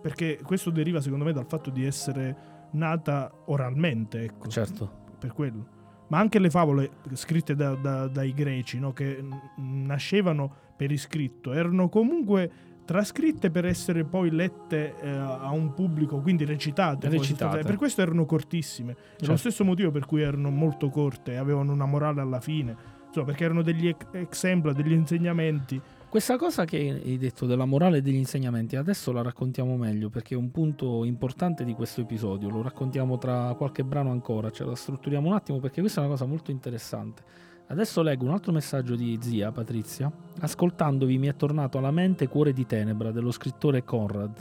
Perché 0.00 0.40
questo 0.42 0.70
deriva 0.70 1.00
secondo 1.00 1.24
me 1.24 1.32
dal 1.32 1.46
fatto 1.46 1.70
di 1.70 1.84
essere 1.84 2.68
nata 2.72 3.32
oralmente, 3.46 4.22
ecco. 4.22 4.48
Certo. 4.48 5.00
Per 5.18 5.32
quello 5.32 5.80
ma 6.12 6.18
anche 6.18 6.38
le 6.38 6.50
favole 6.50 6.90
scritte 7.14 7.54
da, 7.54 7.74
da, 7.74 8.06
dai 8.06 8.34
greci, 8.34 8.78
no? 8.78 8.92
che 8.92 9.24
nascevano 9.56 10.54
per 10.76 10.92
iscritto, 10.92 11.54
erano 11.54 11.88
comunque 11.88 12.50
trascritte 12.84 13.50
per 13.50 13.64
essere 13.64 14.04
poi 14.04 14.30
lette 14.30 14.94
eh, 15.00 15.08
a 15.08 15.50
un 15.52 15.72
pubblico, 15.72 16.20
quindi 16.20 16.44
recitate. 16.44 17.08
recitate. 17.08 17.62
per 17.62 17.76
questo 17.76 18.02
erano 18.02 18.26
cortissime. 18.26 18.94
Certo. 18.94 19.24
È 19.24 19.28
lo 19.28 19.36
stesso 19.36 19.64
motivo 19.64 19.90
per 19.90 20.04
cui 20.04 20.20
erano 20.20 20.50
molto 20.50 20.90
corte, 20.90 21.38
avevano 21.38 21.72
una 21.72 21.86
morale 21.86 22.20
alla 22.20 22.40
fine, 22.40 22.76
insomma, 23.06 23.24
perché 23.24 23.44
erano 23.44 23.62
degli 23.62 23.94
esempi, 24.28 24.70
degli 24.74 24.92
insegnamenti 24.92 25.80
questa 26.12 26.36
cosa 26.36 26.66
che 26.66 27.00
hai 27.02 27.16
detto 27.16 27.46
della 27.46 27.64
morale 27.64 27.96
e 27.96 28.02
degli 28.02 28.16
insegnamenti, 28.16 28.76
adesso 28.76 29.12
la 29.12 29.22
raccontiamo 29.22 29.78
meglio 29.78 30.10
perché 30.10 30.34
è 30.34 30.36
un 30.36 30.50
punto 30.50 31.04
importante 31.04 31.64
di 31.64 31.72
questo 31.72 32.02
episodio, 32.02 32.50
lo 32.50 32.60
raccontiamo 32.60 33.16
tra 33.16 33.54
qualche 33.56 33.82
brano 33.82 34.10
ancora, 34.10 34.50
ce 34.50 34.62
la 34.62 34.74
strutturiamo 34.74 35.28
un 35.28 35.32
attimo 35.32 35.58
perché 35.58 35.80
questa 35.80 36.02
è 36.02 36.04
una 36.04 36.12
cosa 36.12 36.26
molto 36.26 36.50
interessante. 36.50 37.22
Adesso 37.68 38.02
leggo 38.02 38.26
un 38.26 38.32
altro 38.32 38.52
messaggio 38.52 38.94
di 38.94 39.18
zia 39.22 39.52
Patrizia. 39.52 40.12
Ascoltandovi 40.40 41.16
mi 41.16 41.28
è 41.28 41.34
tornato 41.34 41.78
alla 41.78 41.90
mente 41.90 42.28
Cuore 42.28 42.52
di 42.52 42.66
tenebra 42.66 43.10
dello 43.10 43.30
scrittore 43.30 43.82
Conrad, 43.82 44.36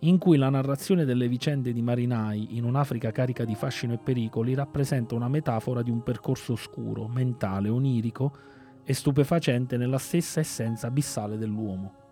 in 0.00 0.18
cui 0.18 0.36
la 0.36 0.50
narrazione 0.50 1.04
delle 1.04 1.28
vicende 1.28 1.72
di 1.72 1.82
marinai 1.82 2.56
in 2.56 2.64
un'Africa 2.64 3.12
carica 3.12 3.44
di 3.44 3.54
fascino 3.54 3.92
e 3.92 3.98
pericoli 3.98 4.54
rappresenta 4.54 5.14
una 5.14 5.28
metafora 5.28 5.82
di 5.82 5.90
un 5.90 6.02
percorso 6.02 6.54
oscuro, 6.54 7.06
mentale, 7.06 7.68
onirico 7.68 8.54
e 8.88 8.94
stupefacente 8.94 9.76
nella 9.76 9.98
stessa 9.98 10.38
essenza 10.38 10.86
abissale 10.86 11.36
dell'uomo. 11.36 12.04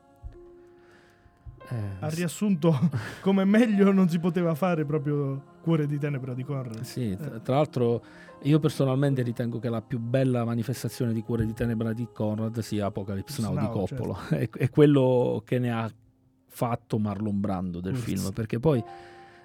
Eh, 1.68 1.76
ha 2.00 2.08
riassunto 2.08 2.76
come 3.22 3.44
meglio 3.44 3.90
non 3.90 4.08
si 4.08 4.18
poteva 4.18 4.54
fare 4.54 4.84
proprio 4.84 5.52
Cuore 5.62 5.86
di 5.86 5.98
tenebra 5.98 6.34
di 6.34 6.42
Conrad. 6.42 6.82
Sì, 6.82 7.12
eh. 7.12 7.40
tra 7.42 7.54
l'altro 7.54 8.02
io 8.42 8.58
personalmente 8.58 9.22
ritengo 9.22 9.58
che 9.60 9.70
la 9.70 9.80
più 9.80 9.98
bella 9.98 10.44
manifestazione 10.44 11.14
di 11.14 11.22
Cuore 11.22 11.46
di 11.46 11.54
tenebra 11.54 11.92
di 11.92 12.08
Conrad 12.12 12.58
sia 12.58 12.86
Apocalypse 12.86 13.40
Now, 13.40 13.54
Now 13.54 13.62
di 13.62 13.70
Coppola. 13.70 14.18
Certo. 14.28 14.58
È, 14.58 14.64
è, 14.64 14.68
quello 14.68 15.42
che 15.46 15.58
ne 15.58 15.72
ha 15.72 15.90
fatto 16.48 16.98
Marlon 16.98 17.40
Brando 17.40 17.80
del 17.80 17.94
Kurz. 17.94 18.04
film, 18.04 18.32
perché 18.32 18.58
poi 18.58 18.84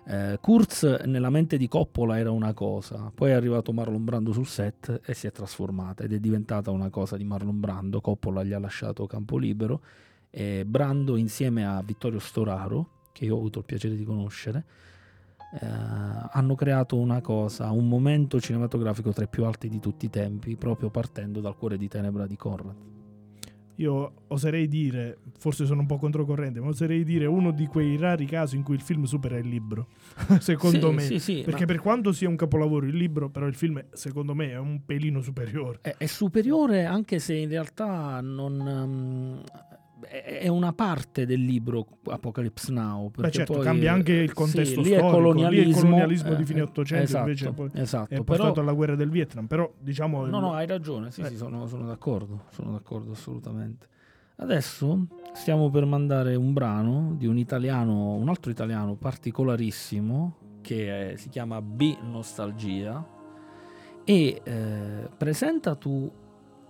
eh, 0.09 0.39
Kurz 0.41 0.83
nella 1.05 1.29
mente 1.29 1.55
di 1.55 1.67
Coppola 1.67 2.17
era 2.17 2.31
una 2.31 2.53
cosa, 2.53 3.11
poi 3.13 3.29
è 3.29 3.33
arrivato 3.33 3.71
Marlon 3.71 4.03
Brando 4.03 4.33
sul 4.33 4.47
set 4.47 5.01
e 5.05 5.13
si 5.13 5.27
è 5.27 5.31
trasformata 5.31 6.03
ed 6.03 6.13
è 6.13 6.19
diventata 6.19 6.71
una 6.71 6.89
cosa 6.89 7.15
di 7.15 7.23
Marlon 7.23 7.59
Brando, 7.59 8.01
Coppola 8.01 8.43
gli 8.43 8.51
ha 8.51 8.57
lasciato 8.57 9.05
campo 9.05 9.37
libero 9.37 9.81
e 10.31 10.65
Brando 10.65 11.15
insieme 11.15 11.63
a 11.63 11.83
Vittorio 11.83 12.17
Storaro, 12.17 12.89
che 13.11 13.25
io 13.25 13.35
ho 13.35 13.37
avuto 13.37 13.59
il 13.59 13.65
piacere 13.65 13.95
di 13.95 14.03
conoscere, 14.03 14.65
eh, 15.59 15.67
hanno 16.31 16.55
creato 16.55 16.97
una 16.97 17.21
cosa, 17.21 17.69
un 17.69 17.87
momento 17.87 18.39
cinematografico 18.39 19.11
tra 19.13 19.25
i 19.25 19.29
più 19.29 19.45
alti 19.45 19.69
di 19.69 19.79
tutti 19.79 20.05
i 20.05 20.09
tempi, 20.09 20.55
proprio 20.55 20.89
partendo 20.89 21.39
dal 21.39 21.55
cuore 21.55 21.77
di 21.77 21.87
tenebra 21.87 22.25
di 22.25 22.35
Conrad. 22.35 22.98
Io 23.79 24.13
oserei 24.27 24.67
dire, 24.67 25.19
forse 25.37 25.65
sono 25.65 25.79
un 25.79 25.87
po' 25.87 25.97
controcorrente, 25.97 26.59
ma 26.59 26.67
oserei 26.67 27.05
dire 27.05 27.25
uno 27.25 27.51
di 27.51 27.65
quei 27.65 27.95
rari 27.95 28.25
casi 28.25 28.57
in 28.57 28.63
cui 28.63 28.75
il 28.75 28.81
film 28.81 29.05
supera 29.05 29.37
il 29.37 29.47
libro, 29.47 29.87
secondo 30.39 30.89
sì, 30.89 30.95
me. 30.95 31.01
Sì, 31.01 31.19
sì, 31.19 31.41
Perché 31.45 31.65
per 31.65 31.79
quanto 31.79 32.11
sia 32.11 32.27
un 32.27 32.35
capolavoro 32.35 32.85
il 32.85 32.95
libro, 32.95 33.29
però 33.29 33.47
il 33.47 33.55
film 33.55 33.81
secondo 33.93 34.35
me 34.35 34.51
è 34.51 34.57
un 34.57 34.83
pelino 34.85 35.21
superiore. 35.21 35.79
È, 35.81 35.95
è 35.97 36.05
superiore 36.07 36.83
anche 36.85 37.19
se 37.19 37.35
in 37.35 37.49
realtà 37.49 38.19
non... 38.21 38.59
Um, 38.59 39.43
è 40.07 40.47
una 40.47 40.73
parte 40.73 41.25
del 41.25 41.43
libro 41.43 41.85
Apocalypse 42.05 42.71
Now. 42.71 43.11
Beh 43.15 43.31
certo, 43.31 43.53
poi, 43.53 43.63
cambia 43.63 43.93
anche 43.93 44.13
il 44.13 44.33
contesto 44.33 44.83
sì, 44.83 44.89
lì 44.89 44.95
storico. 44.95 45.07
È 45.07 45.11
colonialismo, 45.11 45.63
lì 45.65 45.71
è 45.71 45.81
colonialismo 45.81 46.33
di 46.35 46.45
fine 46.45 46.61
800 46.61 46.95
eh, 46.95 47.03
esatto, 47.03 47.27
invece 47.27 47.51
poi 47.51 47.69
esatto, 47.73 48.13
è 48.13 48.23
portato 48.23 48.49
però, 48.49 48.61
alla 48.61 48.73
guerra 48.73 48.95
del 48.95 49.09
Vietnam. 49.09 49.47
Però 49.47 49.71
diciamo... 49.79 50.25
No, 50.25 50.39
no, 50.39 50.53
hai 50.53 50.67
ragione, 50.67 51.11
sì, 51.11 51.21
eh. 51.21 51.27
sì, 51.27 51.37
sono, 51.37 51.67
sono, 51.67 51.85
d'accordo, 51.85 52.45
sono 52.51 52.71
d'accordo 52.71 53.11
assolutamente. 53.11 53.87
Adesso 54.37 55.07
stiamo 55.33 55.69
per 55.69 55.85
mandare 55.85 56.35
un 56.35 56.53
brano 56.53 57.13
di 57.17 57.27
un 57.27 57.37
italiano, 57.37 58.13
un 58.13 58.29
altro 58.29 58.51
italiano 58.51 58.95
particolarissimo 58.95 60.37
che 60.61 61.11
è, 61.11 61.15
si 61.17 61.29
chiama 61.29 61.61
B 61.61 61.97
Nostalgia 62.03 63.05
e 64.03 64.41
eh, 64.43 65.09
presenta 65.17 65.75
tu 65.75 66.11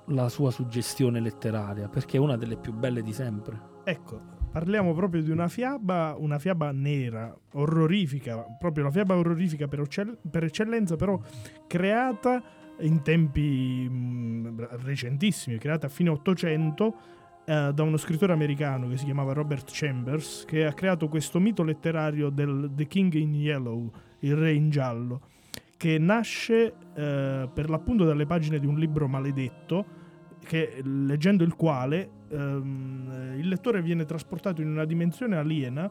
la 0.09 0.29
sua 0.29 0.51
suggestione 0.51 1.19
letteraria, 1.19 1.87
perché 1.87 2.17
è 2.17 2.19
una 2.19 2.37
delle 2.37 2.57
più 2.57 2.73
belle 2.73 3.01
di 3.01 3.13
sempre. 3.13 3.77
Ecco, 3.83 4.19
parliamo 4.51 4.93
proprio 4.93 5.21
di 5.21 5.31
una 5.31 5.47
fiaba, 5.47 6.15
una 6.17 6.39
fiaba 6.39 6.71
nera, 6.71 7.35
orrorifica, 7.53 8.45
proprio 8.57 8.85
la 8.85 8.91
fiaba 8.91 9.15
orrorifica 9.15 9.67
per, 9.67 9.85
per 10.29 10.43
eccellenza, 10.43 10.95
però 10.95 11.19
creata 11.67 12.41
in 12.79 13.01
tempi 13.01 13.87
mh, 13.89 13.93
mm, 13.93 14.59
recentissimi, 14.83 15.57
creata 15.57 15.87
a 15.87 15.89
fine 15.89 16.09
800 16.09 16.95
eh, 17.45 17.71
da 17.73 17.83
uno 17.83 17.97
scrittore 17.97 18.33
americano 18.33 18.87
che 18.87 18.97
si 18.97 19.05
chiamava 19.05 19.33
Robert 19.33 19.69
Chambers, 19.71 20.45
che 20.45 20.65
ha 20.65 20.73
creato 20.73 21.07
questo 21.07 21.39
mito 21.39 21.63
letterario 21.63 22.29
del 22.29 22.71
The 22.73 22.87
King 22.87 23.13
in 23.13 23.33
Yellow, 23.33 23.91
il 24.19 24.35
re 24.35 24.53
in 24.53 24.69
giallo, 24.69 25.21
che 25.77 25.97
nasce 25.97 26.73
eh, 26.95 27.49
per 27.53 27.69
l'appunto 27.69 28.03
dalle 28.03 28.25
pagine 28.25 28.59
di 28.59 28.67
un 28.67 28.77
libro 28.77 29.07
maledetto 29.07 29.98
che, 30.45 30.81
leggendo 30.83 31.43
il 31.43 31.55
quale 31.55 32.09
ehm, 32.29 33.35
il 33.37 33.47
lettore 33.47 33.81
viene 33.81 34.05
trasportato 34.05 34.61
in 34.61 34.69
una 34.69 34.85
dimensione 34.85 35.37
aliena, 35.37 35.89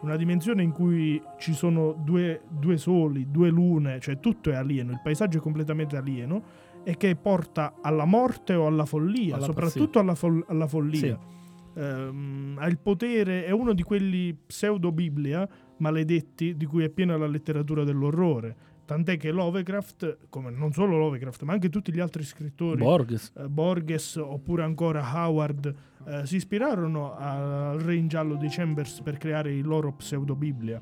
una 0.00 0.16
dimensione 0.16 0.62
in 0.62 0.72
cui 0.72 1.22
ci 1.38 1.52
sono 1.52 1.92
due, 1.92 2.42
due 2.48 2.76
soli, 2.76 3.30
due 3.30 3.50
lune, 3.50 4.00
cioè 4.00 4.18
tutto 4.18 4.50
è 4.50 4.54
alieno, 4.54 4.90
il 4.90 5.00
paesaggio 5.02 5.38
è 5.38 5.40
completamente 5.40 5.96
alieno 5.96 6.42
e 6.84 6.96
che 6.96 7.14
porta 7.14 7.74
alla 7.80 8.04
morte 8.04 8.54
o 8.54 8.66
alla 8.66 8.84
follia, 8.84 9.36
alla 9.36 9.44
soprattutto 9.44 9.98
alla, 9.98 10.14
fol- 10.14 10.44
alla, 10.48 10.66
follia. 10.66 10.98
Sì. 10.98 11.40
Um, 11.80 12.56
ha 12.58 12.66
il 12.66 12.78
potere, 12.78 13.44
è 13.44 13.50
uno 13.50 13.72
di 13.72 13.82
quelli 13.82 14.36
pseudo-biblia 14.46 15.48
maledetti 15.78 16.56
di 16.56 16.66
cui 16.66 16.84
è 16.84 16.90
piena 16.90 17.16
la 17.16 17.26
letteratura 17.26 17.84
dell'orrore 17.84 18.56
Tant'è 18.92 19.16
che 19.16 19.30
Lovecraft, 19.30 20.18
come 20.28 20.50
non 20.50 20.70
solo 20.72 20.98
Lovecraft, 20.98 21.44
ma 21.44 21.54
anche 21.54 21.70
tutti 21.70 21.90
gli 21.90 21.98
altri 21.98 22.24
scrittori, 22.24 22.82
Borges, 22.82 23.32
eh, 23.38 23.48
Borges 23.48 24.16
oppure 24.16 24.64
ancora 24.64 25.00
Howard, 25.14 25.74
eh, 26.04 26.26
si 26.26 26.36
ispirarono 26.36 27.16
al 27.16 27.78
Re 27.78 27.94
in 27.94 28.08
giallo 28.08 28.36
di 28.36 28.48
Chambers 28.50 29.00
per 29.00 29.16
creare 29.16 29.54
il 29.54 29.66
loro 29.66 29.94
pseudo-biblia. 29.94 30.78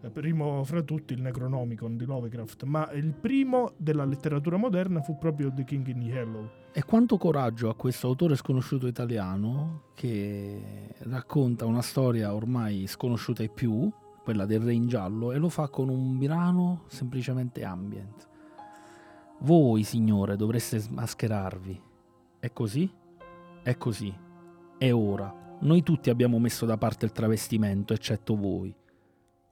Eh, 0.00 0.10
primo 0.10 0.64
fra 0.64 0.82
tutti 0.82 1.12
il 1.12 1.22
Necronomicon 1.22 1.96
di 1.96 2.04
Lovecraft, 2.04 2.64
ma 2.64 2.90
il 2.90 3.12
primo 3.12 3.74
della 3.76 4.04
letteratura 4.04 4.56
moderna 4.56 5.00
fu 5.00 5.16
proprio 5.16 5.52
The 5.54 5.62
King 5.62 5.86
in 5.86 6.02
Yellow. 6.02 6.50
E 6.72 6.82
quanto 6.82 7.16
coraggio 7.16 7.68
ha 7.68 7.76
questo 7.76 8.08
autore 8.08 8.34
sconosciuto 8.34 8.88
italiano 8.88 9.90
che 9.94 10.96
racconta 11.02 11.64
una 11.64 11.82
storia 11.82 12.34
ormai 12.34 12.88
sconosciuta 12.88 13.42
ai 13.42 13.50
più, 13.50 13.88
quella 14.22 14.46
del 14.46 14.60
re 14.60 14.72
in 14.72 14.86
giallo, 14.86 15.32
e 15.32 15.38
lo 15.38 15.48
fa 15.48 15.68
con 15.68 15.88
un 15.88 16.18
brano 16.18 16.84
semplicemente 16.86 17.64
ambient. 17.64 18.28
Voi, 19.40 19.82
signore, 19.82 20.36
dovreste 20.36 20.78
smascherarvi. 20.78 21.82
È 22.38 22.52
così? 22.52 22.90
È 23.62 23.76
così. 23.76 24.14
È 24.78 24.92
ora. 24.92 25.56
Noi 25.60 25.82
tutti 25.82 26.10
abbiamo 26.10 26.38
messo 26.38 26.66
da 26.66 26.78
parte 26.78 27.04
il 27.04 27.12
travestimento, 27.12 27.92
eccetto 27.92 28.36
voi. 28.36 28.74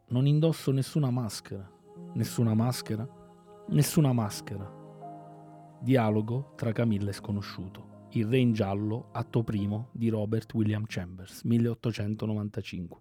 Non 0.08 0.26
indosso 0.26 0.70
nessuna 0.70 1.10
maschera. 1.10 1.68
Nessuna 2.14 2.54
maschera? 2.54 3.08
Nessuna 3.68 4.12
maschera. 4.12 4.78
Dialogo 5.80 6.52
tra 6.56 6.72
Camilla 6.72 7.10
e 7.10 7.14
sconosciuto. 7.14 8.06
Il 8.10 8.26
re 8.26 8.38
in 8.38 8.52
giallo, 8.52 9.08
atto 9.12 9.42
primo 9.44 9.88
di 9.92 10.08
Robert 10.08 10.52
William 10.54 10.84
Chambers, 10.86 11.42
1895. 11.42 13.00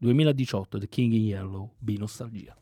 2018 0.00 0.80
The 0.80 0.86
King 0.86 1.12
in 1.12 1.22
Yellow, 1.22 1.72
B 1.84 1.96
Nostalgia. 1.96 2.54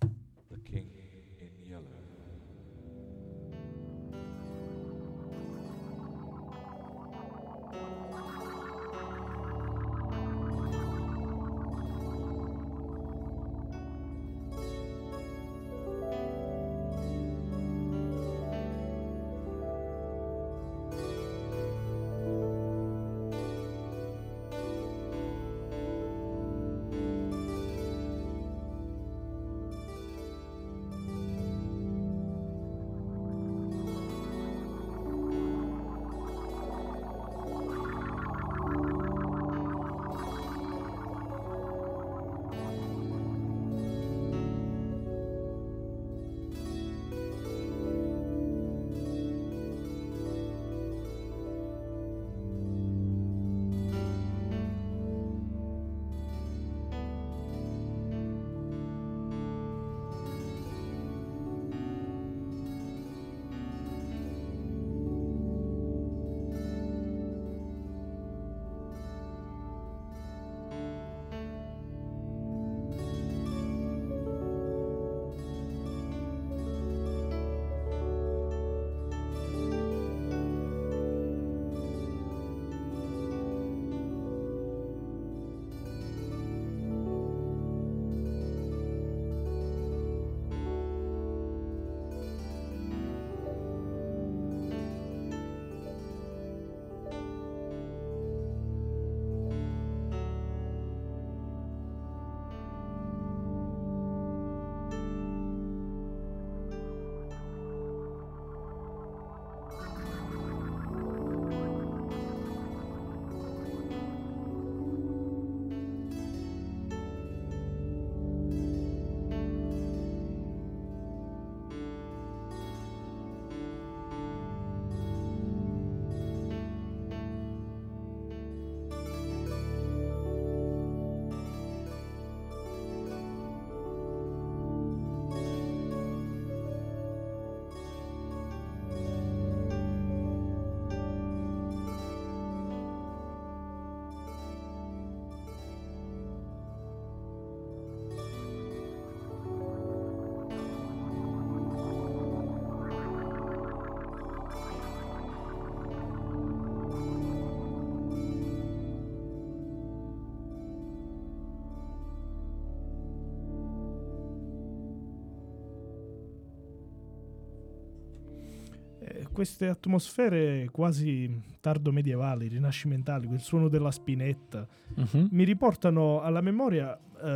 Queste 169.36 169.68
atmosfere 169.68 170.66
quasi 170.72 171.42
tardo 171.60 171.92
medievali, 171.92 172.48
rinascimentali, 172.48 173.26
quel 173.26 173.40
suono 173.40 173.68
della 173.68 173.90
spinetta, 173.90 174.66
uh-huh. 174.94 175.28
mi 175.30 175.44
riportano 175.44 176.22
alla 176.22 176.40
memoria 176.40 176.98
uh, 176.98 177.28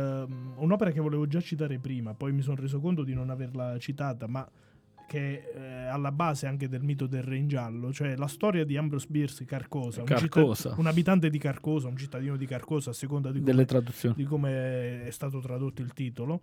un'opera 0.55 0.89
che 0.89 0.99
volevo 0.99 1.27
già 1.27 1.39
citare 1.39 1.77
prima, 1.77 2.15
poi 2.15 2.31
mi 2.31 2.41
sono 2.41 2.59
reso 2.59 2.79
conto 2.79 3.03
di 3.03 3.13
non 3.13 3.29
averla 3.29 3.77
citata, 3.77 4.25
ma 4.25 4.49
che 5.05 5.51
è 5.51 5.57
eh, 5.57 5.85
alla 5.89 6.11
base 6.11 6.47
anche 6.47 6.67
del 6.67 6.81
mito 6.81 7.05
del 7.05 7.21
Re 7.21 7.37
in 7.37 7.47
giallo, 7.47 7.93
cioè 7.93 8.15
la 8.15 8.27
storia 8.27 8.65
di 8.65 8.77
Ambrose 8.77 9.05
Bierce 9.07 9.45
Carcosa, 9.45 10.01
Carcosa. 10.01 10.39
Un, 10.39 10.55
cittad- 10.55 10.79
un, 10.79 10.87
abitante 10.87 11.29
di 11.29 11.37
Carcosa, 11.37 11.87
un 11.87 11.97
cittadino 11.97 12.35
di 12.35 12.47
Carcosa, 12.47 12.89
a 12.89 12.93
seconda 12.93 13.31
di 13.31 13.41
come, 13.41 14.15
di 14.15 14.23
come 14.23 15.05
è 15.05 15.11
stato 15.11 15.39
tradotto 15.39 15.83
il 15.83 15.93
titolo 15.93 16.41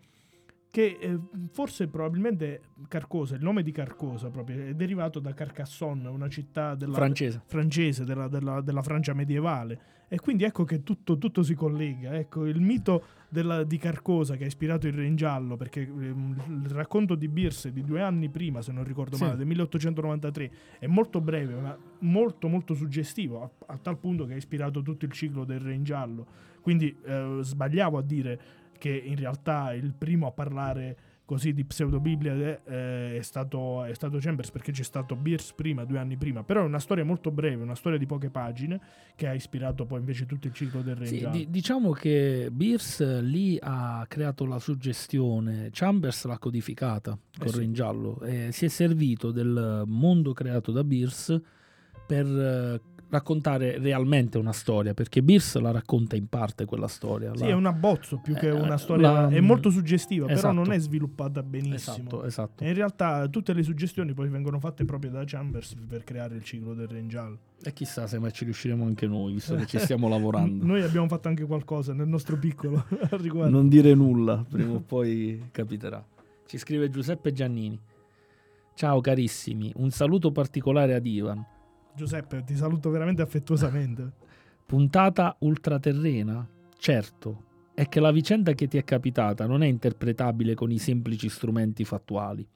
che 0.70 0.98
eh, 1.00 1.18
forse 1.50 1.88
probabilmente 1.88 2.60
Carcosa, 2.88 3.34
il 3.34 3.42
nome 3.42 3.62
di 3.62 3.72
Carcosa 3.72 4.28
proprio, 4.28 4.66
è 4.66 4.74
derivato 4.74 5.18
da 5.18 5.32
Carcassonne, 5.32 6.08
una 6.08 6.28
città 6.28 6.74
della, 6.74 6.94
francese, 6.94 7.42
francese 7.46 8.04
della, 8.04 8.28
della, 8.28 8.60
della, 8.60 8.82
Francia 8.82 9.14
medievale. 9.14 9.96
E 10.10 10.18
quindi 10.20 10.44
ecco 10.44 10.64
che 10.64 10.82
tutto, 10.82 11.18
tutto 11.18 11.42
si 11.42 11.54
collega. 11.54 12.14
Ecco, 12.14 12.46
il 12.46 12.60
mito 12.60 13.04
della, 13.28 13.64
di 13.64 13.76
Carcosa 13.76 14.36
che 14.36 14.44
ha 14.44 14.46
ispirato 14.46 14.86
il 14.86 14.94
Re 14.94 15.06
in 15.06 15.16
Giallo, 15.16 15.56
perché 15.56 15.80
eh, 15.80 15.86
il 15.86 16.70
racconto 16.70 17.14
di 17.14 17.28
Birse 17.28 17.72
di 17.72 17.82
due 17.82 18.00
anni 18.00 18.28
prima, 18.28 18.62
se 18.62 18.72
non 18.72 18.84
ricordo 18.84 19.16
sì. 19.16 19.24
male, 19.24 19.36
del 19.36 19.46
1893, 19.46 20.50
è 20.78 20.86
molto 20.86 21.20
breve, 21.20 21.54
ma 21.54 21.76
molto 22.00 22.48
molto 22.48 22.74
suggestivo, 22.74 23.42
a, 23.42 23.50
a, 23.72 23.78
tal 23.78 23.98
punto 23.98 24.24
che 24.26 24.34
ha 24.34 24.36
ispirato 24.36 24.82
tutto 24.82 25.04
il 25.04 25.12
ciclo 25.12 25.44
del 25.44 25.60
Re 25.60 25.74
in 25.74 25.84
Giallo. 25.84 26.26
Quindi 26.60 26.94
eh, 27.04 27.38
sbagliavo 27.40 27.98
a 27.98 28.02
dire 28.02 28.40
che 28.78 28.90
in 28.90 29.16
realtà 29.16 29.72
il 29.72 29.92
primo 29.92 30.26
a 30.26 30.32
parlare 30.32 30.96
così 31.28 31.52
di 31.52 31.62
pseudobiblia 31.62 32.62
eh, 32.64 33.18
è, 33.18 33.20
stato, 33.20 33.84
è 33.84 33.92
stato 33.92 34.16
Chambers 34.18 34.50
perché 34.50 34.72
c'è 34.72 34.82
stato 34.82 35.14
Beers 35.14 35.52
prima, 35.52 35.84
due 35.84 35.98
anni 35.98 36.16
prima, 36.16 36.42
però 36.42 36.62
è 36.62 36.64
una 36.64 36.78
storia 36.78 37.04
molto 37.04 37.30
breve, 37.30 37.62
una 37.62 37.74
storia 37.74 37.98
di 37.98 38.06
poche 38.06 38.30
pagine 38.30 38.80
che 39.14 39.26
ha 39.26 39.34
ispirato 39.34 39.84
poi 39.84 39.98
invece 39.98 40.24
tutto 40.24 40.46
il 40.46 40.54
ciclo 40.54 40.80
del 40.80 40.96
Re 40.96 41.04
sì, 41.04 41.28
di, 41.30 41.50
diciamo 41.50 41.92
che 41.92 42.48
Beers 42.50 43.20
lì 43.20 43.58
ha 43.60 44.06
creato 44.08 44.46
la 44.46 44.58
suggestione, 44.58 45.68
Chambers 45.70 46.24
l'ha 46.24 46.38
codificata 46.38 47.10
con 47.10 47.46
eh 47.48 47.50
sì. 47.50 47.58
Re 47.58 47.64
in 47.64 47.72
giallo 47.74 48.22
e 48.22 48.48
si 48.52 48.64
è 48.64 48.68
servito 48.68 49.30
del 49.30 49.82
mondo 49.84 50.32
creato 50.32 50.72
da 50.72 50.82
Beers 50.82 51.38
per 52.06 52.26
eh, 52.26 52.80
raccontare 53.10 53.78
realmente 53.78 54.38
una 54.38 54.52
storia, 54.52 54.94
perché 54.94 55.22
Beers 55.22 55.58
la 55.58 55.70
racconta 55.70 56.16
in 56.16 56.26
parte 56.28 56.64
quella 56.64 56.88
storia. 56.88 57.34
Sì, 57.34 57.44
la... 57.44 57.48
è 57.48 57.52
un 57.52 57.66
abbozzo 57.66 58.18
più 58.18 58.34
che 58.34 58.48
eh, 58.48 58.52
una 58.52 58.76
storia, 58.76 59.10
la... 59.10 59.28
è 59.28 59.40
molto 59.40 59.70
suggestiva, 59.70 60.26
esatto. 60.26 60.40
però 60.40 60.64
non 60.64 60.72
è 60.72 60.78
sviluppata 60.78 61.42
benissimo. 61.42 61.96
Esatto, 61.96 62.24
esatto. 62.24 62.64
In 62.64 62.74
realtà 62.74 63.26
tutte 63.28 63.52
le 63.52 63.62
suggestioni 63.62 64.12
poi 64.12 64.28
vengono 64.28 64.58
fatte 64.58 64.84
proprio 64.84 65.10
da 65.10 65.22
Chambers 65.24 65.76
per 65.86 66.04
creare 66.04 66.36
il 66.36 66.44
ciclo 66.44 66.74
del 66.74 66.88
Rangial. 66.88 67.36
E 67.62 67.72
chissà 67.72 68.06
se 68.06 68.18
mai 68.18 68.32
ci 68.32 68.44
riusciremo 68.44 68.84
anche 68.84 69.06
noi, 69.06 69.32
visto 69.32 69.54
che 69.56 69.66
ci 69.66 69.78
stiamo 69.78 70.08
lavorando. 70.08 70.64
noi 70.64 70.82
abbiamo 70.82 71.08
fatto 71.08 71.28
anche 71.28 71.44
qualcosa 71.44 71.92
nel 71.92 72.08
nostro 72.08 72.36
piccolo 72.36 72.84
riguardo. 73.12 73.50
Non 73.50 73.68
dire 73.68 73.94
nulla, 73.94 74.44
prima 74.48 74.74
o 74.74 74.80
poi 74.80 75.48
capiterà. 75.50 76.04
Ci 76.46 76.58
scrive 76.58 76.90
Giuseppe 76.90 77.32
Giannini. 77.32 77.78
Ciao 78.74 79.00
carissimi, 79.00 79.72
un 79.76 79.90
saluto 79.90 80.30
particolare 80.30 80.94
ad 80.94 81.04
Ivan 81.04 81.44
Giuseppe, 81.98 82.44
ti 82.44 82.54
saluto 82.54 82.90
veramente 82.90 83.22
affettuosamente. 83.22 84.12
Puntata 84.64 85.34
ultraterrena? 85.40 86.48
Certo, 86.78 87.42
è 87.74 87.88
che 87.88 87.98
la 87.98 88.12
vicenda 88.12 88.52
che 88.52 88.68
ti 88.68 88.78
è 88.78 88.84
capitata 88.84 89.46
non 89.46 89.64
è 89.64 89.66
interpretabile 89.66 90.54
con 90.54 90.70
i 90.70 90.78
semplici 90.78 91.28
strumenti 91.28 91.84
fattuali. 91.84 92.46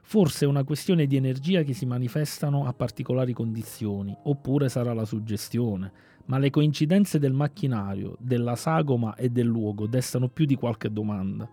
Forse 0.00 0.46
è 0.46 0.48
una 0.48 0.64
questione 0.64 1.06
di 1.06 1.16
energia 1.16 1.62
che 1.62 1.74
si 1.74 1.84
manifestano 1.84 2.64
a 2.64 2.72
particolari 2.72 3.34
condizioni, 3.34 4.16
oppure 4.22 4.70
sarà 4.70 4.94
la 4.94 5.04
suggestione, 5.04 5.92
ma 6.24 6.38
le 6.38 6.48
coincidenze 6.48 7.18
del 7.18 7.34
macchinario, 7.34 8.16
della 8.18 8.56
sagoma 8.56 9.14
e 9.14 9.28
del 9.28 9.46
luogo 9.46 9.86
destano 9.86 10.28
più 10.28 10.46
di 10.46 10.54
qualche 10.54 10.90
domanda. 10.90 11.46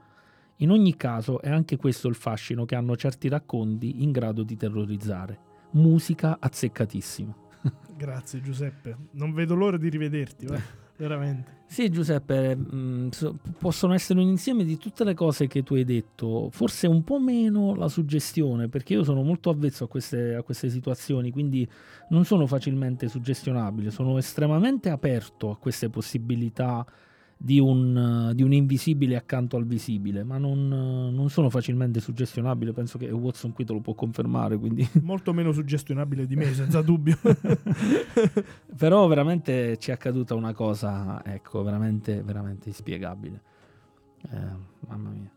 In 0.60 0.72
ogni 0.72 0.96
caso 0.96 1.42
è 1.42 1.50
anche 1.50 1.76
questo 1.76 2.08
il 2.08 2.16
fascino 2.16 2.64
che 2.64 2.76
hanno 2.76 2.96
certi 2.96 3.28
racconti 3.28 4.02
in 4.02 4.12
grado 4.12 4.44
di 4.44 4.56
terrorizzare 4.56 5.47
musica 5.72 6.38
azzeccatissima. 6.40 7.36
Grazie 7.98 8.42
Giuseppe, 8.42 8.96
non 9.12 9.34
vedo 9.34 9.56
l'ora 9.56 9.78
di 9.78 9.90
rivederti, 9.90 10.46
eh, 10.46 10.62
veramente. 10.98 11.56
Sì 11.68 11.90
Giuseppe, 11.90 12.56
mh, 12.56 12.76
mm, 12.76 13.08
so, 13.10 13.38
possono 13.58 13.94
essere 13.94 14.20
un 14.20 14.28
insieme 14.28 14.64
di 14.64 14.78
tutte 14.78 15.04
le 15.04 15.14
cose 15.14 15.48
che 15.48 15.64
tu 15.64 15.74
hai 15.74 15.84
detto, 15.84 16.50
forse 16.52 16.88
un 16.88 17.04
po' 17.04 17.20
meno 17.20 17.76
la 17.76 17.90
suggestione, 17.90 18.70
perché 18.70 18.94
io 18.94 19.04
sono 19.04 19.22
molto 19.22 19.50
avvezzo 19.50 19.84
a 19.84 19.88
queste, 19.88 20.36
a 20.36 20.44
queste 20.44 20.70
situazioni, 20.70 21.32
quindi 21.32 21.68
non 22.10 22.24
sono 22.24 22.48
facilmente 22.48 23.10
suggestionabile, 23.10 23.92
sono 23.92 24.18
estremamente 24.18 24.90
aperto 24.90 25.50
a 25.50 25.58
queste 25.58 25.90
possibilità 25.90 26.86
di 27.40 27.60
un, 27.60 28.32
di 28.34 28.42
un, 28.42 28.52
invisibile 28.52 29.16
accanto 29.16 29.58
al 29.58 29.66
visibile, 29.66 30.24
ma 30.24 30.40
non, 30.40 30.68
non, 30.68 31.30
sono 31.30 31.50
facilmente 31.50 32.00
suggestionabile. 32.00 32.74
Penso 32.74 32.98
che 32.98 33.10
Watson 33.12 33.54
qui 33.54 33.64
te 33.64 33.74
lo 33.74 33.80
può 33.80 33.94
confermare. 33.94 34.58
Quindi. 34.58 34.88
Molto 35.04 35.34
meno 35.34 35.52
suggestionabile 35.52 36.26
di 36.26 36.36
me, 36.36 36.52
senza 36.54 36.82
dubbio. 36.82 37.18
Però 38.76 39.08
veramente 39.08 39.78
ci 39.78 39.92
è 39.92 39.94
accaduta 39.94 40.34
una 40.34 40.54
cosa, 40.54 41.24
ecco, 41.24 41.62
veramente, 41.62 42.24
veramente 42.24 42.70
inspiegabile. 42.70 43.42
Eh, 44.32 44.88
mamma 44.88 45.10
mia. 45.10 45.32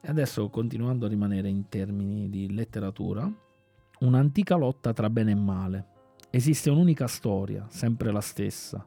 E 0.00 0.08
adesso, 0.08 0.48
continuando 0.48 1.04
a 1.04 1.08
rimanere 1.10 1.50
in 1.50 1.68
termini 1.68 2.30
di 2.30 2.50
letteratura, 2.54 3.30
un'antica 4.00 4.56
lotta 4.56 4.94
tra 4.94 5.10
bene 5.10 5.32
e 5.32 5.36
male. 5.36 5.86
Esiste 6.30 6.70
un'unica 6.70 7.06
storia, 7.06 7.66
sempre 7.68 8.10
la 8.10 8.20
stessa 8.22 8.86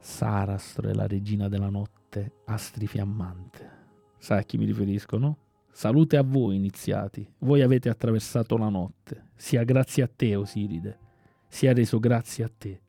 Sarastro 0.00 0.88
è 0.88 0.94
la 0.94 1.06
regina 1.06 1.48
della 1.48 1.68
notte, 1.68 2.32
astri 2.46 2.86
fiammante. 2.86 3.78
Sai 4.18 4.38
a 4.38 4.42
chi 4.42 4.56
mi 4.56 4.64
riferisco, 4.64 5.18
no? 5.18 5.36
Salute 5.70 6.16
a 6.16 6.22
voi 6.22 6.56
iniziati, 6.56 7.26
voi 7.38 7.62
avete 7.62 7.88
attraversato 7.88 8.56
la 8.56 8.68
notte, 8.68 9.28
sia 9.36 9.62
grazie 9.62 10.02
a 10.02 10.10
te 10.14 10.34
Osiride, 10.34 10.98
sia 11.48 11.72
reso 11.72 11.98
grazie 11.98 12.44
a 12.44 12.50
te, 12.56 12.80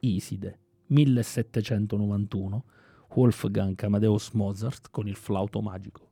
Iside. 0.00 0.58
1791, 0.88 2.64
Wolfgang 3.14 3.82
Amadeus 3.82 4.30
Mozart 4.32 4.88
con 4.90 5.08
il 5.08 5.16
flauto 5.16 5.60
magico. 5.60 6.10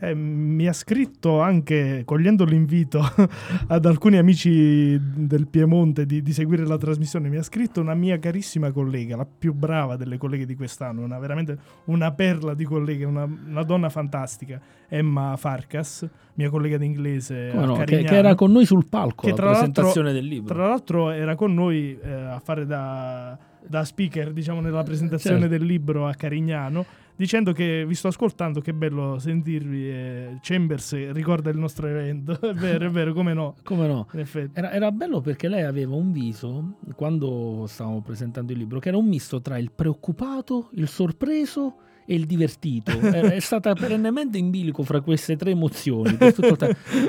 Eh, 0.00 0.14
mi 0.14 0.68
ha 0.68 0.72
scritto 0.72 1.40
anche, 1.40 2.02
cogliendo 2.04 2.44
l'invito 2.44 3.00
ad 3.66 3.84
alcuni 3.84 4.16
amici 4.16 4.96
del 5.00 5.48
Piemonte 5.48 6.06
di, 6.06 6.22
di, 6.22 6.32
seguire 6.32 6.64
la 6.64 6.76
trasmissione, 6.76 7.28
mi 7.28 7.36
ha 7.36 7.42
scritto 7.42 7.80
una 7.80 7.94
mia 7.94 8.16
carissima 8.20 8.70
collega, 8.70 9.16
la 9.16 9.26
più 9.26 9.52
brava 9.52 9.96
delle 9.96 10.16
colleghe 10.16 10.46
di 10.46 10.54
quest'anno, 10.54 11.02
una, 11.02 11.18
veramente 11.18 11.58
una 11.86 12.12
perla 12.12 12.54
di 12.54 12.64
colleghe, 12.64 13.04
una, 13.04 13.24
una 13.24 13.62
donna 13.64 13.88
fantastica, 13.88 14.60
Emma 14.86 15.34
Farkas, 15.36 16.08
mia 16.34 16.48
collega 16.48 16.78
d'inglese. 16.78 17.50
No, 17.52 17.78
che, 17.78 18.04
che, 18.04 18.16
era 18.16 18.36
con 18.36 18.52
noi 18.52 18.66
sul 18.66 18.86
palco 18.88 19.26
che 19.26 19.32
alla 19.32 19.50
presentazione 19.50 20.12
del 20.12 20.26
libro. 20.26 20.54
Tra 20.54 20.68
l'altro 20.68 21.10
era 21.10 21.34
con 21.34 21.52
noi 21.52 21.98
eh, 22.00 22.12
a 22.12 22.38
fare 22.38 22.66
da, 22.66 23.36
da 23.66 23.84
speaker, 23.84 24.32
diciamo, 24.32 24.60
nella 24.60 24.84
presentazione 24.84 25.40
certo. 25.40 25.56
del 25.56 25.66
libro 25.66 26.06
a 26.06 26.14
Carignano 26.14 26.86
dicendo 27.18 27.52
che 27.52 27.84
vi 27.84 27.94
sto 27.94 28.08
ascoltando, 28.08 28.60
che 28.60 28.72
bello 28.72 29.18
sentirvi. 29.18 29.90
Eh, 29.90 30.38
Chambers 30.40 31.10
ricorda 31.10 31.50
il 31.50 31.58
nostro 31.58 31.88
evento. 31.88 32.38
è 32.40 32.54
vero, 32.54 32.86
è 32.86 32.90
vero, 32.90 33.12
come 33.12 33.34
no? 33.34 33.56
Come 33.64 33.86
no? 33.88 34.06
Era, 34.52 34.70
era, 34.70 34.92
bello 34.92 35.20
perché 35.20 35.48
lei 35.48 35.64
aveva 35.64 35.96
un 35.96 36.12
viso, 36.12 36.78
quando 36.94 37.64
stavamo 37.66 38.00
presentando 38.02 38.52
il 38.52 38.58
libro, 38.58 38.78
che 38.78 38.88
era 38.88 38.96
un 38.96 39.06
misto 39.06 39.40
tra 39.40 39.58
il 39.58 39.72
preoccupato, 39.74 40.70
il 40.74 40.86
sorpreso 40.86 41.80
e 42.06 42.14
il 42.14 42.24
divertito. 42.24 42.92
è 43.02 43.40
stata 43.40 43.74
perennemente 43.74 44.38
in 44.38 44.50
bilico 44.50 44.84
fra 44.84 45.00
queste 45.00 45.36
tre 45.36 45.50
emozioni. 45.50 46.16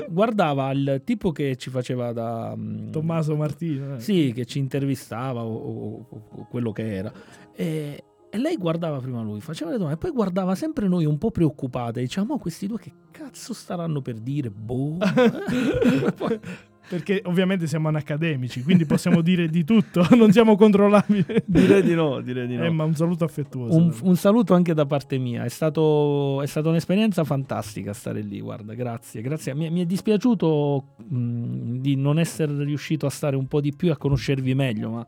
Guardava 0.08 0.72
il 0.72 1.02
tipo 1.04 1.30
che 1.30 1.54
ci 1.56 1.70
faceva 1.70 2.12
da... 2.12 2.52
Mm, 2.56 2.90
Tommaso 2.90 3.36
Martino. 3.36 3.94
Eh. 3.94 4.00
Sì, 4.00 4.32
che 4.34 4.44
ci 4.44 4.58
intervistava 4.58 5.44
o, 5.44 5.54
o, 5.54 6.06
o 6.10 6.46
quello 6.50 6.72
che 6.72 6.96
era. 6.96 7.12
E, 7.54 8.02
e 8.30 8.38
lei 8.38 8.56
guardava 8.56 8.98
prima 8.98 9.20
lui, 9.22 9.40
faceva 9.40 9.72
le 9.72 9.76
domande, 9.76 9.98
e 9.98 10.00
poi 10.00 10.12
guardava 10.12 10.54
sempre 10.54 10.86
noi 10.86 11.04
un 11.04 11.18
po' 11.18 11.32
preoccupate. 11.32 12.00
Diciamo, 12.00 12.38
questi 12.38 12.68
due 12.68 12.78
che 12.78 12.92
cazzo 13.10 13.52
staranno 13.52 14.00
per 14.00 14.20
dire? 14.20 14.50
Boh. 14.50 14.98
Perché 16.90 17.22
ovviamente 17.26 17.66
siamo 17.68 17.86
anacademici, 17.86 18.62
quindi 18.62 18.84
possiamo 18.84 19.20
dire 19.20 19.48
di 19.48 19.64
tutto, 19.64 20.04
non 20.16 20.32
siamo 20.32 20.56
controllabili. 20.56 21.24
direi 21.44 21.82
di 21.82 21.94
no, 21.94 22.20
direi 22.20 22.46
di 22.48 22.56
no. 22.56 22.64
Eh, 22.64 22.70
ma 22.70 22.84
un 22.84 22.94
saluto 22.94 23.24
affettuoso. 23.24 23.76
Un, 23.76 23.94
un, 24.02 24.16
saluto 24.16 24.54
anche 24.54 24.74
da 24.74 24.86
parte 24.86 25.18
mia, 25.18 25.44
è, 25.44 25.48
stato, 25.48 26.42
è 26.42 26.46
stata 26.46 26.68
un'esperienza 26.68 27.22
fantastica 27.22 27.92
stare 27.92 28.22
lì, 28.22 28.40
guarda, 28.40 28.74
grazie. 28.74 29.22
grazie. 29.22 29.54
Mi, 29.54 29.70
mi 29.70 29.82
è 29.82 29.86
dispiaciuto 29.86 30.96
mh, 30.96 31.76
di 31.78 31.94
non 31.94 32.18
essere 32.18 32.64
riuscito 32.64 33.06
a 33.06 33.10
stare 33.10 33.36
un 33.36 33.46
po' 33.46 33.60
di 33.60 33.72
più 33.74 33.88
e 33.88 33.92
a 33.92 33.96
conoscervi 33.96 34.54
meglio, 34.54 34.90
ma 34.90 35.06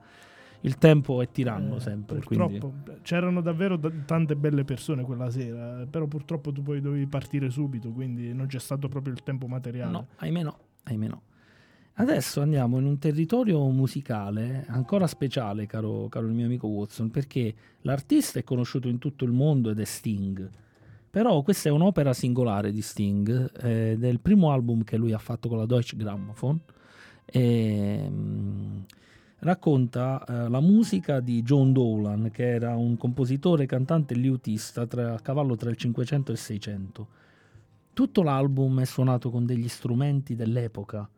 il 0.63 0.79
tempo 0.79 1.23
è 1.23 1.31
tiranno 1.31 1.77
eh, 1.77 1.81
sempre. 1.81 2.19
Purtroppo 2.19 2.73
quindi... 2.83 3.01
c'erano 3.03 3.41
davvero 3.41 3.77
d- 3.77 4.05
tante 4.05 4.37
belle 4.37 4.65
persone 4.65 5.05
quella 5.05 5.31
sera, 5.31 5.87
però 5.87 6.07
purtroppo 6.07 6.53
tu 6.53 6.63
poi 6.63 6.81
dovevi 6.81 7.07
partire 7.07 7.51
subito, 7.51 7.91
quindi 7.91 8.33
non 8.33 8.47
c'è 8.47 8.59
stato 8.59 8.89
proprio 8.89 9.13
il 9.13 9.23
tempo 9.23 9.47
materiale. 9.47 9.93
No, 9.93 10.07
ahimè 10.17 10.43
no, 10.43 10.59
ahimè 10.85 11.07
no. 11.09 11.23
Adesso 11.95 12.41
andiamo 12.41 12.79
in 12.79 12.87
un 12.87 12.99
territorio 12.99 13.63
musicale 13.69 14.65
ancora 14.69 15.07
speciale, 15.07 15.67
caro, 15.67 16.09
caro 16.09 16.27
il 16.27 16.33
mio 16.33 16.47
amico 16.47 16.67
Watson, 16.67 17.11
perché 17.11 17.55
l'artista 17.83 18.39
è 18.39 18.45
conosciuto 18.45 18.89
in 18.89 18.99
tutto 18.99 19.25
il 19.25 19.33
mondo 19.33 19.71
ed 19.71 19.79
è 19.79 19.85
Sting. 19.85 20.49
Però 21.11 21.43
questa 21.43 21.69
è 21.69 21.73
un'opera 21.73 22.15
singolare 22.15 22.73
di 22.73 22.81
Sting, 22.81 23.53
eh, 23.63 23.97
del 23.99 24.21
primo 24.21 24.51
album 24.53 24.83
che 24.83 24.97
lui 24.97 25.13
ha 25.13 25.19
fatto 25.19 25.51
con 25.51 25.59
la 25.59 25.67
Deutsche 25.67 25.97
Grammophon. 25.99 26.59
E, 27.27 28.03
ehm, 28.07 28.85
racconta 29.43 30.25
eh, 30.25 30.49
la 30.49 30.61
musica 30.61 31.21
di 31.21 31.43
John 31.43 31.73
Dolan, 31.73 32.31
che 32.33 32.49
era 32.49 32.77
un 32.77 32.97
compositore, 32.97 33.67
cantante 33.67 34.15
e 34.15 34.17
liutista 34.17 34.87
tra, 34.87 35.15
a 35.15 35.21
cavallo 35.21 35.57
tra 35.57 35.71
il 35.71 35.77
500 35.77 36.31
e 36.31 36.35
il 36.35 36.41
600. 36.41 37.09
Tutto 37.93 38.23
l'album 38.23 38.81
è 38.81 38.85
suonato 38.85 39.31
con 39.31 39.45
degli 39.45 39.69
strumenti 39.69 40.35
dell'epoca. 40.35 41.09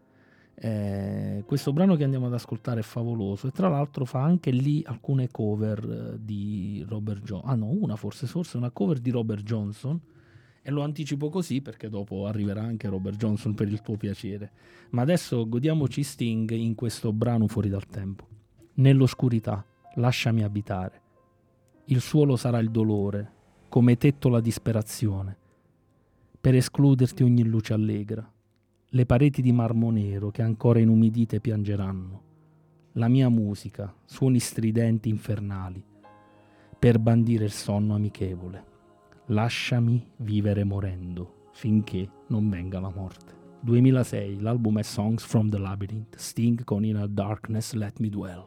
Eh, 0.57 1.43
questo 1.47 1.73
brano 1.73 1.97
che 1.97 2.05
andiamo 2.05 2.27
ad 2.27 2.35
ascoltare 2.35 2.81
è 2.81 2.85
favoloso 2.85 3.49
e 3.49 3.51
tra 3.51 3.69
l'altro 3.69 4.05
fa 4.05 4.23
anche 4.23 4.53
lì 4.53 4.83
alcune 4.87 5.29
cover 5.31 6.15
eh, 6.15 6.19
di 6.21 6.85
Robert 6.89 7.23
Johnson. 7.23 7.51
Ah 7.51 7.57
no, 7.57 7.69
una 7.69 7.97
forse, 7.97 8.27
forse 8.27 8.57
una 8.57 8.71
cover 8.71 9.01
di 9.01 9.11
Robert 9.11 9.43
Johnson 9.43 10.01
e 10.67 10.71
lo 10.71 10.81
anticipo 10.81 11.29
così 11.29 11.61
perché 11.61 11.91
dopo 11.91 12.27
arriverà 12.27 12.63
anche 12.63 12.89
Robert 12.89 13.19
Johnson 13.19 13.53
per 13.53 13.69
il 13.69 13.83
tuo 13.83 13.99
piacere. 13.99 14.51
Ma 14.91 15.03
adesso 15.03 15.47
godiamoci 15.47 16.03
Sting 16.03 16.51
in 16.53 16.75
questo 16.75 17.13
brano 17.13 17.47
fuori 17.49 17.69
dal 17.69 17.87
tempo. 17.87 18.27
Nell'oscurità, 18.77 19.63
lasciami 19.97 20.43
abitare. 20.43 21.03
Il 21.87 22.01
suolo 22.01 22.37
sarà 22.37 22.61
il 22.61 22.71
dolore, 22.71 23.31
come 23.69 23.99
tetto 23.99 24.31
la 24.31 24.41
disperazione. 24.41 25.37
Per 26.41 26.55
escluderti 26.55 27.23
ogni 27.23 27.45
luce 27.45 27.75
allegra. 27.75 28.27
Le 28.89 29.07
pareti 29.07 29.43
di 29.43 29.53
marmo 29.53 29.91
nero 29.91 30.31
che 30.31 30.41
ancora 30.41 30.79
inumidite 30.79 31.41
piangeranno. 31.41 32.23
La 32.93 33.09
mia 33.09 33.29
musica, 33.29 33.95
suoni 34.07 34.39
stridenti 34.39 35.11
infernali. 35.11 35.85
Per 36.79 36.99
bandire 36.99 37.45
il 37.45 37.53
sonno 37.53 37.95
amichevole 37.95 38.73
Lasciami 39.29 40.07
vivere 40.17 40.65
morendo 40.65 41.49
finché 41.53 42.11
non 42.27 42.51
venga 42.51 42.79
la 42.79 42.91
morte. 42.95 43.33
2006, 43.61 44.41
l'album 44.41 44.79
è 44.79 44.83
Songs 44.83 45.25
from 45.25 45.49
the 45.49 45.57
Labyrinth, 45.57 46.17
Sting 46.17 46.63
con 46.65 46.85
In 46.85 46.97
a 46.97 47.07
Darkness 47.07 47.73
Let 47.73 48.01
Me 48.01 48.11
Dwell. 48.11 48.45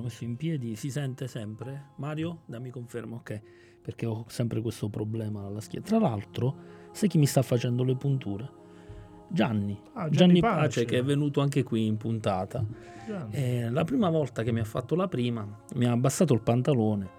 Sono 0.00 0.02
messo 0.02 0.24
in 0.24 0.36
piedi, 0.36 0.74
si 0.76 0.90
sente 0.90 1.28
sempre? 1.28 1.90
Mario, 1.96 2.40
dammi 2.46 2.70
conferma, 2.70 3.16
ok, 3.16 3.40
perché 3.82 4.06
ho 4.06 4.24
sempre 4.28 4.62
questo 4.62 4.88
problema 4.88 5.44
alla 5.44 5.60
schiena. 5.60 5.84
Tra 5.84 5.98
l'altro, 5.98 6.56
sai 6.92 7.08
chi 7.08 7.18
mi 7.18 7.26
sta 7.26 7.42
facendo 7.42 7.84
le 7.84 7.96
punture? 7.96 8.58
Gianni, 9.28 9.78
ah, 9.92 10.08
Gianni, 10.08 10.16
Gianni 10.16 10.40
Pace. 10.40 10.60
Pace. 10.60 10.84
che 10.86 10.98
è 10.98 11.04
venuto 11.04 11.40
anche 11.40 11.62
qui 11.62 11.86
in 11.86 11.96
puntata. 11.96 12.64
Eh, 13.30 13.70
la 13.70 13.84
prima 13.84 14.08
volta 14.08 14.42
che 14.42 14.52
mi 14.52 14.60
ha 14.60 14.64
fatto 14.64 14.94
la 14.94 15.08
prima 15.08 15.46
mi 15.74 15.84
ha 15.84 15.92
abbassato 15.92 16.34
il 16.34 16.40
pantalone. 16.40 17.18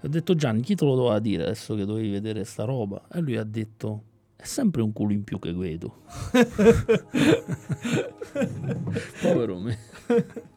Ho 0.00 0.08
detto 0.08 0.34
Gianni, 0.34 0.62
chi 0.62 0.74
te 0.74 0.84
lo 0.84 0.96
doveva 0.96 1.20
dire 1.20 1.44
adesso 1.44 1.76
che 1.76 1.84
dovevi 1.84 2.10
vedere 2.10 2.42
sta 2.44 2.64
roba? 2.64 3.06
E 3.12 3.20
lui 3.20 3.36
ha 3.36 3.44
detto, 3.44 4.02
è 4.34 4.44
sempre 4.44 4.82
un 4.82 4.92
culo 4.92 5.12
in 5.12 5.22
più 5.22 5.38
che 5.38 5.52
vedo. 5.52 6.02
Povero 9.22 9.58
me. 9.58 9.78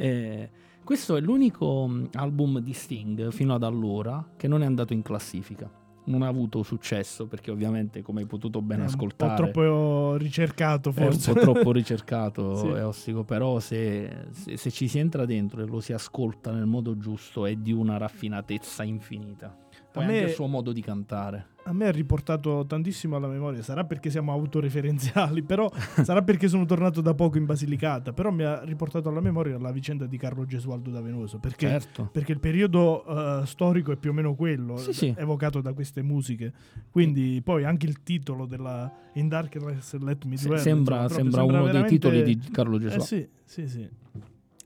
eh, 0.00 0.50
questo 0.82 1.16
è 1.16 1.20
l'unico 1.20 1.86
mm, 1.86 2.04
album 2.14 2.58
di 2.60 2.72
Sting 2.72 3.30
fino 3.30 3.54
ad 3.54 3.62
allora 3.62 4.32
che 4.36 4.48
non 4.48 4.62
è 4.62 4.66
andato 4.66 4.92
in 4.92 5.02
classifica. 5.02 5.70
Non 6.02 6.22
ha 6.22 6.28
avuto 6.28 6.62
successo 6.62 7.26
perché 7.26 7.50
ovviamente 7.50 8.02
come 8.02 8.22
hai 8.22 8.26
potuto 8.26 8.62
ben 8.62 8.80
ascoltare 8.80 9.36
è 9.36 9.44
un 9.44 9.50
po' 9.52 9.60
troppo 9.60 10.16
ricercato 10.16 10.90
forse 10.90 11.30
è 11.30 11.34
un 11.34 11.44
po' 11.44 11.52
troppo 11.52 11.72
ricercato 11.72 12.56
sì. 12.56 12.68
è 12.68 12.84
ostico 12.84 13.22
però 13.22 13.60
se, 13.60 14.26
se, 14.30 14.56
se, 14.56 14.70
ci 14.70 14.88
si 14.88 14.98
entra 14.98 15.26
dentro 15.26 15.62
e 15.62 15.66
lo 15.66 15.78
si 15.78 15.92
ascolta 15.92 16.50
nel 16.50 16.64
modo 16.64 16.96
giusto 16.96 17.44
è 17.44 17.54
di 17.54 17.70
una 17.70 17.98
raffinatezza 17.98 18.82
infinita. 18.82 19.54
Poi 19.92 20.02
a 20.02 20.06
anche 20.06 20.20
me, 20.20 20.26
il 20.28 20.34
suo 20.34 20.46
modo 20.46 20.72
di 20.72 20.80
cantare 20.80 21.46
a 21.70 21.72
me 21.72 21.86
ha 21.86 21.92
riportato 21.92 22.66
tantissimo 22.66 23.14
alla 23.16 23.28
memoria. 23.28 23.62
Sarà 23.62 23.84
perché 23.84 24.10
siamo 24.10 24.32
autoreferenziali, 24.32 25.42
però 25.42 25.70
sarà 26.02 26.22
perché 26.22 26.48
sono 26.48 26.64
tornato 26.64 27.00
da 27.00 27.14
poco 27.14 27.38
in 27.38 27.46
Basilicata. 27.46 28.12
Però 28.12 28.32
mi 28.32 28.42
ha 28.42 28.64
riportato 28.64 29.08
alla 29.08 29.20
memoria 29.20 29.56
la 29.56 29.70
vicenda 29.70 30.06
di 30.06 30.18
Carlo 30.18 30.44
Gesualdo 30.44 30.90
da 30.90 31.00
Venoso. 31.00 31.38
Perché, 31.38 31.68
certo. 31.68 32.08
perché 32.10 32.32
il 32.32 32.40
periodo 32.40 33.04
uh, 33.06 33.44
storico 33.44 33.92
è 33.92 33.96
più 33.96 34.10
o 34.10 34.12
meno 34.12 34.34
quello, 34.34 34.76
sì, 34.78 34.92
sì. 34.92 35.14
evocato 35.16 35.60
da 35.60 35.72
queste 35.72 36.02
musiche. 36.02 36.52
Quindi 36.90 37.40
poi 37.42 37.64
anche 37.64 37.86
il 37.86 38.02
titolo 38.02 38.46
della 38.46 38.92
In 39.12 39.28
Darkness 39.28 39.94
Let 39.94 40.24
Me 40.24 40.34
Dwell. 40.34 40.58
Sembra, 40.58 41.02
insomma, 41.02 41.08
sembra, 41.08 41.40
sembra, 41.40 41.42
uno 41.42 41.70
dei 41.70 41.84
titoli 41.84 42.22
di 42.24 42.38
Carlo 42.50 42.76
eh, 42.76 42.80
Gesualdo. 42.80 43.04
Eh 43.04 43.06
sì, 43.06 43.28
sì, 43.44 43.68
sì. 43.68 43.88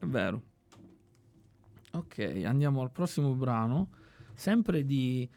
È 0.00 0.06
vero. 0.06 0.42
Ok, 1.92 2.42
andiamo 2.46 2.80
al 2.80 2.90
prossimo 2.90 3.34
brano. 3.34 3.88
Sempre 4.36 4.84
di 4.84 5.28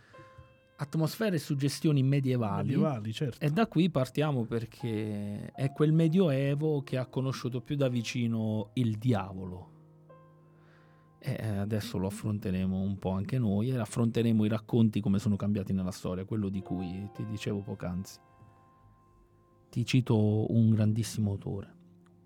atmosfere 0.78 1.36
e 1.36 1.40
suggestioni 1.40 2.04
medievali. 2.04 2.70
medievali 2.70 3.14
certo. 3.14 3.44
E 3.44 3.50
da 3.50 3.68
qui 3.68 3.90
partiamo 3.90 4.46
perché 4.46 5.52
è 5.52 5.72
quel 5.72 5.92
medioevo 5.92 6.82
che 6.84 6.98
ha 6.98 7.08
conosciuto 7.08 7.62
più 7.62 7.76
da 7.76 7.88
vicino 7.88 8.70
il 8.74 8.98
diavolo. 8.98 9.76
E 11.20 11.48
adesso 11.58 11.98
lo 11.98 12.08
affronteremo 12.08 12.80
un 12.80 13.00
po' 13.00 13.10
anche 13.10 13.40
noi 13.40 13.70
e 13.70 13.78
affronteremo 13.78 14.46
i 14.46 14.48
racconti 14.48 15.02
come 15.02 15.20
sono 15.20 15.36
cambiati 15.36 15.74
nella 15.74 15.92
storia, 15.92 16.26
quello 16.26 16.48
di 16.48 16.62
cui 16.62 17.10
ti 17.14 17.26
dicevo 17.26 17.62
poc'anzi. 17.62 18.20
Ti 19.70 19.86
cito 19.86 20.52
un 20.54 20.70
grandissimo 20.70 21.32
autore. 21.32 21.76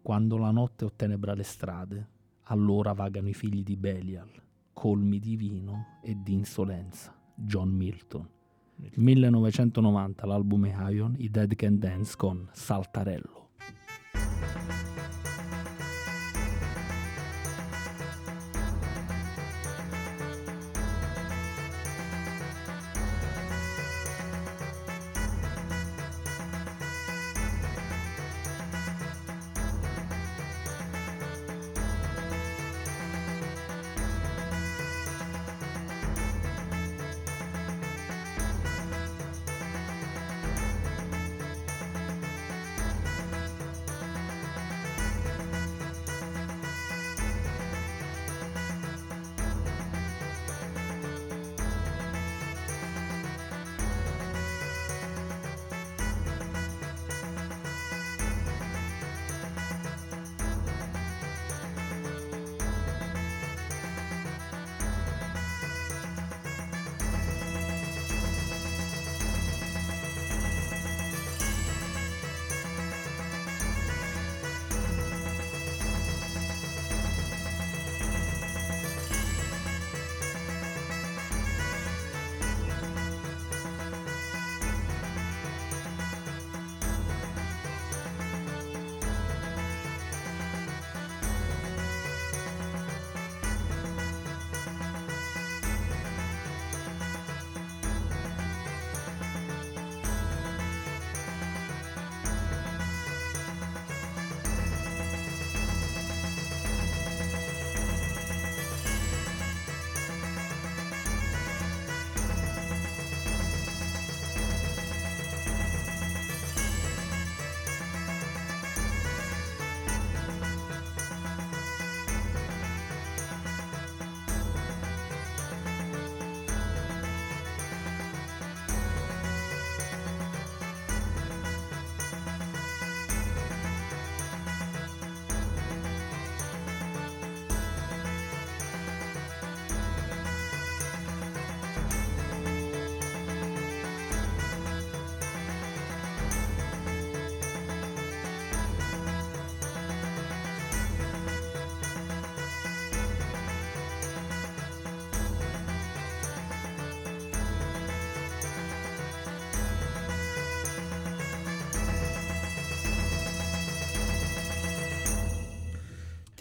Quando 0.02 0.38
la 0.38 0.52
notte 0.52 0.86
ottenebra 0.86 1.34
le 1.34 1.44
strade, 1.44 2.10
allora 2.44 2.91
vagano 2.94 3.30
i 3.30 3.34
figli 3.34 3.64
di 3.64 3.78
Belial, 3.78 4.30
colmi 4.73 5.19
di 5.19 5.36
vino 5.36 5.99
e 6.03 6.18
di 6.22 6.34
insolenza. 6.34 7.15
John 7.34 7.69
Milton. 7.69 8.28
1990 8.95 10.26
l'album 10.26 10.66
Ion, 10.66 11.16
i 11.18 11.30
Dead 11.30 11.56
Can 11.56 11.80
Dance 11.80 12.16
con 12.18 12.48
Saltarello. 12.52 13.49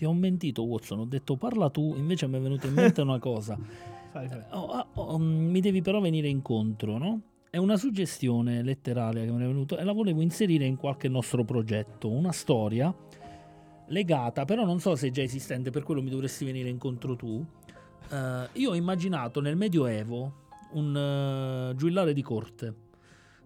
Ti 0.00 0.06
ho 0.06 0.14
mentito 0.14 0.62
Watson, 0.62 1.00
ho 1.00 1.04
detto 1.04 1.36
parla 1.36 1.68
tu, 1.68 1.94
invece 1.94 2.26
mi 2.26 2.38
è 2.38 2.40
venuta 2.40 2.66
in 2.66 2.72
mente 2.72 3.02
una 3.02 3.18
cosa. 3.18 3.58
fai, 4.10 4.28
fai. 4.28 4.40
Oh, 4.52 4.60
oh, 4.60 4.86
oh, 4.94 5.18
mm, 5.18 5.50
mi 5.50 5.60
devi 5.60 5.82
però 5.82 6.00
venire 6.00 6.26
incontro, 6.26 6.96
no? 6.96 7.20
È 7.50 7.58
una 7.58 7.76
suggestione 7.76 8.62
letteraria 8.62 9.22
che 9.22 9.30
mi 9.30 9.42
è 9.42 9.46
venuta 9.46 9.76
e 9.76 9.84
la 9.84 9.92
volevo 9.92 10.22
inserire 10.22 10.64
in 10.64 10.76
qualche 10.76 11.08
nostro 11.08 11.44
progetto, 11.44 12.08
una 12.08 12.32
storia 12.32 12.94
legata, 13.88 14.46
però 14.46 14.64
non 14.64 14.80
so 14.80 14.96
se 14.96 15.08
è 15.08 15.10
già 15.10 15.20
esistente, 15.20 15.68
per 15.68 15.82
quello 15.82 16.00
mi 16.00 16.08
dovresti 16.08 16.46
venire 16.46 16.70
incontro 16.70 17.14
tu. 17.14 17.44
Uh, 18.08 18.48
io 18.52 18.70
ho 18.70 18.74
immaginato 18.74 19.42
nel 19.42 19.56
Medioevo 19.56 20.32
un 20.72 20.94
uh, 21.72 21.76
giullare 21.76 22.14
di 22.14 22.22
corte 22.22 22.74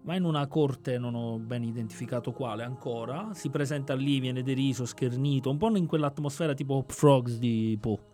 va 0.05 0.15
in 0.15 0.23
una 0.23 0.45
corte, 0.45 0.99
non 0.99 1.15
ho 1.15 1.39
ben 1.39 1.63
identificato 1.63 2.31
quale 2.31 2.63
ancora, 2.63 3.33
si 3.33 3.49
presenta 3.49 3.95
lì, 3.95 4.19
viene 4.19 4.43
deriso, 4.43 4.85
schernito, 4.85 5.49
un 5.49 5.57
po' 5.57 5.75
in 5.75 5.87
quell'atmosfera 5.87 6.53
tipo 6.53 6.75
Hop 6.75 6.91
Frogs 6.91 7.39
di 7.39 7.75
Poe. 7.81 8.13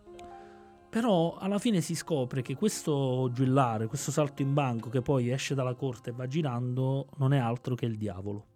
Però 0.88 1.36
alla 1.38 1.58
fine 1.58 1.82
si 1.82 1.94
scopre 1.94 2.40
che 2.42 2.54
questo 2.54 3.30
giullare, 3.32 3.86
questo 3.86 4.10
salto 4.10 4.42
in 4.42 4.54
banco 4.54 4.88
che 4.88 5.02
poi 5.02 5.30
esce 5.30 5.54
dalla 5.54 5.74
corte 5.74 6.10
e 6.10 6.12
va 6.14 6.26
girando, 6.26 7.08
non 7.18 7.34
è 7.34 7.38
altro 7.38 7.74
che 7.74 7.86
il 7.86 7.96
diavolo. 7.96 8.46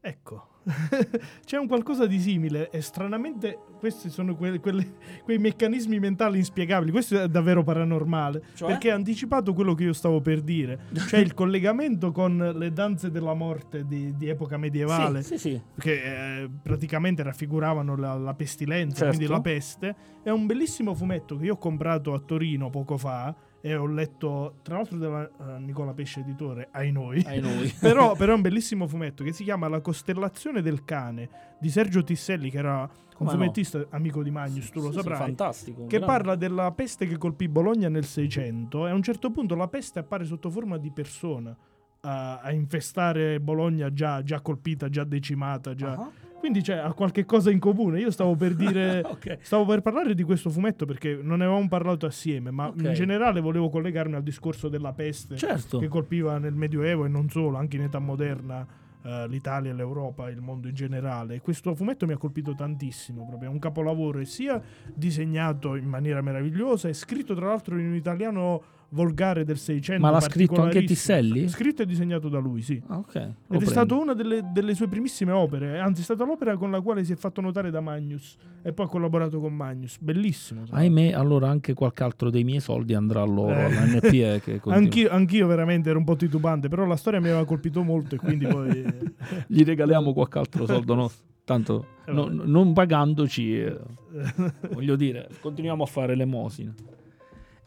Ecco, 0.00 0.48
c'è 1.44 1.58
un 1.58 1.66
qualcosa 1.66 2.06
di 2.06 2.18
simile 2.20 2.70
e 2.70 2.80
stranamente 2.80 3.58
questi 3.78 4.10
sono 4.10 4.36
que- 4.36 4.60
quelle, 4.60 4.94
quei 5.24 5.38
meccanismi 5.38 5.98
mentali 5.98 6.38
inspiegabili. 6.38 6.90
Questo 6.92 7.20
è 7.20 7.28
davvero 7.28 7.62
paranormale 7.62 8.42
cioè? 8.54 8.68
perché 8.68 8.90
ha 8.90 8.94
anticipato 8.94 9.54
quello 9.54 9.74
che 9.74 9.84
io 9.84 9.92
stavo 9.92 10.20
per 10.20 10.40
dire, 10.40 10.86
cioè 11.08 11.20
il 11.20 11.34
collegamento 11.34 12.12
con 12.12 12.52
le 12.56 12.72
danze 12.72 13.10
della 13.10 13.34
morte 13.34 13.86
di, 13.86 14.16
di 14.16 14.28
epoca 14.28 14.56
medievale, 14.56 15.22
sì, 15.22 15.38
sì, 15.38 15.50
sì. 15.50 15.62
che 15.78 16.42
eh, 16.42 16.50
praticamente 16.62 17.22
raffiguravano 17.22 17.96
la, 17.96 18.14
la 18.14 18.34
pestilenza, 18.34 18.98
certo. 18.98 19.16
quindi 19.16 19.32
la 19.32 19.40
peste. 19.40 19.96
È 20.22 20.30
un 20.30 20.46
bellissimo 20.46 20.94
fumetto 20.94 21.36
che 21.36 21.46
io 21.46 21.54
ho 21.54 21.58
comprato 21.58 22.14
a 22.14 22.20
Torino 22.20 22.70
poco 22.70 22.96
fa 22.96 23.34
e 23.64 23.76
ho 23.76 23.86
letto 23.86 24.56
tra 24.62 24.74
l'altro 24.74 24.98
da 24.98 25.30
uh, 25.36 25.44
Nicola 25.60 25.94
Pesce 25.94 26.20
editore 26.20 26.68
ai 26.72 26.90
noi, 26.90 27.22
ai 27.24 27.40
noi. 27.40 27.72
però, 27.80 28.14
però, 28.18 28.32
è 28.32 28.34
un 28.34 28.42
bellissimo 28.42 28.88
fumetto 28.88 29.22
che 29.22 29.32
si 29.32 29.44
chiama 29.44 29.68
La 29.68 29.80
costellazione 29.80 30.62
del 30.62 30.84
cane 30.84 31.56
di 31.60 31.70
Sergio 31.70 32.02
Tisselli 32.02 32.50
che 32.50 32.58
era 32.58 32.90
un 33.18 33.28
fumettista 33.28 33.78
no? 33.78 33.86
amico 33.90 34.20
di 34.20 34.32
Magnus 34.32 34.70
tu 34.70 34.80
lo 34.80 34.90
sì, 34.90 34.96
saprai 34.96 35.16
sì, 35.16 35.22
fantastico 35.22 35.82
che 35.82 35.98
grande. 35.98 36.06
parla 36.06 36.34
della 36.34 36.72
peste 36.72 37.06
che 37.06 37.16
colpì 37.16 37.48
Bologna 37.48 37.88
nel 37.88 38.04
600 38.04 38.88
e 38.88 38.90
a 38.90 38.94
un 38.94 39.02
certo 39.02 39.30
punto 39.30 39.54
la 39.54 39.68
peste 39.68 40.00
appare 40.00 40.24
sotto 40.24 40.50
forma 40.50 40.76
di 40.76 40.90
persona 40.90 41.56
a, 42.00 42.40
a 42.40 42.50
infestare 42.50 43.38
Bologna 43.38 43.92
già, 43.92 44.24
già, 44.24 44.40
colpita 44.40 44.88
già 44.88 45.04
decimata 45.04 45.72
già 45.74 45.92
uh-huh 45.92 46.21
quindi 46.42 46.60
c'è 46.60 46.82
cioè, 46.82 46.92
qualche 46.94 47.24
cosa 47.24 47.52
in 47.52 47.60
comune. 47.60 48.00
Io 48.00 48.10
stavo 48.10 48.34
per 48.34 48.54
dire, 48.54 49.00
okay. 49.06 49.38
stavo 49.42 49.64
per 49.64 49.80
parlare 49.80 50.12
di 50.12 50.24
questo 50.24 50.50
fumetto 50.50 50.86
perché 50.86 51.16
non 51.22 51.38
ne 51.38 51.44
avevamo 51.44 51.68
parlato 51.68 52.04
assieme, 52.04 52.50
ma 52.50 52.66
okay. 52.66 52.86
in 52.86 52.94
generale 52.94 53.40
volevo 53.40 53.68
collegarmi 53.68 54.16
al 54.16 54.24
discorso 54.24 54.68
della 54.68 54.92
peste 54.92 55.36
certo. 55.36 55.78
che 55.78 55.86
colpiva 55.86 56.38
nel 56.38 56.54
Medioevo 56.54 57.04
e 57.04 57.08
non 57.08 57.30
solo, 57.30 57.58
anche 57.58 57.76
in 57.76 57.84
età 57.84 58.00
moderna. 58.00 58.80
Uh, 59.02 59.26
l'Italia, 59.26 59.74
l'Europa, 59.74 60.30
il 60.30 60.40
mondo 60.40 60.68
in 60.68 60.74
generale. 60.74 61.40
Questo 61.40 61.74
fumetto 61.74 62.06
mi 62.06 62.12
ha 62.12 62.16
colpito 62.16 62.54
tantissimo, 62.54 63.26
proprio 63.26 63.48
è 63.50 63.52
un 63.52 63.58
capolavoro 63.58 64.20
e 64.20 64.24
sia 64.24 64.62
disegnato 64.94 65.74
in 65.74 65.86
maniera 65.86 66.20
meravigliosa 66.20 66.86
e 66.86 66.92
scritto 66.92 67.34
tra 67.34 67.46
l'altro 67.46 67.76
in 67.78 67.88
un 67.88 67.94
italiano 67.96 68.62
volgare 68.92 69.44
del 69.44 69.58
600. 69.58 70.00
Ma 70.02 70.10
l'ha 70.10 70.20
scritto 70.20 70.62
anche 70.62 70.84
Tisselli? 70.84 71.48
Scritto 71.48 71.82
e 71.82 71.86
disegnato 71.86 72.28
da 72.28 72.38
lui, 72.38 72.62
sì. 72.62 72.80
Ah, 72.88 72.98
ok. 72.98 73.14
Ed 73.14 73.34
prendo. 73.46 73.64
è 73.64 73.68
stata 73.68 73.94
una 73.94 74.14
delle, 74.14 74.50
delle, 74.52 74.74
sue 74.74 74.88
primissime 74.88 75.32
opere, 75.32 75.78
anzi 75.78 76.00
è 76.00 76.04
stata 76.04 76.24
l'opera 76.24 76.56
con 76.56 76.70
la 76.70 76.80
quale 76.80 77.04
si 77.04 77.12
è 77.12 77.16
fatto 77.16 77.40
notare 77.40 77.70
da 77.70 77.80
Magnus 77.80 78.36
e 78.62 78.72
poi 78.72 78.86
ha 78.86 78.88
collaborato 78.88 79.40
con 79.40 79.54
Magnus. 79.54 79.98
Bellissimo. 79.98 80.64
Ahimè, 80.70 81.12
allora 81.12 81.48
anche 81.48 81.74
qualche 81.74 82.02
altro 82.02 82.30
dei 82.30 82.44
miei 82.44 82.60
soldi 82.60 82.94
andrà 82.94 83.22
a 83.22 83.26
loro, 83.26 83.54
eh. 83.54 83.76
all'NPE. 83.76 84.40
Che 84.42 84.60
anch'io, 84.70 85.10
anch'io, 85.10 85.46
veramente 85.46 85.90
ero 85.90 85.98
un 85.98 86.04
po' 86.04 86.16
titubante, 86.16 86.68
però 86.68 86.84
la 86.84 86.96
storia 86.96 87.20
mi 87.20 87.28
aveva 87.28 87.44
colpito 87.44 87.82
molto 87.82 88.14
e 88.14 88.18
quindi 88.18 88.46
poi... 88.46 89.10
Gli 89.46 89.62
regaliamo 89.64 90.12
qualche 90.12 90.38
altro 90.38 90.66
soldo 90.66 90.94
nostro. 90.94 91.30
Tanto 91.44 91.86
eh, 92.04 92.12
no, 92.12 92.28
non 92.28 92.72
pagandoci, 92.72 93.60
eh, 93.60 93.76
voglio 94.72 94.94
dire, 94.94 95.28
continuiamo 95.40 95.82
a 95.82 95.86
fare 95.86 96.14
l'emosina. 96.14 96.72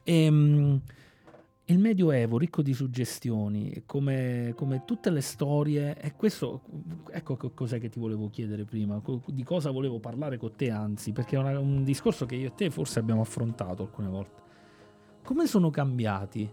Ehm 0.03 0.81
il 1.67 1.79
Medioevo, 1.79 2.37
ricco 2.37 2.61
di 2.61 2.73
suggestioni, 2.73 3.83
come, 3.87 4.53
come, 4.55 4.83
tutte 4.85 5.09
le 5.09 5.21
storie, 5.21 5.99
e 5.99 6.13
questo, 6.13 6.61
ecco 7.09 7.37
cos'è 7.55 7.79
che 7.79 7.89
ti 7.89 7.99
volevo 7.99 8.29
chiedere 8.29 8.65
prima, 8.65 9.01
di 9.25 9.43
cosa 9.43 9.71
volevo 9.71 9.99
parlare 9.99 10.37
con 10.37 10.55
te 10.55 10.69
anzi, 10.69 11.11
perché 11.11 11.35
è 11.35 11.39
una, 11.39 11.57
un 11.59 11.83
discorso 11.83 12.27
che 12.27 12.35
io 12.35 12.49
e 12.49 12.53
te 12.53 12.69
forse 12.69 12.99
abbiamo 12.99 13.21
affrontato 13.21 13.81
alcune 13.81 14.07
volte. 14.09 14.41
Come 15.23 15.47
sono 15.47 15.71
cambiati 15.71 16.47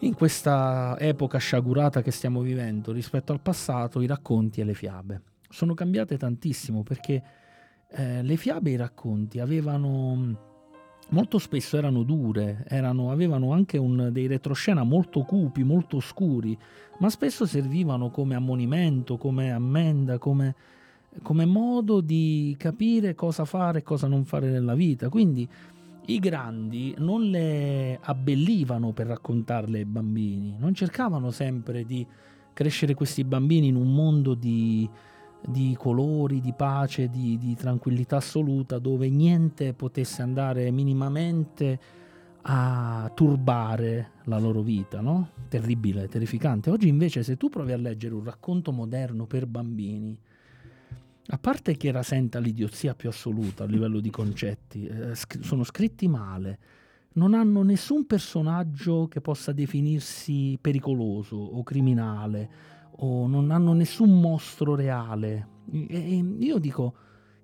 in 0.00 0.14
questa 0.14 0.96
epoca 0.98 1.38
sciagurata 1.38 2.02
che 2.02 2.10
stiamo 2.10 2.42
vivendo 2.42 2.92
rispetto 2.92 3.32
al 3.32 3.40
passato 3.40 4.02
i 4.02 4.06
racconti 4.06 4.60
e 4.60 4.64
le 4.64 4.74
fiabe? 4.74 5.22
Sono 5.48 5.72
cambiate 5.72 6.18
tantissimo 6.18 6.82
perché 6.82 7.22
eh, 7.88 8.22
le 8.22 8.36
fiabe 8.36 8.68
e 8.68 8.72
i 8.74 8.76
racconti 8.76 9.40
avevano 9.40 10.49
molto 11.10 11.38
spesso 11.38 11.76
erano 11.76 12.02
dure, 12.02 12.64
erano, 12.68 13.10
avevano 13.10 13.52
anche 13.52 13.78
un, 13.78 14.10
dei 14.12 14.26
retroscena 14.26 14.82
molto 14.82 15.22
cupi, 15.22 15.62
molto 15.62 15.96
oscuri, 15.96 16.56
ma 16.98 17.10
spesso 17.10 17.46
servivano 17.46 18.10
come 18.10 18.34
ammonimento, 18.34 19.16
come 19.16 19.52
ammenda, 19.52 20.18
come, 20.18 20.54
come 21.22 21.44
modo 21.44 22.00
di 22.00 22.54
capire 22.58 23.14
cosa 23.14 23.44
fare 23.44 23.78
e 23.78 23.82
cosa 23.82 24.06
non 24.06 24.24
fare 24.24 24.50
nella 24.50 24.74
vita. 24.74 25.08
Quindi 25.08 25.48
i 26.06 26.18
grandi 26.18 26.94
non 26.98 27.22
le 27.22 27.98
abbellivano 28.00 28.92
per 28.92 29.06
raccontarle 29.06 29.78
ai 29.78 29.84
bambini, 29.84 30.56
non 30.58 30.74
cercavano 30.74 31.30
sempre 31.30 31.84
di 31.84 32.06
crescere 32.52 32.94
questi 32.94 33.24
bambini 33.24 33.68
in 33.68 33.76
un 33.76 33.94
mondo 33.94 34.34
di, 34.34 34.88
di 35.46 35.74
colori, 35.78 36.40
di 36.40 36.52
pace, 36.52 37.08
di, 37.08 37.38
di, 37.38 37.54
tranquillità 37.54 38.16
assoluta, 38.16 38.78
dove 38.78 39.08
niente 39.08 39.72
potesse 39.74 40.22
andare 40.22 40.70
minimamente 40.70 41.78
a 42.42 43.10
turbare 43.14 44.12
la 44.24 44.38
loro 44.38 44.62
vita, 44.62 45.00
no? 45.00 45.30
Terribile, 45.48 46.08
terrificante. 46.08 46.70
Oggi 46.70 46.88
invece 46.88 47.22
se 47.22 47.36
tu 47.36 47.48
provi 47.48 47.72
a 47.72 47.76
leggere 47.76 48.14
un 48.14 48.24
racconto 48.24 48.72
moderno 48.72 49.26
per 49.26 49.46
bambini, 49.46 50.18
a 51.32 51.38
parte 51.38 51.76
che 51.76 51.92
rasenta 51.92 52.38
l'idiozia 52.38 52.94
più 52.94 53.08
assoluta 53.08 53.64
a 53.64 53.66
livello 53.66 54.00
di 54.00 54.10
concetti, 54.10 54.86
eh, 54.86 55.14
sc- 55.14 55.42
sono 55.42 55.64
scritti 55.64 56.08
male, 56.08 56.58
non 57.12 57.34
hanno 57.34 57.62
nessun 57.62 58.06
personaggio 58.06 59.08
che 59.08 59.20
possa 59.20 59.52
definirsi 59.52 60.56
pericoloso 60.60 61.36
o 61.36 61.62
criminale 61.62 62.69
o 63.02 63.26
non 63.26 63.50
hanno 63.50 63.72
nessun 63.72 64.20
mostro 64.20 64.74
reale. 64.74 65.58
E 65.88 66.24
io 66.38 66.58
dico, 66.58 66.94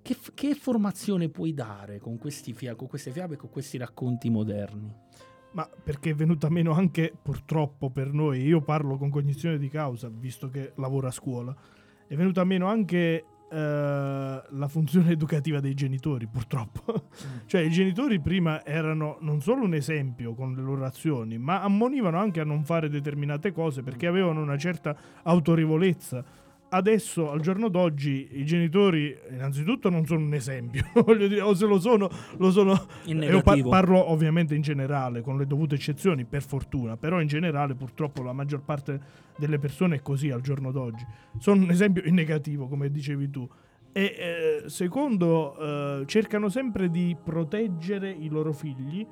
che, 0.01 0.15
che 0.33 0.55
formazione 0.55 1.29
puoi 1.29 1.53
dare 1.53 1.99
con, 1.99 2.17
fia- 2.53 2.75
con 2.75 2.87
queste 2.87 3.11
fiabe 3.11 3.35
e 3.35 3.37
con 3.37 3.49
questi 3.49 3.77
racconti 3.77 4.29
moderni? 4.29 4.93
Ma 5.51 5.67
perché 5.83 6.11
è 6.11 6.15
venuta 6.15 6.49
meno 6.49 6.73
anche, 6.73 7.13
purtroppo 7.19 7.89
per 7.89 8.11
noi, 8.11 8.41
io 8.43 8.61
parlo 8.61 8.97
con 8.97 9.09
cognizione 9.09 9.57
di 9.57 9.69
causa, 9.69 10.09
visto 10.09 10.49
che 10.49 10.73
lavoro 10.75 11.07
a 11.07 11.11
scuola, 11.11 11.55
è 12.07 12.15
venuta 12.15 12.43
meno 12.43 12.67
anche 12.67 13.25
la 13.49 14.67
funzione 14.67 15.11
educativa 15.11 15.59
dei 15.59 15.73
genitori, 15.73 16.27
purtroppo. 16.27 16.93
Mm. 16.93 17.47
cioè, 17.47 17.61
i 17.61 17.69
genitori 17.69 18.19
prima 18.19 18.65
erano 18.65 19.17
non 19.21 19.41
solo 19.41 19.63
un 19.63 19.73
esempio 19.73 20.33
con 20.33 20.53
le 20.53 20.61
loro 20.61 20.85
azioni, 20.85 21.37
ma 21.37 21.61
ammonivano 21.61 22.19
anche 22.19 22.39
a 22.39 22.43
non 22.43 22.63
fare 22.63 22.89
determinate 22.89 23.51
cose 23.51 23.83
perché 23.83 24.07
mm. 24.07 24.09
avevano 24.09 24.41
una 24.41 24.57
certa 24.57 24.95
autorevolezza. 25.23 26.45
Adesso, 26.69 27.31
al 27.31 27.39
giorno 27.39 27.69
d'oggi, 27.69 28.27
i 28.33 28.45
genitori 28.45 29.17
innanzitutto 29.31 29.89
non 29.89 30.05
sono 30.05 30.25
un 30.25 30.33
esempio, 30.33 30.85
voglio 31.05 31.27
dire, 31.27 31.39
o 31.39 31.53
se 31.53 31.65
lo 31.65 31.79
sono, 31.79 32.09
lo 32.37 32.51
sono. 32.51 32.87
Io 33.05 33.41
par- 33.41 33.61
parlo 33.63 34.11
ovviamente 34.11 34.53
in 34.53 34.61
generale, 34.61 35.21
con 35.21 35.37
le 35.37 35.47
dovute 35.47 35.75
eccezioni, 35.75 36.25
per 36.25 36.43
fortuna, 36.43 36.97
però 36.97 37.21
in 37.21 37.27
generale 37.27 37.73
purtroppo 37.73 38.21
la 38.21 38.33
maggior 38.33 38.63
parte 38.63 38.99
delle 39.37 39.59
persone 39.59 39.97
è 39.97 40.01
così 40.01 40.29
al 40.29 40.41
giorno 40.41 40.71
d'oggi. 40.71 41.05
Sono 41.39 41.63
un 41.63 41.69
esempio 41.69 42.03
in 42.03 42.15
negativo, 42.15 42.67
come 42.67 42.91
dicevi 42.91 43.29
tu. 43.29 43.47
E 43.93 44.03
eh, 44.65 44.69
secondo, 44.69 45.57
eh, 46.01 46.03
cercano 46.05 46.49
sempre 46.49 46.89
di 46.89 47.15
proteggere 47.23 48.09
i 48.11 48.27
loro 48.27 48.51
figli. 48.51 49.07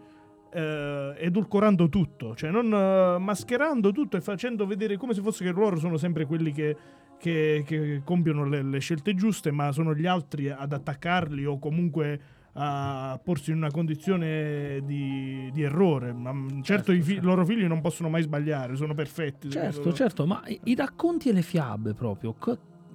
Eh, 0.52 1.16
edulcorando 1.18 1.90
tutto, 1.90 2.34
cioè 2.34 2.50
non 2.50 2.72
uh, 2.72 3.20
mascherando 3.22 3.92
tutto 3.92 4.16
e 4.16 4.22
facendo 4.22 4.66
vedere 4.66 4.96
come 4.96 5.14
se 5.14 5.20
fosse 5.20 5.44
che 5.44 5.52
loro 5.52 5.76
sono 5.76 5.98
sempre 5.98 6.26
quelli 6.26 6.54
che, 6.54 6.78
che, 7.18 7.64
che 7.66 8.02
compiono 8.04 8.46
le, 8.46 8.64
le, 8.64 8.80
scelte 8.80 9.14
giuste, 9.16 9.52
ma 9.52 9.72
sono 9.72 9.94
gli 9.96 10.06
altri 10.06 10.50
ad 10.50 10.74
attaccarli 10.74 11.46
o 11.46 11.60
comunque 11.60 12.20
a 12.58 13.20
porsi 13.22 13.52
in 13.52 13.58
una 13.58 13.72
condizione 13.72 14.82
di, 14.86 15.50
di 15.52 15.62
errore. 15.62 16.14
Ma 16.14 16.32
certo, 16.32 16.64
certo 16.64 16.92
i 16.94 17.02
fi- 17.02 17.14
certo. 17.14 17.28
loro 17.28 17.46
figli 17.46 17.66
non 17.66 17.82
possono 17.82 18.10
mai 18.10 18.22
sbagliare, 18.22 18.76
sono 18.76 18.94
perfetti. 18.94 19.50
Certo, 19.50 19.92
certo, 19.94 20.26
ma 20.26 20.42
i 20.46 20.76
racconti 20.76 21.30
e 21.30 21.34
le 21.34 21.42
fiabe 21.42 21.94
proprio. 21.94 22.36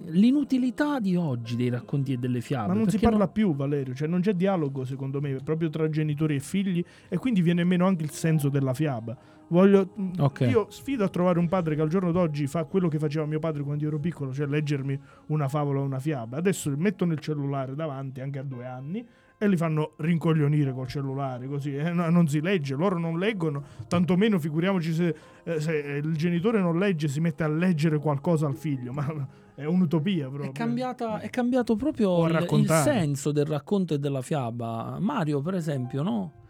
L'inutilità 0.05 0.99
di 0.99 1.15
oggi 1.15 1.55
dei 1.55 1.69
racconti 1.69 2.13
e 2.13 2.17
delle 2.17 2.41
fiabe. 2.41 2.69
Ma 2.69 2.73
non 2.73 2.89
si 2.89 2.97
parla 2.97 3.17
non... 3.19 3.31
più, 3.31 3.53
Valerio, 3.53 3.93
cioè 3.93 4.07
non 4.07 4.21
c'è 4.21 4.33
dialogo 4.33 4.83
secondo 4.83 5.21
me 5.21 5.35
proprio 5.43 5.69
tra 5.69 5.87
genitori 5.89 6.35
e 6.35 6.39
figli 6.39 6.83
e 7.07 7.17
quindi 7.17 7.43
viene 7.43 7.63
meno 7.63 7.85
anche 7.85 8.03
il 8.03 8.11
senso 8.11 8.49
della 8.49 8.73
fiaba. 8.73 9.15
Voglio, 9.51 9.89
okay. 10.17 10.49
Io 10.49 10.67
sfido 10.69 11.03
a 11.03 11.09
trovare 11.09 11.37
un 11.37 11.49
padre 11.49 11.75
che 11.75 11.81
al 11.81 11.89
giorno 11.89 12.13
d'oggi 12.13 12.47
fa 12.47 12.63
quello 12.63 12.87
che 12.87 12.97
faceva 12.97 13.25
mio 13.25 13.39
padre 13.39 13.63
quando 13.63 13.83
io 13.83 13.89
ero 13.89 13.99
piccolo, 13.99 14.33
cioè 14.33 14.47
leggermi 14.47 14.97
una 15.27 15.49
favola 15.49 15.81
o 15.81 15.83
una 15.83 15.99
fiaba. 15.99 16.37
Adesso 16.37 16.73
metto 16.77 17.03
nel 17.03 17.19
cellulare 17.19 17.75
davanti, 17.75 18.21
anche 18.21 18.39
a 18.39 18.43
due 18.43 18.65
anni, 18.65 19.05
e 19.37 19.47
li 19.49 19.57
fanno 19.57 19.93
rincoglionire 19.97 20.71
col 20.71 20.87
cellulare, 20.87 21.47
così 21.47 21.75
eh? 21.75 21.91
non 21.91 22.27
si 22.27 22.39
legge, 22.41 22.75
loro 22.75 22.97
non 22.97 23.17
leggono, 23.17 23.63
tantomeno 23.87 24.39
figuriamoci 24.39 24.93
se, 24.93 25.15
eh, 25.43 25.59
se, 25.59 25.73
il 25.73 26.15
genitore 26.15 26.59
non 26.59 26.77
legge, 26.77 27.07
si 27.07 27.19
mette 27.19 27.43
a 27.43 27.47
leggere 27.47 27.97
qualcosa 27.97 28.45
al 28.45 28.55
figlio, 28.55 28.93
ma 28.93 29.27
è 29.55 29.65
un'utopia 29.65 30.27
proprio. 30.29 30.51
È, 30.51 30.53
cambiata, 30.53 31.19
è 31.19 31.29
cambiato 31.29 31.75
proprio 31.75 32.25
il, 32.27 32.47
il, 32.49 32.69
senso 32.69 33.31
del 33.31 33.45
racconto 33.45 33.95
e 33.95 33.99
della 33.99 34.21
fiaba. 34.21 34.97
Mario, 34.99 35.41
per 35.41 35.55
esempio, 35.55 36.03
no? 36.03 36.40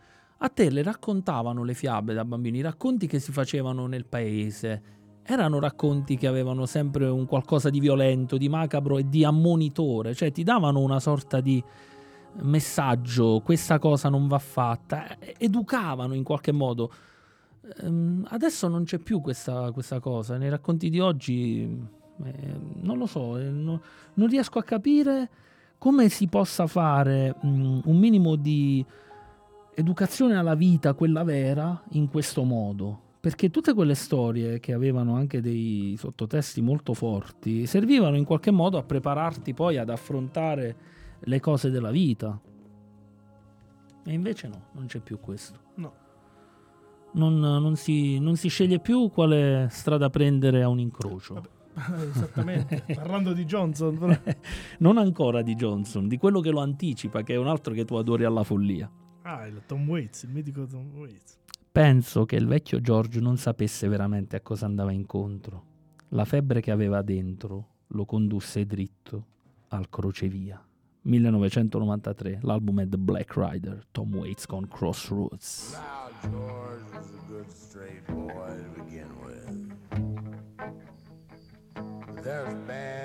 A 0.44 0.50
te 0.50 0.72
le 0.72 0.82
raccontavano 0.82 1.64
le 1.64 1.76
fiabe 1.76 2.16
da 2.16 2.26
bambini, 2.26 2.58
i 2.58 2.62
racconti 2.62 3.06
che 3.06 3.20
si 3.20 3.32
facevano 3.32 3.86
nel 3.86 4.06
paese. 4.06 4.82
Erano 5.22 5.60
racconti 5.60 6.18
che 6.18 6.26
avevano 6.26 6.66
sempre 6.66 7.06
un 7.06 7.28
qualcosa 7.28 7.70
di 7.70 7.80
violento, 7.80 8.38
di 8.38 8.50
macabro 8.50 8.98
e 8.98 9.08
di 9.08 9.24
ammonitore, 9.24 10.16
cioè 10.16 10.32
ti 10.32 10.44
davano 10.44 10.80
una 10.80 11.00
sorta 11.00 11.42
di 11.42 11.64
messaggio, 12.40 13.42
questa 13.44 13.78
cosa 13.78 14.10
non 14.10 14.28
va 14.28 14.40
fatta, 14.40 15.18
educavano 15.38 16.16
in 16.16 16.24
qualche 16.24 16.52
modo. 16.52 16.92
Ehm, 17.82 18.26
adesso 18.30 18.68
non 18.68 18.84
c'è 18.84 18.98
più 18.98 19.22
questa, 19.22 19.72
questa 19.72 20.00
cosa, 20.00 20.38
nei 20.38 20.50
racconti 20.50 20.90
di 20.90 21.00
oggi 21.00 21.62
eh, 22.24 22.60
non 22.82 22.98
lo 22.98 23.06
so, 23.06 23.38
eh, 23.38 23.50
no, 23.50 23.80
non 24.16 24.28
riesco 24.28 24.58
a 24.58 24.64
capire 24.64 25.30
come 25.78 26.10
si 26.10 26.28
possa 26.28 26.66
fare 26.66 27.36
mh, 27.42 27.48
mm, 27.48 27.80
un 27.86 27.98
minimo 27.98 28.36
di 28.36 28.84
educazione 29.74 30.36
alla 30.36 30.56
vita, 30.56 30.94
quella 30.94 31.24
vera, 31.24 31.84
in 31.92 32.10
questo 32.10 32.44
modo. 32.44 33.10
Perché 33.22 33.52
tutte 33.52 33.74
quelle 33.74 33.94
storie 33.94 34.60
che 34.60 34.74
avevano 34.74 35.16
anche 35.16 35.42
dei 35.42 35.96
sottotesti 35.98 36.60
molto 36.62 36.96
forti 36.96 37.68
servivano 37.68 38.18
in 38.18 38.26
qualche 38.26 38.50
modo 38.50 38.80
a 38.80 38.84
prepararti 38.84 39.54
poi 39.54 39.78
ad 39.78 39.90
affrontare 39.90 40.76
le 41.20 41.40
cose 41.40 41.70
della 41.70 41.92
vita. 41.92 42.40
E 44.04 44.12
invece 44.12 44.48
no, 44.48 44.62
non 44.72 44.88
c'è 44.88 45.00
più 45.00 45.20
questo. 45.20 45.60
No. 45.76 45.94
Non, 47.14 47.40
non, 47.40 47.76
si, 47.76 48.18
non 48.20 48.38
si, 48.38 48.48
sceglie 48.48 48.80
più 48.80 49.12
quale 49.12 49.68
strada 49.70 50.10
prendere 50.10 50.64
a 50.64 50.68
un 50.68 50.80
incrocio. 50.80 51.36
Vabbè. 51.36 51.50
Esattamente, 52.10 52.84
parlando 52.96 53.34
di 53.34 53.46
Johnson. 53.46 53.98
Però. 53.98 54.18
non 54.80 54.98
ancora 54.98 55.44
di 55.44 55.56
Johnson, 55.56 56.08
di 56.08 56.18
quello 56.18 56.40
che 56.40 56.50
lo 56.50 56.60
anticipa, 56.60 57.22
che 57.22 57.34
è 57.34 57.38
un 57.38 57.48
altro 57.48 57.74
che 57.74 57.86
tu 57.86 57.96
adori 57.96 58.24
alla 58.24 58.44
follia. 58.44 58.90
Ah, 59.34 59.48
il 59.48 59.62
Tom 59.66 59.88
Waits, 59.88 60.24
il 60.24 60.32
mitico 60.32 60.66
Tom 60.66 60.92
Waits. 60.94 61.38
Penso 61.72 62.26
che 62.26 62.36
il 62.36 62.46
vecchio 62.46 62.82
George 62.82 63.22
non 63.22 63.38
sapesse 63.38 63.88
veramente 63.88 64.36
a 64.36 64.42
cosa 64.42 64.66
andava 64.66 64.92
incontro. 64.92 65.64
La 66.10 66.26
febbre 66.26 66.60
che 66.60 66.70
aveva 66.70 67.02
dentro 67.02 67.68
lo 67.88 68.04
condusse 68.04 68.66
dritto 68.66 69.26
al 69.70 69.90
crocevia. 69.90 70.62
1993, 71.04 72.40
l'album 72.42 72.82
è 72.82 72.90
The 72.90 72.98
Black 72.98 73.34
Rider, 73.38 73.86
Tom 73.92 74.14
Waits 74.16 74.46
con 74.48 74.68
Crossroads. 74.68 75.80
Now 75.80 76.10
George 76.30 76.84
was 76.94 77.08
a 77.08 77.32
good 77.32 77.50
straight 77.50 78.06
boy 78.12 78.58
to 78.58 78.82
begin 78.84 79.08
with. 79.24 79.48
There's 82.22 82.54
bad 82.68 83.01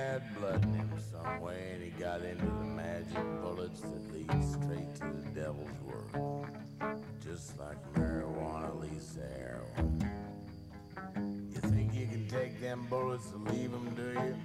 them 12.77 12.87
bullets 12.89 13.31
to 13.31 13.37
leave 13.53 13.71
them, 13.71 13.95
do 13.95 14.21
you? 14.21 14.37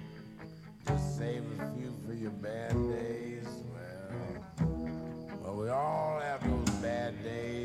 Just 0.86 1.18
save 1.18 1.44
a 1.60 1.72
few 1.74 1.92
for 2.06 2.14
your 2.14 2.30
bad 2.30 2.72
days? 2.72 3.46
Well, 3.72 4.68
well 5.42 5.56
we 5.56 5.68
all 5.68 6.20
have 6.20 6.42
those 6.48 6.74
bad 6.76 7.22
days 7.22 7.61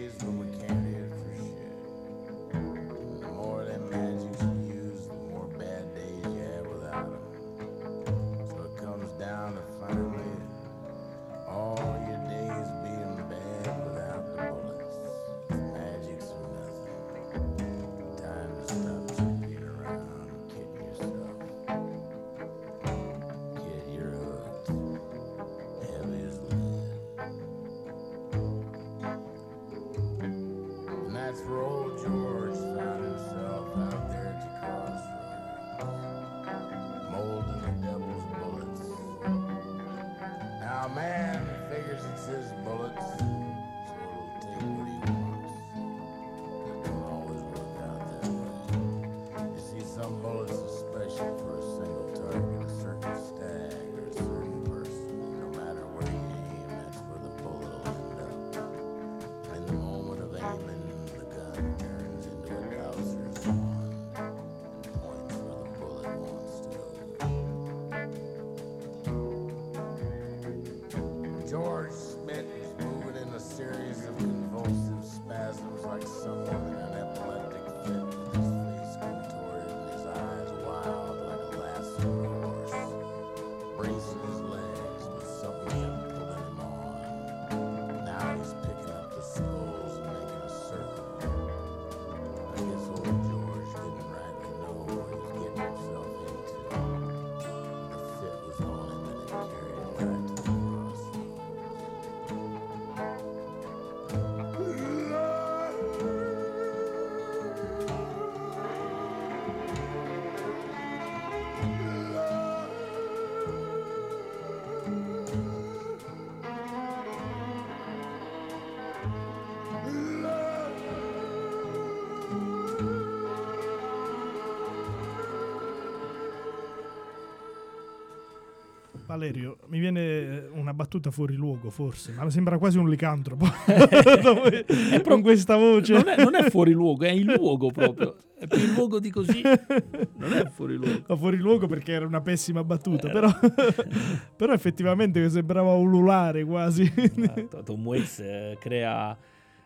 Valerio, 129.18 129.58
mi 129.68 129.80
viene 129.80 130.48
una 130.54 130.74
battuta 130.74 131.10
fuori 131.10 131.34
luogo 131.34 131.72
forse, 131.72 132.14
ma 132.14 132.30
sembra 132.30 132.60
quasi 132.60 132.78
un 132.78 132.88
licantropo 132.88 133.46
È 133.66 135.02
con 135.02 135.22
questa 135.22 135.56
voce. 135.56 135.94
Non 135.94 136.08
è, 136.08 136.24
non 136.24 136.36
è 136.36 136.50
fuori 136.50 136.72
luogo, 136.72 137.04
è 137.04 137.10
il 137.10 137.26
luogo 137.26 137.72
proprio. 137.72 138.18
È 138.38 138.46
più 138.46 138.60
il 138.60 138.74
luogo 138.74 139.00
di 139.00 139.10
così. 139.10 139.42
Non 139.42 140.32
è 140.32 140.46
fuori 140.46 140.76
luogo. 140.76 141.02
No, 141.08 141.18
fuori 141.18 141.38
luogo 141.38 141.66
perché 141.66 141.94
era 141.94 142.06
una 142.06 142.22
pessima 142.22 142.64
battuta, 142.64 143.10
però, 143.10 143.28
però 144.38 144.54
effettivamente 144.54 145.28
sembrava 145.32 145.74
ululare 145.74 146.46
quasi. 146.46 146.84
Esatto, 146.96 147.64
Tom 147.64 147.84
Waits 147.84 148.20
eh, 148.20 148.58
crea, 148.60 149.18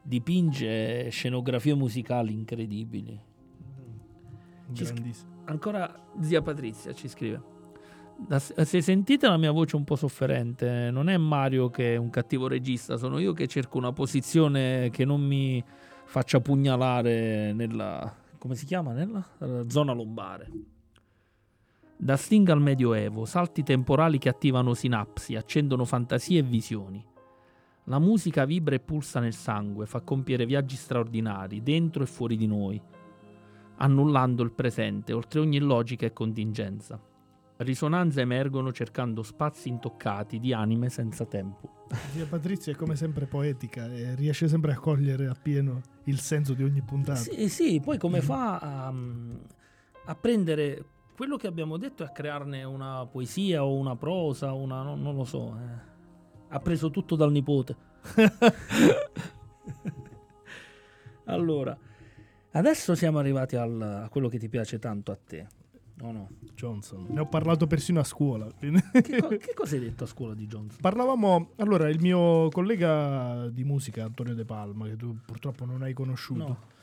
dipinge 0.02 1.10
scenografie 1.10 1.76
musicali 1.76 2.32
incredibili. 2.32 3.20
Sc- 4.72 4.94
Grandissimo. 4.94 5.30
Ancora 5.48 5.94
zia 6.22 6.42
Patrizia 6.42 6.94
ci 6.94 7.10
scrive. 7.10 7.61
Se 8.28 8.82
sentite 8.82 9.28
la 9.28 9.38
mia 9.38 9.52
voce 9.52 9.76
un 9.76 9.84
po' 9.84 9.96
sofferente, 9.96 10.90
non 10.92 11.10
è 11.10 11.18
Mario 11.18 11.70
che 11.70 11.96
è 11.96 11.98
un 11.98 12.10
cattivo 12.10 12.48
regista, 12.48 12.98
sono 12.98 13.20
io 13.20 13.34
che 13.34 13.48
cerco 13.48 13.78
una 13.78 13.92
posizione 13.92 14.90
che 14.92 15.04
non 15.06 15.22
mi 15.22 15.62
faccia 16.06 16.40
pugnalare 16.40 17.52
nella, 17.54 18.14
come 18.38 18.56
si 18.56 18.66
chiama? 18.66 18.94
Nella 18.94 19.26
eh, 19.40 19.66
zona 19.68 19.94
lombare. 19.94 20.50
Da 21.96 22.18
Sting 22.18 22.50
al 22.50 22.62
Medioevo, 22.62 23.26
salti 23.26 23.64
temporali 23.64 24.18
che 24.18 24.30
attivano 24.30 24.74
sinapsi, 24.74 25.36
accendono 25.36 25.86
fantasie 25.86 26.40
e 26.40 26.44
visioni. 26.44 27.06
La 27.86 28.00
musica 28.00 28.46
vibra 28.46 28.76
e 28.76 28.80
pulsa 28.80 29.20
nel 29.20 29.34
sangue, 29.34 29.86
fa 29.86 30.02
compiere 30.02 30.46
viaggi 30.46 30.76
straordinari, 30.76 31.62
dentro 31.62 32.02
e 32.02 32.08
fuori 32.08 32.38
di 32.38 32.48
noi, 32.48 32.82
annullando 33.78 34.42
il 34.42 34.52
presente, 34.52 35.14
oltre 35.14 35.40
ogni 35.40 35.60
logica 35.60 36.06
e 36.06 36.14
contingenza. 36.14 37.00
Risonanze 37.64 38.22
emergono 38.22 38.72
cercando 38.72 39.22
spazi 39.22 39.70
intoccati 39.70 40.40
di 40.40 40.52
anime 40.52 40.90
senza 40.90 41.26
tempo. 41.26 41.86
Zia 42.12 42.26
Patrizia 42.26 42.74
è 42.74 42.76
come 42.76 42.96
sempre 42.96 43.28
poetica 43.28 43.86
e 43.86 44.16
riesce 44.16 44.48
sempre 44.48 44.72
a 44.72 44.80
cogliere 44.80 45.28
appieno 45.28 45.80
il 46.06 46.20
senso 46.20 46.56
di 46.56 46.64
ogni 46.64 46.82
puntata. 46.82 47.20
Sì, 47.20 47.50
sì 47.50 47.80
poi 47.80 48.00
come 48.00 48.22
fa 48.22 48.58
a, 48.58 48.92
a 50.06 50.16
prendere 50.16 50.86
quello 51.16 51.38
che 51.38 51.46
abbiamo 51.46 51.78
detto 51.78 52.02
e 52.02 52.08
a 52.08 52.10
crearne 52.10 52.64
una 52.64 53.06
poesia 53.06 53.64
o 53.64 53.76
una 53.76 53.96
prosa, 53.96 54.54
una, 54.54 54.82
non, 54.82 55.00
non 55.00 55.16
lo 55.16 55.24
so. 55.24 55.56
Eh. 55.56 55.90
Ha 56.50 56.60
preso 56.60 56.90
tutto 56.90 57.16
dal 57.16 57.32
nipote. 57.32 57.76
allora, 61.26 61.78
adesso 62.54 62.96
siamo 62.96 63.20
arrivati 63.20 63.56
al, 63.56 63.80
a 63.80 64.10
quello 64.10 64.30
che 64.30 64.40
ti 64.40 64.50
piace 64.50 64.80
tanto 64.80 65.12
a 65.12 65.20
te 65.24 65.60
No, 66.02 66.12
no, 66.12 66.30
Johnson. 66.56 67.06
Ne 67.10 67.20
ho 67.20 67.28
parlato 67.28 67.68
persino 67.68 68.00
a 68.00 68.04
scuola. 68.04 68.48
Che, 68.58 68.72
co- 69.20 69.28
che, 69.38 69.54
cosa 69.54 69.76
hai 69.76 69.82
detto 69.82 70.04
a 70.06 70.08
scuola 70.08 70.34
di 70.34 70.48
Johnson? 70.48 70.80
Parlavamo, 70.82 71.52
allora, 71.58 71.90
il 71.90 72.00
mio 72.00 72.50
collega 72.50 73.48
di 73.50 73.64
musica, 73.64 74.04
Antonio 74.04 74.34
De 74.34 74.46
Palma, 74.46 74.88
che 74.88 74.96
tu 74.96 75.16
purtroppo 75.24 75.66
non 75.66 75.84
hai 75.84 75.94
conosciuto. 75.94 76.44
No 76.44 76.80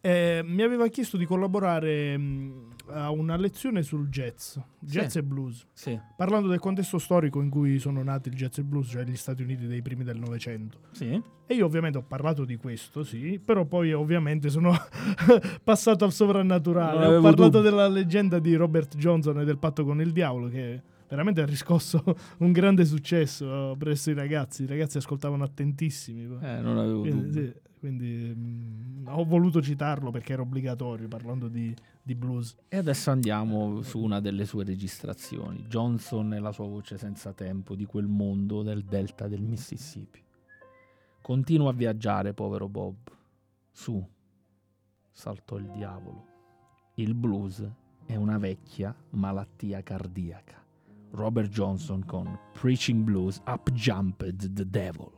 eh, 0.00 0.42
mi 0.44 0.62
aveva 0.62 0.86
chiesto 0.88 1.16
di 1.16 1.24
collaborare 1.24 2.16
mh, 2.16 2.22
mm, 2.22 2.70
a 2.90 3.10
una 3.10 3.36
lezione 3.36 3.82
sul 3.82 4.08
jazz, 4.08 4.56
jazz 4.78 5.12
sì. 5.12 5.18
e 5.18 5.22
blues, 5.22 5.66
sì. 5.72 6.00
parlando 6.16 6.48
del 6.48 6.60
contesto 6.60 6.98
storico 6.98 7.40
in 7.40 7.50
cui 7.50 7.78
sono 7.78 8.02
nati 8.02 8.28
il 8.28 8.34
jazz 8.34 8.58
e 8.58 8.62
blues, 8.62 8.88
cioè 8.88 9.04
gli 9.04 9.16
Stati 9.16 9.42
Uniti 9.42 9.66
dei 9.66 9.82
primi 9.82 10.04
del 10.04 10.18
Novecento. 10.18 10.78
Sì. 10.92 11.20
E 11.46 11.54
io 11.54 11.64
ovviamente 11.64 11.98
ho 11.98 12.04
parlato 12.06 12.44
di 12.44 12.56
questo, 12.56 13.02
sì, 13.02 13.40
però 13.42 13.64
poi 13.64 13.92
ovviamente 13.92 14.50
sono 14.50 14.72
passato 15.64 16.04
al 16.04 16.12
sovrannaturale. 16.12 17.16
Ho 17.16 17.20
parlato 17.20 17.48
dubbi. 17.48 17.64
della 17.64 17.88
leggenda 17.88 18.38
di 18.38 18.54
Robert 18.54 18.96
Johnson 18.96 19.40
e 19.40 19.44
del 19.44 19.58
patto 19.58 19.84
con 19.84 20.00
il 20.00 20.12
diavolo 20.12 20.48
che 20.48 20.82
veramente 21.08 21.40
ha 21.40 21.46
riscosso 21.46 22.02
un 22.38 22.52
grande 22.52 22.84
successo 22.84 23.74
presso 23.78 24.10
i 24.10 24.14
ragazzi. 24.14 24.64
I 24.64 24.66
ragazzi 24.66 24.98
ascoltavano 24.98 25.42
attentissimi. 25.42 26.24
Eh, 26.40 26.60
non 26.60 26.78
avevo 26.78 27.00
Quindi, 27.00 27.32
sì, 27.32 27.52
quindi 27.78 28.34
mh, 28.34 29.08
ho 29.08 29.24
voluto 29.24 29.62
citarlo 29.62 30.10
perché 30.10 30.32
era 30.34 30.42
obbligatorio 30.42 31.08
parlando 31.08 31.48
di, 31.48 31.74
di, 32.02 32.14
blues. 32.14 32.56
E 32.68 32.76
adesso 32.76 33.10
andiamo 33.10 33.82
su 33.82 34.00
una 34.00 34.20
delle 34.20 34.44
sue 34.44 34.64
registrazioni. 34.64 35.66
Johnson 35.68 36.34
e 36.34 36.40
la 36.40 36.52
sua 36.52 36.66
voce 36.66 36.98
senza 36.98 37.32
tempo 37.32 37.74
di 37.74 37.84
quel 37.84 38.06
mondo 38.06 38.62
del 38.62 38.84
delta 38.84 39.28
del 39.28 39.42
Mississippi. 39.42 40.22
Continua 41.22 41.70
a 41.70 41.74
viaggiare, 41.74 42.34
povero 42.34 42.68
Bob. 42.68 42.96
Su, 43.70 44.06
saltò 45.10 45.56
il 45.56 45.70
diavolo. 45.70 46.26
Il 46.94 47.14
blues 47.14 47.66
è 48.06 48.16
una 48.16 48.38
vecchia 48.38 48.94
malattia 49.10 49.82
cardiaca. 49.82 50.64
Robert 51.10 51.50
Johnson 51.50 52.04
con 52.04 52.38
Preaching 52.52 53.04
Blues 53.04 53.40
Up 53.46 53.70
Jumped 53.72 54.52
the 54.52 54.68
Devil. 54.68 55.17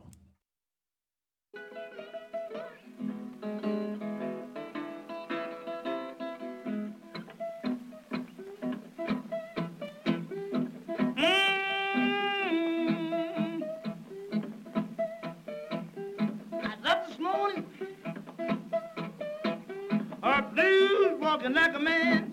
Like 21.53 21.75
a 21.75 21.79
man. 21.79 22.30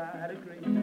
by 0.00 0.28
the 0.28 0.34
grace. 0.34 0.79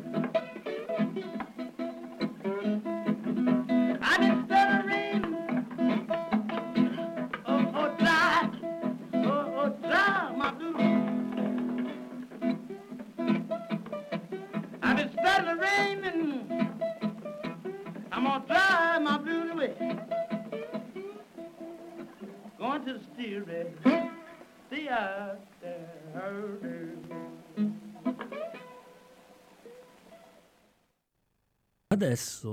Adesso 31.97 32.49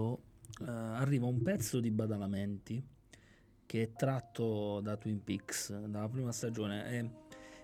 uh, 0.61 0.65
arriva 0.65 1.27
un 1.27 1.43
pezzo 1.43 1.79
di 1.79 1.91
Badalamenti 1.91 2.83
che 3.67 3.83
è 3.83 3.93
tratto 3.93 4.81
da 4.81 4.97
Twin 4.97 5.23
Peaks, 5.23 5.85
dalla 5.85 6.09
prima 6.09 6.33
stagione. 6.33 6.89
E 6.89 7.11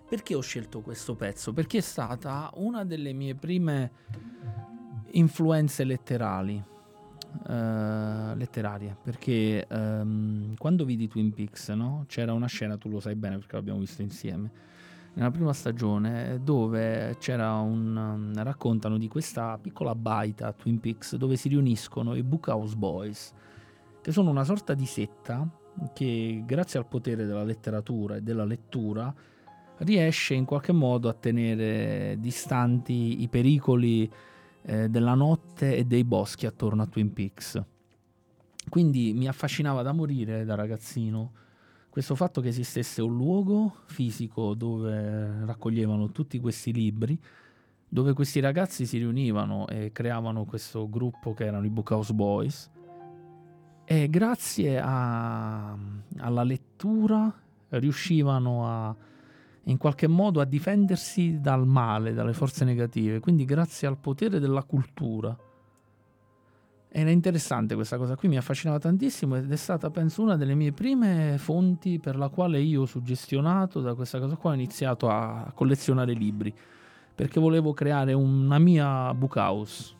perché 0.07 0.35
ho 0.35 0.41
scelto 0.41 0.81
questo 0.81 1.15
pezzo? 1.15 1.53
Perché 1.53 1.79
è 1.79 1.81
stata 1.81 2.51
una 2.57 2.85
delle 2.85 3.13
mie 3.13 3.33
prime 3.33 3.91
influenze 5.13 5.83
letterali. 5.83 6.63
Uh, 7.31 8.35
letterarie 8.35 8.97
perché 9.01 9.65
um, 9.69 10.53
quando 10.57 10.83
vidi 10.83 11.07
Twin 11.07 11.31
Peaks 11.33 11.69
no? 11.69 12.03
c'era 12.05 12.33
una 12.33 12.45
scena, 12.45 12.77
tu 12.77 12.89
lo 12.89 12.99
sai 12.99 13.15
bene 13.15 13.37
perché 13.37 13.55
l'abbiamo 13.55 13.79
visto 13.79 14.01
insieme 14.01 14.51
nella 15.13 15.31
prima 15.31 15.53
stagione 15.53 16.39
dove 16.41 17.17
c'era 17.19 17.59
un 17.59 17.95
um, 17.95 18.43
raccontano 18.43 18.97
di 18.97 19.07
questa 19.07 19.57
piccola 19.61 19.93
baita 19.93 20.53
Twin 20.53 20.79
Peaks 20.79 21.15
dove 21.15 21.35
si 21.35 21.49
riuniscono 21.49 22.15
i 22.15 22.23
Bookhouse 22.23 22.75
Boys 22.75 23.33
che 24.01 24.11
sono 24.11 24.29
una 24.29 24.45
sorta 24.45 24.73
di 24.73 24.85
setta 24.85 25.47
che 25.93 26.43
grazie 26.45 26.79
al 26.79 26.87
potere 26.87 27.25
della 27.25 27.43
letteratura 27.43 28.15
e 28.15 28.21
della 28.21 28.45
lettura 28.45 29.13
riesce 29.79 30.33
in 30.33 30.45
qualche 30.45 30.71
modo 30.71 31.09
a 31.09 31.13
tenere 31.13 32.15
distanti 32.19 33.21
i 33.21 33.27
pericoli 33.27 34.09
eh, 34.63 34.89
della 34.89 35.13
notte 35.13 35.75
e 35.75 35.85
dei 35.85 36.03
boschi 36.03 36.45
attorno 36.45 36.83
a 36.83 36.87
Twin 36.87 37.13
Peaks. 37.13 37.61
Quindi 38.69 39.13
mi 39.13 39.27
affascinava 39.27 39.81
da 39.81 39.91
morire 39.91 40.45
da 40.45 40.55
ragazzino 40.55 41.31
questo 41.91 42.15
fatto 42.15 42.39
che 42.39 42.47
esistesse 42.47 43.01
un 43.01 43.13
luogo 43.13 43.75
fisico 43.87 44.53
dove 44.53 45.43
raccoglievano 45.43 46.11
tutti 46.11 46.39
questi 46.39 46.71
libri, 46.71 47.19
dove 47.85 48.13
questi 48.13 48.39
ragazzi 48.39 48.85
si 48.85 48.97
riunivano 48.97 49.67
e 49.67 49.91
creavano 49.91 50.45
questo 50.45 50.89
gruppo 50.89 51.33
che 51.33 51.45
erano 51.45 51.65
i 51.65 51.69
Bookhouse 51.69 52.13
Boys 52.13 52.71
e 53.83 54.09
grazie 54.09 54.79
a, 54.79 55.77
alla 56.19 56.43
lettura 56.43 57.29
riuscivano 57.71 58.67
a 58.67 58.95
in 59.65 59.77
qualche 59.77 60.07
modo 60.07 60.41
a 60.41 60.45
difendersi 60.45 61.39
dal 61.39 61.67
male, 61.67 62.13
dalle 62.13 62.33
forze 62.33 62.65
negative, 62.65 63.19
quindi 63.19 63.45
grazie 63.45 63.87
al 63.87 63.97
potere 63.97 64.39
della 64.39 64.63
cultura 64.63 65.37
era 66.93 67.09
interessante 67.09 67.73
questa 67.73 67.97
cosa 67.97 68.17
qui, 68.17 68.27
mi 68.27 68.35
affascinava 68.35 68.77
tantissimo 68.77 69.37
ed 69.37 69.49
è 69.49 69.55
stata, 69.55 69.89
penso, 69.89 70.21
una 70.21 70.35
delle 70.35 70.55
mie 70.55 70.73
prime 70.73 71.37
fonti 71.37 71.99
per 71.99 72.17
la 72.17 72.27
quale 72.27 72.59
io, 72.59 72.85
suggestionato 72.85 73.79
da 73.79 73.93
questa 73.93 74.19
cosa 74.19 74.35
qua, 74.35 74.51
ho 74.51 74.55
iniziato 74.55 75.07
a 75.07 75.53
collezionare 75.55 76.11
libri, 76.11 76.53
perché 77.15 77.39
volevo 77.39 77.71
creare 77.71 78.11
una 78.11 78.59
mia 78.59 79.13
book 79.13 79.35
house. 79.37 79.95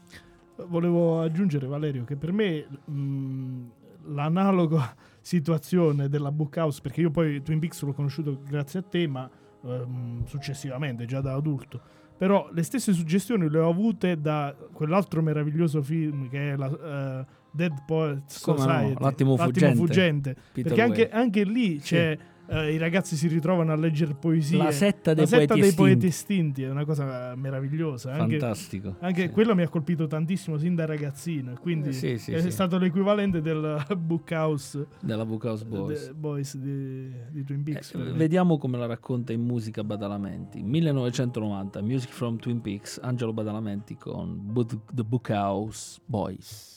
Volevo 0.67 1.21
aggiungere, 1.21 1.65
Valerio, 1.65 2.03
che 2.03 2.17
per 2.17 2.33
me 2.33 2.67
mh, 2.83 3.71
l'analoga 4.07 4.93
situazione 5.21 6.09
della 6.09 6.31
book 6.33 6.57
house, 6.57 6.81
perché 6.81 6.99
io 6.99 7.09
poi 7.09 7.41
Twin 7.41 7.59
Peaks 7.59 7.83
l'ho 7.83 7.93
conosciuto 7.93 8.41
grazie 8.45 8.79
a 8.79 8.83
te, 8.83 9.07
ma 9.07 9.29
ehm, 9.63 10.25
successivamente, 10.25 11.05
già 11.05 11.21
da 11.21 11.35
adulto 11.35 12.00
però 12.21 12.47
le 12.53 12.61
stesse 12.61 12.93
suggestioni 12.93 13.49
le 13.49 13.57
ho 13.57 13.67
avute 13.67 14.21
da 14.21 14.55
quell'altro 14.73 15.23
meraviglioso 15.23 15.81
film 15.81 16.29
che 16.29 16.51
è 16.51 16.55
la 16.55 16.67
uh, 16.67 17.25
Dead 17.49 17.73
Poets 17.83 18.37
Society, 18.37 18.93
no, 18.93 18.99
l'attimo, 18.99 19.35
l'attimo 19.37 19.73
fuggente, 19.73 20.35
perché 20.53 20.83
anche, 20.83 21.09
anche, 21.09 21.43
lì 21.43 21.79
c'è 21.79 22.15
sì 22.15 22.23
eh, 22.51 22.73
i 22.73 22.77
ragazzi 22.77 23.15
si 23.15 23.29
ritrovano 23.29 23.71
a 23.71 23.75
leggere 23.75 24.13
poesie. 24.13 24.57
La 24.57 24.71
setta 24.71 25.13
dei, 25.13 25.23
la 25.23 25.29
setta 25.29 25.53
poeti, 25.53 25.53
dei 25.53 25.69
estinti. 25.69 25.75
poeti, 25.75 26.05
estinti. 26.07 26.63
è 26.63 26.69
una 26.69 26.83
cosa 26.83 27.33
meravigliosa. 27.35 28.15
Fantastico. 28.15 28.89
Anche, 28.89 29.05
anche 29.05 29.21
sì. 29.27 29.29
quello 29.29 29.55
mi 29.55 29.61
ha 29.63 29.69
colpito 29.69 30.05
tantissimo 30.05 30.57
sin 30.57 30.75
da 30.75 30.85
ragazzino. 30.85 31.53
Quindi 31.61 31.89
eh, 31.89 31.93
sì, 31.93 32.17
sì, 32.17 32.33
è 32.33 32.49
stato 32.49 32.77
l'equivalente 32.77 33.41
del 33.41 33.85
book 33.97 34.29
house 34.31 34.85
della 34.99 35.25
Book 35.25 35.45
House 35.45 35.63
Boys, 35.63 36.11
Boys 36.11 36.57
di, 36.57 37.09
di, 37.29 37.43
Twin 37.45 37.63
Peaks. 37.63 37.93
Eh, 37.93 38.11
vediamo 38.13 38.57
come 38.57 38.77
la 38.77 38.85
racconta 38.85 39.31
in 39.31 39.41
musica 39.41 39.83
Badalamenti. 39.83 40.61
1990, 40.61 41.81
Music 41.81 42.09
from 42.09 42.37
Twin 42.37 42.59
Peaks, 42.59 42.99
Angelo 43.01 43.31
Badalamenti 43.31 43.95
con 43.95 44.53
The 44.91 45.03
Book 45.03 45.29
House 45.29 46.01
Boys. 46.05 46.70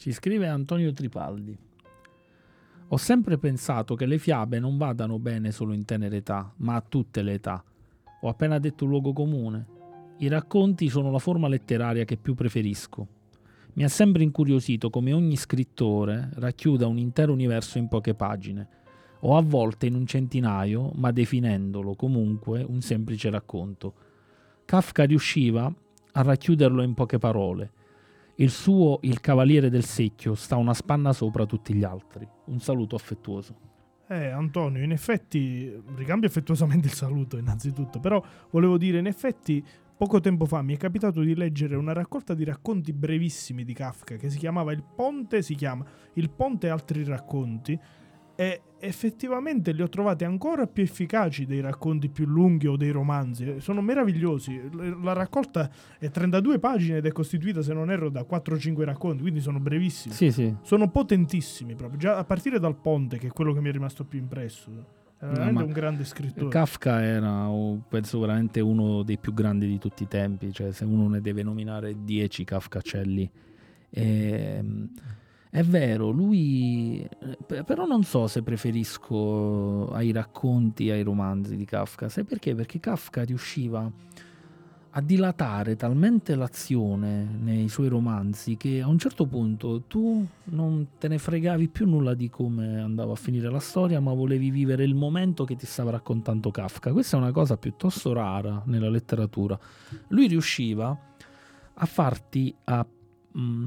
Ci 0.00 0.12
scrive 0.12 0.48
Antonio 0.48 0.94
Tripaldi. 0.94 1.54
Ho 2.88 2.96
sempre 2.96 3.36
pensato 3.36 3.94
che 3.96 4.06
le 4.06 4.16
fiabe 4.16 4.58
non 4.58 4.78
vadano 4.78 5.18
bene 5.18 5.52
solo 5.52 5.74
in 5.74 5.84
tenera 5.84 6.16
età, 6.16 6.54
ma 6.56 6.76
a 6.76 6.80
tutte 6.80 7.20
le 7.20 7.34
età. 7.34 7.62
Ho 8.22 8.28
appena 8.30 8.58
detto 8.58 8.86
luogo 8.86 9.12
comune. 9.12 9.66
I 10.20 10.28
racconti 10.28 10.88
sono 10.88 11.10
la 11.10 11.18
forma 11.18 11.48
letteraria 11.48 12.06
che 12.06 12.16
più 12.16 12.32
preferisco. 12.32 13.06
Mi 13.74 13.84
ha 13.84 13.88
sempre 13.88 14.22
incuriosito 14.22 14.88
come 14.88 15.12
ogni 15.12 15.36
scrittore 15.36 16.30
racchiuda 16.32 16.86
un 16.86 16.96
intero 16.96 17.34
universo 17.34 17.76
in 17.76 17.88
poche 17.88 18.14
pagine, 18.14 18.68
o 19.20 19.36
a 19.36 19.42
volte 19.42 19.84
in 19.84 19.96
un 19.96 20.06
centinaio, 20.06 20.92
ma 20.94 21.10
definendolo 21.10 21.94
comunque 21.94 22.62
un 22.62 22.80
semplice 22.80 23.28
racconto. 23.28 23.92
Kafka 24.64 25.04
riusciva 25.04 25.70
a 26.12 26.22
racchiuderlo 26.22 26.80
in 26.80 26.94
poche 26.94 27.18
parole 27.18 27.72
il 28.40 28.50
suo, 28.50 28.98
il 29.02 29.20
Cavaliere 29.20 29.68
del 29.68 29.84
Secchio, 29.84 30.34
sta 30.34 30.56
una 30.56 30.74
spanna 30.74 31.12
sopra 31.12 31.44
tutti 31.44 31.74
gli 31.74 31.84
altri. 31.84 32.26
Un 32.46 32.58
saluto 32.60 32.96
affettuoso. 32.96 33.68
Eh, 34.08 34.28
Antonio, 34.28 34.82
in 34.82 34.92
effetti, 34.92 35.70
ricambio 35.94 36.28
affettuosamente 36.28 36.88
il 36.88 36.94
saluto 36.94 37.36
innanzitutto, 37.36 38.00
però 38.00 38.22
volevo 38.50 38.78
dire, 38.78 38.98
in 38.98 39.06
effetti, 39.06 39.62
poco 39.96 40.20
tempo 40.20 40.46
fa 40.46 40.62
mi 40.62 40.74
è 40.74 40.78
capitato 40.78 41.20
di 41.20 41.34
leggere 41.34 41.76
una 41.76 41.92
raccolta 41.92 42.32
di 42.32 42.44
racconti 42.44 42.94
brevissimi 42.94 43.62
di 43.62 43.74
Kafka 43.74 44.16
che 44.16 44.30
si 44.30 44.38
chiamava 44.38 44.72
Il 44.72 44.82
Ponte, 44.82 45.42
si 45.42 45.54
chiama 45.54 45.84
Il 46.14 46.30
Ponte 46.30 46.66
e 46.66 46.70
altri 46.70 47.04
racconti, 47.04 47.78
e 48.40 48.62
effettivamente 48.78 49.72
li 49.72 49.82
ho 49.82 49.88
trovati 49.90 50.24
ancora 50.24 50.66
più 50.66 50.82
efficaci 50.82 51.44
dei 51.44 51.60
racconti 51.60 52.08
più 52.08 52.24
lunghi 52.24 52.68
o 52.68 52.76
dei 52.76 52.88
romanzi. 52.88 53.60
Sono 53.60 53.82
meravigliosi. 53.82 54.58
La 55.02 55.12
raccolta 55.12 55.70
è 55.98 56.08
32 56.08 56.58
pagine 56.58 56.96
ed 56.96 57.04
è 57.04 57.12
costituita, 57.12 57.60
se 57.60 57.74
non 57.74 57.90
erro, 57.90 58.08
da 58.08 58.22
4-5 58.22 58.82
racconti, 58.84 59.20
quindi 59.20 59.40
sono 59.40 59.60
brevissimi. 59.60 60.14
Sì, 60.14 60.32
sì. 60.32 60.56
Sono 60.62 60.88
potentissimi 60.88 61.74
proprio, 61.74 61.98
già 61.98 62.16
a 62.16 62.24
partire 62.24 62.58
dal 62.58 62.76
Ponte, 62.76 63.18
che 63.18 63.26
è 63.26 63.30
quello 63.30 63.52
che 63.52 63.60
mi 63.60 63.68
è 63.68 63.72
rimasto 63.72 64.06
più 64.06 64.18
impresso. 64.18 64.70
È 65.18 65.26
veramente 65.26 65.60
no, 65.60 65.66
un 65.66 65.72
grande 65.72 66.04
scrittore. 66.06 66.48
Kafka 66.48 67.02
era, 67.02 67.46
penso, 67.90 68.20
veramente 68.20 68.60
uno 68.60 69.02
dei 69.02 69.18
più 69.18 69.34
grandi 69.34 69.66
di 69.66 69.76
tutti 69.78 70.04
i 70.04 70.08
tempi. 70.08 70.50
Cioè, 70.50 70.72
se 70.72 70.86
uno 70.86 71.08
ne 71.08 71.20
deve 71.20 71.42
nominare 71.42 71.94
10 72.04 72.44
Kafkacelli. 72.44 73.30
Ehm 73.90 74.90
è 75.50 75.64
vero, 75.64 76.10
lui... 76.10 77.04
Eh, 77.48 77.64
però 77.64 77.84
non 77.84 78.04
so 78.04 78.28
se 78.28 78.42
preferisco 78.42 79.88
ai 79.90 80.12
racconti, 80.12 80.90
ai 80.90 81.02
romanzi 81.02 81.56
di 81.56 81.64
Kafka. 81.64 82.08
Sai 82.08 82.22
perché? 82.22 82.54
Perché 82.54 82.78
Kafka 82.78 83.24
riusciva 83.24 83.90
a 84.92 85.00
dilatare 85.00 85.74
talmente 85.76 86.34
l'azione 86.34 87.24
nei 87.24 87.68
suoi 87.68 87.88
romanzi 87.88 88.56
che 88.56 88.80
a 88.80 88.88
un 88.88 88.98
certo 88.98 89.24
punto 89.24 89.82
tu 89.82 90.26
non 90.44 90.88
te 90.98 91.06
ne 91.06 91.18
fregavi 91.18 91.68
più 91.68 91.86
nulla 91.88 92.14
di 92.14 92.28
come 92.28 92.80
andava 92.80 93.12
a 93.12 93.16
finire 93.16 93.50
la 93.50 93.60
storia, 93.60 94.00
ma 94.00 94.12
volevi 94.12 94.50
vivere 94.50 94.84
il 94.84 94.94
momento 94.94 95.44
che 95.44 95.56
ti 95.56 95.66
stava 95.66 95.90
raccontando 95.90 96.52
Kafka. 96.52 96.92
Questa 96.92 97.16
è 97.16 97.20
una 97.20 97.32
cosa 97.32 97.56
piuttosto 97.56 98.12
rara 98.12 98.62
nella 98.66 98.88
letteratura. 98.88 99.58
Lui 100.08 100.28
riusciva 100.28 100.96
a 101.74 101.86
farti 101.86 102.54
a... 102.64 102.86
Mh, 103.32 103.40
mm, 103.40 103.66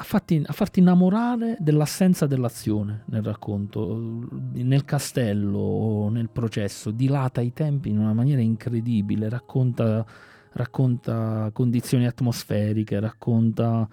a 0.00 0.02
farti, 0.02 0.42
a 0.46 0.52
farti, 0.54 0.80
innamorare 0.80 1.58
dell'assenza 1.60 2.26
dell'azione 2.26 3.02
nel 3.06 3.22
racconto, 3.22 4.28
nel 4.54 4.86
castello 4.86 6.08
nel 6.08 6.30
processo, 6.30 6.90
dilata 6.90 7.42
i 7.42 7.52
tempi 7.52 7.90
in 7.90 7.98
una 7.98 8.14
maniera 8.14 8.40
incredibile, 8.40 9.28
racconta, 9.28 10.04
racconta 10.52 11.50
condizioni 11.52 12.06
atmosferiche, 12.06 12.98
racconta 12.98 13.86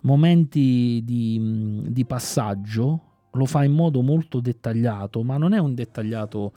momenti 0.00 1.00
di, 1.04 1.84
di 1.86 2.04
passaggio, 2.06 3.00
lo 3.30 3.46
fa 3.46 3.62
in 3.62 3.72
modo 3.72 4.02
molto 4.02 4.40
dettagliato, 4.40 5.22
ma 5.22 5.36
non 5.36 5.52
è 5.52 5.58
un 5.58 5.74
dettagliato 5.74 6.52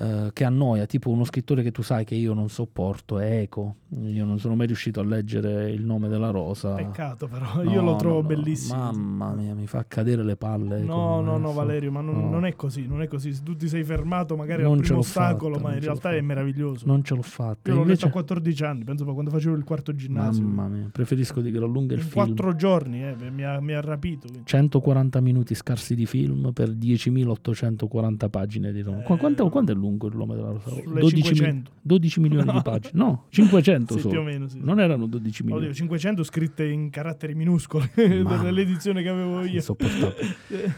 eh, 0.00 0.30
che 0.32 0.44
annoia, 0.44 0.86
tipo 0.86 1.10
uno 1.10 1.24
scrittore 1.24 1.62
che 1.64 1.72
tu 1.72 1.82
sai 1.82 2.04
che 2.04 2.14
io 2.14 2.32
non 2.32 2.48
sopporto, 2.48 3.18
è 3.18 3.40
Eco. 3.40 3.74
Io 4.02 4.24
non 4.24 4.38
sono 4.38 4.54
mai 4.54 4.66
riuscito 4.66 5.00
a 5.00 5.04
leggere 5.04 5.70
il 5.72 5.84
nome 5.84 6.08
della 6.08 6.30
rosa. 6.30 6.74
Peccato, 6.74 7.26
però, 7.26 7.62
no, 7.62 7.70
io 7.70 7.82
lo 7.82 7.96
trovo 7.96 8.20
no, 8.20 8.26
bellissimo. 8.28 8.78
Mamma 8.78 9.32
mia, 9.32 9.54
mi 9.54 9.66
fa 9.66 9.84
cadere 9.88 10.22
le 10.22 10.36
palle. 10.36 10.80
No, 10.82 11.20
no, 11.20 11.36
no, 11.36 11.52
Valerio, 11.52 11.90
ma 11.90 12.00
non, 12.00 12.30
non, 12.30 12.44
è 12.44 12.54
così, 12.54 12.86
non 12.86 13.02
è 13.02 13.08
così. 13.08 13.32
Se 13.32 13.42
tu 13.42 13.56
ti 13.56 13.66
sei 13.66 13.82
fermato 13.82 14.36
magari 14.36 14.62
non 14.62 14.74
al 14.74 14.80
primo 14.82 14.98
ostacolo, 15.00 15.54
fatta, 15.54 15.68
ma 15.68 15.74
in 15.74 15.80
realtà 15.80 16.12
è 16.12 16.20
meraviglioso. 16.20 16.86
Non 16.86 17.02
ce 17.02 17.14
l'ho 17.14 17.22
fatta. 17.22 17.68
Io 17.70 17.74
l'ho 17.74 17.80
Invece... 17.80 18.04
letto 18.04 18.18
a 18.18 18.20
14 18.20 18.64
anni, 18.64 18.84
penso 18.84 19.04
quando 19.04 19.30
facevo 19.30 19.56
il 19.56 19.64
quarto 19.64 19.94
ginnasio. 19.94 20.44
Mamma 20.44 20.68
mia, 20.68 20.88
preferisco 20.92 21.40
di 21.40 21.50
gran 21.50 21.72
lunga 21.72 21.94
il 21.94 22.00
in 22.00 22.06
film. 22.06 22.26
4 22.26 22.54
giorni, 22.54 23.02
eh, 23.02 23.16
mi, 23.30 23.42
ha, 23.42 23.58
mi 23.60 23.72
ha 23.72 23.80
rapito. 23.80 24.28
140 24.44 25.20
minuti 25.20 25.54
scarsi 25.56 25.96
di 25.96 26.06
film 26.06 26.52
per 26.52 26.68
10.840 26.68 28.28
pagine 28.28 28.70
di 28.70 28.82
romanzo. 28.82 29.12
Eh, 29.12 29.16
quanto, 29.16 29.48
quanto 29.48 29.72
è 29.72 29.74
lungo 29.74 29.87
il 29.88 30.16
nome 30.16 30.34
della 30.34 30.50
rosa? 30.50 30.70
12, 30.70 31.42
mi- 31.42 31.62
12 31.82 32.20
milioni 32.20 32.52
di 32.52 32.60
pagine. 32.62 32.92
No, 32.94 33.24
500 33.28 33.94
sì, 33.94 34.00
solo. 34.00 34.12
Più 34.12 34.20
o 34.20 34.24
meno, 34.24 34.48
sì. 34.48 34.58
Non 34.60 34.80
erano 34.80 35.06
12 35.06 35.42
milioni. 35.42 35.64
Oddio, 35.64 35.76
500 35.76 36.22
scritte 36.22 36.66
in 36.66 36.90
caratteri 36.90 37.34
minuscoli 37.34 37.88
dell'edizione 37.94 39.02
che 39.02 39.08
avevo 39.08 39.42
io. 39.44 39.62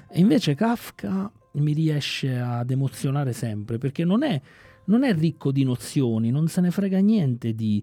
E 0.09 0.21
invece 0.21 0.55
Kafka 0.55 1.31
mi 1.53 1.73
riesce 1.73 2.39
ad 2.39 2.71
emozionare 2.71 3.33
sempre 3.33 3.79
perché 3.79 4.05
non 4.05 4.23
è, 4.23 4.41
non 4.87 5.03
è 5.03 5.15
ricco 5.15 5.51
di 5.51 5.65
nozioni, 5.65 6.31
non 6.31 6.49
se 6.49 6.61
ne 6.61 6.71
frega 6.71 6.99
niente 6.99 7.55
di 7.55 7.83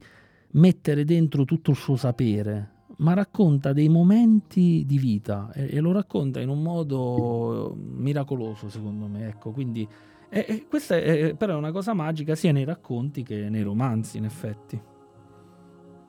mettere 0.51 1.03
dentro 1.03 1.43
tutto 1.43 1.71
il 1.71 1.77
suo 1.77 1.95
sapere 1.95 2.75
ma 2.97 3.13
racconta 3.13 3.73
dei 3.73 3.89
momenti 3.89 4.83
di 4.85 4.97
vita 4.97 5.51
e, 5.53 5.75
e, 5.75 5.79
lo 5.79 5.91
racconta 5.91 6.39
in 6.39 6.49
un 6.49 6.61
modo 6.61 7.75
miracoloso 7.77 8.69
secondo 8.69 9.07
me 9.07 9.27
ecco 9.27 9.51
quindi 9.51 9.87
e, 10.29 10.45
e 10.47 10.65
questa 10.67 10.97
è, 10.97 11.35
però 11.35 11.53
è 11.53 11.57
una 11.57 11.71
cosa 11.71 11.93
magica 11.93 12.35
sia 12.35 12.51
nei 12.51 12.65
racconti 12.65 13.23
che 13.23 13.49
nei 13.49 13.63
romanzi, 13.63 14.17
in 14.17 14.25
effetti. 14.25 14.81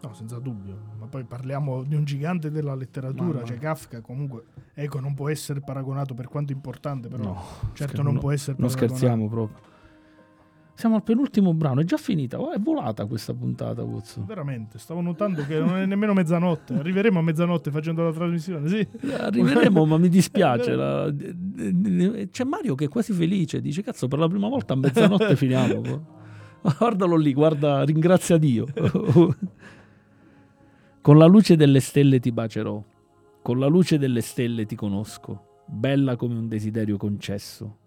No, 0.01 0.15
senza 0.15 0.39
dubbio. 0.39 0.78
Ma 0.99 1.07
poi 1.07 1.24
parliamo 1.24 1.82
di 1.82 1.97
un 1.97 2.05
gigante 2.05 2.51
della 2.51 2.74
letteratura, 2.74 3.35
Mamma. 3.35 3.45
cioè 3.45 3.59
Kafka 3.59 4.01
comunque, 4.01 4.45
ecco, 4.74 5.01
non 5.01 5.15
può 5.15 5.28
essere 5.28 5.61
paragonato 5.61 6.15
per 6.15 6.28
quanto 6.28 6.53
importante, 6.53 7.09
però 7.09 7.24
no, 7.24 7.43
certo 7.73 8.03
non 8.03 8.15
no, 8.15 8.20
può 8.20 8.31
essere 8.31 8.57
paragonato. 8.57 8.81
Non 8.81 8.89
scherziamo 8.90 9.28
proprio. 9.28 9.77
Siamo 10.79 10.95
al 10.95 11.03
penultimo 11.03 11.53
brano, 11.55 11.81
è 11.81 11.85
già 11.85 11.97
finita. 11.97 12.41
Oh, 12.41 12.53
è 12.53 12.61
volata 12.61 13.05
questa 13.07 13.35
puntata, 13.35 13.83
Wuzzo. 13.83 14.23
Veramente, 14.25 14.79
stavo 14.79 15.01
notando 15.01 15.45
che 15.45 15.59
non 15.59 15.75
è 15.75 15.87
nemmeno 15.87 16.13
mezzanotte. 16.13 16.75
Arriveremo 16.75 17.19
a 17.19 17.23
mezzanotte 17.23 17.73
facendo 17.73 18.05
la 18.05 18.13
trasmissione, 18.13 18.69
sì. 18.69 18.87
Arriveremo, 19.11 19.85
ma 19.85 19.99
mi 19.99 20.09
dispiace. 20.09 20.77
La... 20.79 21.13
C'è 22.31 22.45
Mario 22.45 22.77
che 22.77 22.85
è 22.85 22.89
quasi 22.89 23.13
felice, 23.13 23.61
dice 23.61 23.83
cazzo, 23.83 24.07
per 24.07 24.21
la 24.21 24.29
prima 24.29 24.47
volta 24.47 24.75
a 24.75 24.77
mezzanotte 24.77 25.35
finiamo. 25.35 25.83
Guardalo 26.79 27.17
lì, 27.17 27.33
guarda, 27.33 27.83
ringrazia 27.83 28.37
Dio. 28.37 28.67
Con 31.03 31.19
la 31.19 31.27
luce 31.27 31.57
delle 31.57 31.81
stelle 31.81 32.21
ti 32.21 32.31
bacerò, 32.31 32.81
con 33.43 33.59
la 33.59 33.67
luce 33.67 33.99
delle 33.99 34.21
stelle 34.21 34.65
ti 34.65 34.77
conosco, 34.77 35.65
bella 35.67 36.15
come 36.15 36.35
un 36.35 36.47
desiderio 36.47 36.97
concesso 36.97 37.79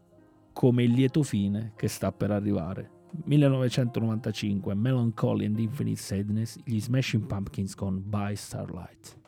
come 0.53 0.83
il 0.83 0.91
lieto 0.91 1.23
fine 1.23 1.73
che 1.75 1.87
sta 1.87 2.11
per 2.11 2.31
arrivare. 2.31 2.99
1995, 3.25 4.73
Melancholy 4.73 5.45
and 5.45 5.59
Infinite 5.59 5.99
Sadness, 5.99 6.57
gli 6.63 6.79
Smashing 6.79 7.25
Pumpkins 7.25 7.75
con 7.75 8.01
By 8.03 8.35
Starlight. 8.35 9.20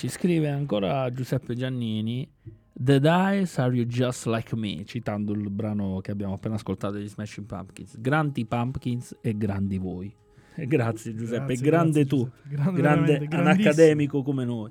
Ci 0.00 0.08
scrive 0.08 0.48
ancora 0.48 1.12
Giuseppe 1.12 1.54
Giannini. 1.54 2.26
The 2.72 2.98
Dice 2.98 3.60
Are 3.60 3.76
You 3.76 3.84
Just 3.84 4.24
Like 4.24 4.56
Me, 4.56 4.82
citando 4.86 5.34
il 5.34 5.50
brano 5.50 6.00
che 6.00 6.10
abbiamo 6.10 6.32
appena 6.32 6.54
ascoltato 6.54 6.94
degli 6.94 7.06
Smashing 7.06 7.46
Pumpkins. 7.46 8.00
Grandi 8.00 8.46
Pumpkins 8.46 9.14
e 9.20 9.36
grandi 9.36 9.76
voi. 9.76 10.10
Grazie 10.56 11.14
Giuseppe, 11.14 11.52
grazie, 11.52 11.68
grande 11.68 12.04
grazie, 12.04 12.06
tu, 12.06 12.30
Giuseppe. 12.48 12.80
grande, 12.80 13.26
grande 13.26 13.36
un 13.36 13.46
accademico 13.46 14.22
come 14.22 14.46
noi. 14.46 14.70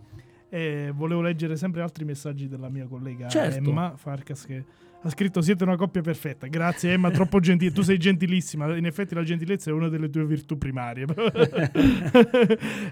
E 0.50 0.92
volevo 0.94 1.22
leggere 1.22 1.56
sempre 1.56 1.82
altri 1.82 2.06
messaggi 2.06 2.48
della 2.48 2.70
mia 2.70 2.88
collega 2.88 3.28
certo. 3.28 3.70
Emma 3.70 3.94
Farcas 3.96 4.46
che 4.46 4.66
ha 5.02 5.10
scritto 5.10 5.42
siete 5.42 5.64
una 5.64 5.78
coppia 5.78 6.02
perfetta. 6.02 6.48
Grazie 6.48 6.92
Emma, 6.94 7.10
troppo 7.10 7.40
gentile. 7.42 7.72
Tu 7.72 7.82
sei 7.84 7.98
gentilissima. 7.98 8.76
In 8.76 8.86
effetti 8.86 9.16
la 9.16 9.24
gentilezza 9.24 9.70
è 9.70 9.74
una 9.74 9.88
delle 9.88 10.10
tue 10.10 10.26
virtù 10.26 10.58
primarie. 10.58 11.06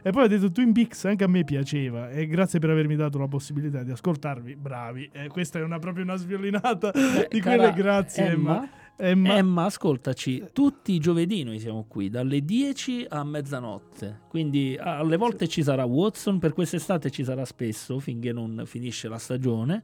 e 0.02 0.10
poi 0.12 0.24
ha 0.24 0.28
detto 0.28 0.52
Twin 0.52 0.72
Peaks 0.72 1.06
anche 1.06 1.26
a 1.26 1.28
me 1.28 1.44
piaceva 1.44 2.10
e 2.10 2.26
grazie 2.28 2.60
per 2.60 2.70
avermi 2.70 2.96
dato 2.96 3.18
la 3.18 3.28
possibilità 3.28 3.84
di 3.84 3.92
ascoltarvi. 3.92 4.56
Bravi. 4.56 5.10
E 5.12 5.28
questa 5.28 5.60
è 5.60 5.64
una, 5.64 5.80
proprio 5.80 6.04
una 6.04 6.16
sviolinata 6.16 6.92
eh, 6.92 7.28
di 7.30 7.42
quelle 7.42 7.74
grazie 7.74 8.26
Emma. 8.28 8.58
Emma. 8.58 8.70
Emma. 9.00 9.36
Emma, 9.36 9.66
ascoltaci, 9.66 10.48
tutti 10.52 10.94
i 10.94 11.00
giovedì 11.00 11.44
noi 11.44 11.60
siamo 11.60 11.86
qui, 11.88 12.10
dalle 12.10 12.44
10 12.44 13.06
a 13.10 13.24
mezzanotte, 13.24 14.22
quindi 14.28 14.76
alle 14.80 15.18
volte 15.18 15.48
ci 15.48 15.62
sarà 15.62 15.86
Watson, 15.86 16.40
per 16.40 16.54
quest'estate 16.54 17.12
ci 17.12 17.24
sarà 17.24 17.46
spesso 17.46 18.00
finché 18.00 18.34
non 18.34 18.64
finisce 18.66 19.08
la 19.08 19.20
stagione. 19.20 19.84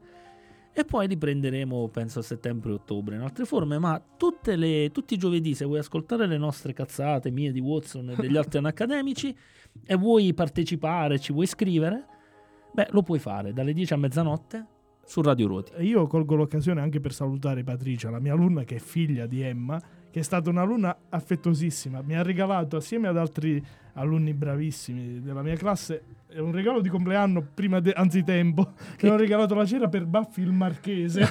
E 0.76 0.84
poi 0.86 1.06
riprenderemo 1.06 1.88
penso 1.90 2.18
a 2.18 2.22
settembre-ottobre 2.24 3.16
in 3.16 3.22
altre 3.22 3.46
forme, 3.46 3.78
ma 3.78 4.02
le, 4.46 4.90
tutti 4.92 5.14
i 5.14 5.18
giovedì 5.18 5.54
se 5.54 5.66
vuoi 5.66 5.78
ascoltare 5.78 6.26
le 6.26 6.40
nostre 6.40 6.74
cazzate 6.74 7.30
mie 7.30 7.52
di 7.52 7.60
Watson 7.60 8.10
e 8.10 8.16
degli 8.16 8.36
altri 8.36 8.58
accademici 8.66 9.38
e 9.86 9.96
vuoi 9.96 10.34
partecipare, 10.34 11.20
ci 11.20 11.32
vuoi 11.32 11.46
scrivere, 11.46 12.06
beh 12.74 12.88
lo 12.90 13.04
puoi 13.04 13.20
fare 13.20 13.54
dalle 13.54 13.74
10 13.74 13.94
a 13.94 13.98
mezzanotte 13.98 14.68
su 15.06 15.22
Radio 15.22 15.48
Ruoti. 15.48 15.74
Io 15.84 16.08
colgo 16.08 16.36
l'occasione 16.36 16.82
anche 16.82 17.00
per 17.00 17.14
salutare 17.14 17.64
Patricia, 17.64 18.10
la 18.10 18.20
mia 18.20 18.34
alunna 18.34 18.64
che 18.64 18.76
è 18.76 18.80
figlia 18.80 19.26
di 19.26 19.42
Emma, 19.42 19.82
che 20.10 20.20
è 20.20 20.24
stata 20.24 20.50
un'alunna 20.50 20.96
affettuosissima, 21.10 22.02
mi 22.02 22.16
ha 22.16 22.22
regalato 22.22 22.78
assieme 22.78 23.08
ad 23.08 23.18
altri 23.18 23.64
alunni 23.94 24.34
bravissimi 24.34 25.22
della 25.22 25.42
mia 25.44 25.56
classe 25.56 26.22
è 26.34 26.40
un 26.40 26.52
regalo 26.52 26.82
di 26.82 26.90
compleanno 26.90 27.46
prima 27.54 27.80
de- 27.80 27.92
anzitempo 27.92 28.74
che 28.98 29.08
ho 29.10 29.16
regalato 29.16 29.54
la 29.54 29.66
cera 29.66 29.88
per 29.88 30.06
Baffi 30.06 30.42
il 30.42 30.52
Marchese 30.52 31.22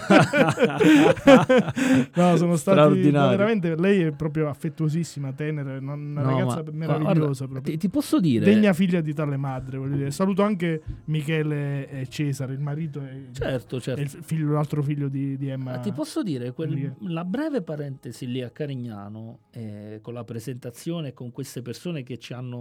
no 2.15 2.37
sono 2.37 2.55
stati 2.57 3.11
veramente 3.11 3.75
lei 3.77 4.03
è 4.03 4.13
proprio 4.13 4.49
affettuosissima 4.49 5.33
tenera 5.33 5.77
una 5.79 5.95
no, 5.97 6.23
ragazza 6.23 6.63
meravigliosa 6.71 7.47
guarda, 7.47 7.69
ti, 7.69 7.77
ti, 7.77 7.89
posso 7.89 8.21
dire 8.21 8.45
degna 8.45 8.73
figlia 8.73 9.01
di 9.01 9.13
tale 9.13 9.37
madre 9.37 9.81
dire. 9.89 10.13
saluto 10.13 10.43
anche 10.43 10.83
Michele 11.07 11.89
e 11.91 12.07
Cesare 12.07 12.53
il 12.53 12.61
marito 12.61 13.03
e, 13.03 13.31
certo, 13.33 13.81
certo. 13.81 14.01
il 14.01 14.09
figlio, 14.09 14.53
l'altro 14.53 14.83
figlio 14.83 15.09
di, 15.09 15.37
di 15.37 15.49
Emma 15.49 15.79
ti 15.79 15.91
posso 15.91 16.23
dire 16.23 16.53
quel, 16.53 16.95
la 17.01 17.25
breve 17.25 17.63
parentesi 17.63 18.29
lì 18.29 18.41
a 18.41 18.51
Carignano 18.51 19.41
eh, 19.51 19.99
con 20.01 20.15
la 20.15 20.23
presentazione 20.23 21.13
con 21.13 21.33
queste 21.33 21.61
persone 21.61 22.05
che 22.05 22.19
ci 22.19 22.33
hanno 22.33 22.52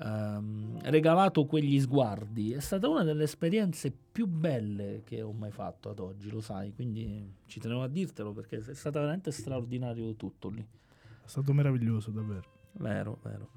ehm, 0.00 0.78
regalato 0.84 1.46
quegli 1.46 1.80
sguardi. 1.80 2.52
È 2.52 2.60
stata 2.60 2.88
una 2.88 3.04
delle 3.04 3.24
esperienze 3.24 3.92
più 4.12 4.26
belle 4.26 5.02
che 5.04 5.22
ho 5.22 5.32
mai 5.32 5.50
fatto 5.50 5.90
ad 5.90 5.98
oggi, 5.98 6.30
lo 6.30 6.40
sai, 6.40 6.72
quindi 6.74 7.34
ci 7.46 7.60
tenevo 7.60 7.82
a 7.82 7.88
dirtelo 7.88 8.32
perché 8.32 8.58
è 8.58 8.74
stato 8.74 8.98
veramente 8.98 9.30
straordinario 9.30 10.14
tutto 10.14 10.48
lì. 10.48 10.60
È 10.60 11.28
stato 11.28 11.52
meraviglioso, 11.52 12.10
davvero. 12.10 12.56
Vero, 12.72 13.18
vero. 13.22 13.48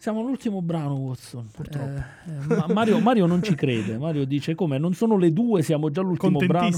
Siamo 0.00 0.20
all'ultimo 0.20 0.62
brano, 0.62 0.94
Watson. 0.94 1.46
Purtroppo. 1.52 2.02
Eh, 2.26 2.68
eh, 2.68 2.72
Mario, 2.72 3.00
Mario, 3.00 3.26
non 3.26 3.42
ci 3.42 3.54
crede. 3.54 3.98
Mario 3.98 4.24
dice: 4.24 4.54
Come? 4.54 4.78
Non 4.78 4.94
sono 4.94 5.18
le 5.18 5.30
due, 5.30 5.60
siamo 5.60 5.90
già 5.90 6.00
all'ultimo 6.00 6.38
brano. 6.38 6.74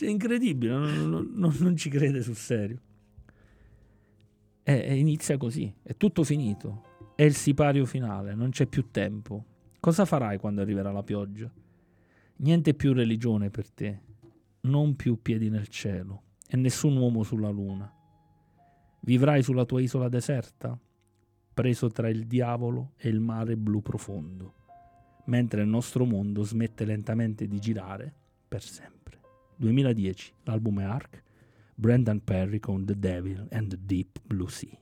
È 0.00 0.06
incredibile, 0.06 0.72
non, 0.72 1.32
non, 1.34 1.54
non, 1.58 1.76
ci 1.76 1.90
crede 1.90 2.22
sul 2.22 2.34
serio. 2.34 2.78
E, 4.62 4.96
inizia 4.96 5.36
così: 5.36 5.72
è 5.82 5.96
tutto 5.96 6.24
finito. 6.24 6.90
È 7.14 7.22
il 7.22 7.34
sipario 7.34 7.84
finale, 7.84 8.34
non 8.34 8.50
c'è 8.50 8.66
più 8.66 8.90
tempo. 8.90 9.44
Cosa 9.78 10.04
farai 10.04 10.38
quando 10.38 10.60
arriverà 10.60 10.92
la 10.92 11.02
pioggia? 11.02 11.50
Niente 12.36 12.74
più 12.74 12.92
religione 12.92 13.50
per 13.50 13.70
te, 13.70 14.00
non 14.62 14.96
più 14.96 15.20
piedi 15.20 15.50
nel 15.50 15.68
cielo 15.68 16.22
e 16.48 16.56
nessun 16.56 16.96
uomo 16.96 17.22
sulla 17.22 17.50
luna. 17.50 17.92
Vivrai 19.00 19.42
sulla 19.42 19.64
tua 19.64 19.80
isola 19.80 20.08
deserta, 20.08 20.78
preso 21.54 21.88
tra 21.88 22.08
il 22.08 22.26
diavolo 22.26 22.92
e 22.96 23.08
il 23.08 23.20
mare 23.20 23.56
blu 23.56 23.82
profondo, 23.82 24.54
mentre 25.26 25.62
il 25.62 25.68
nostro 25.68 26.04
mondo 26.04 26.42
smette 26.42 26.84
lentamente 26.84 27.46
di 27.46 27.58
girare 27.58 28.12
per 28.48 28.62
sempre. 28.62 29.20
2010, 29.56 30.32
l'album 30.44 30.80
è 30.80 30.84
Ark, 30.84 31.22
Brendan 31.82 32.20
Perry 32.20 32.60
con 32.60 32.86
The 32.86 32.94
Devil 32.94 33.48
and 33.50 33.70
the 33.70 33.76
Deep 33.76 34.20
Blue 34.28 34.48
Sea. 34.48 34.78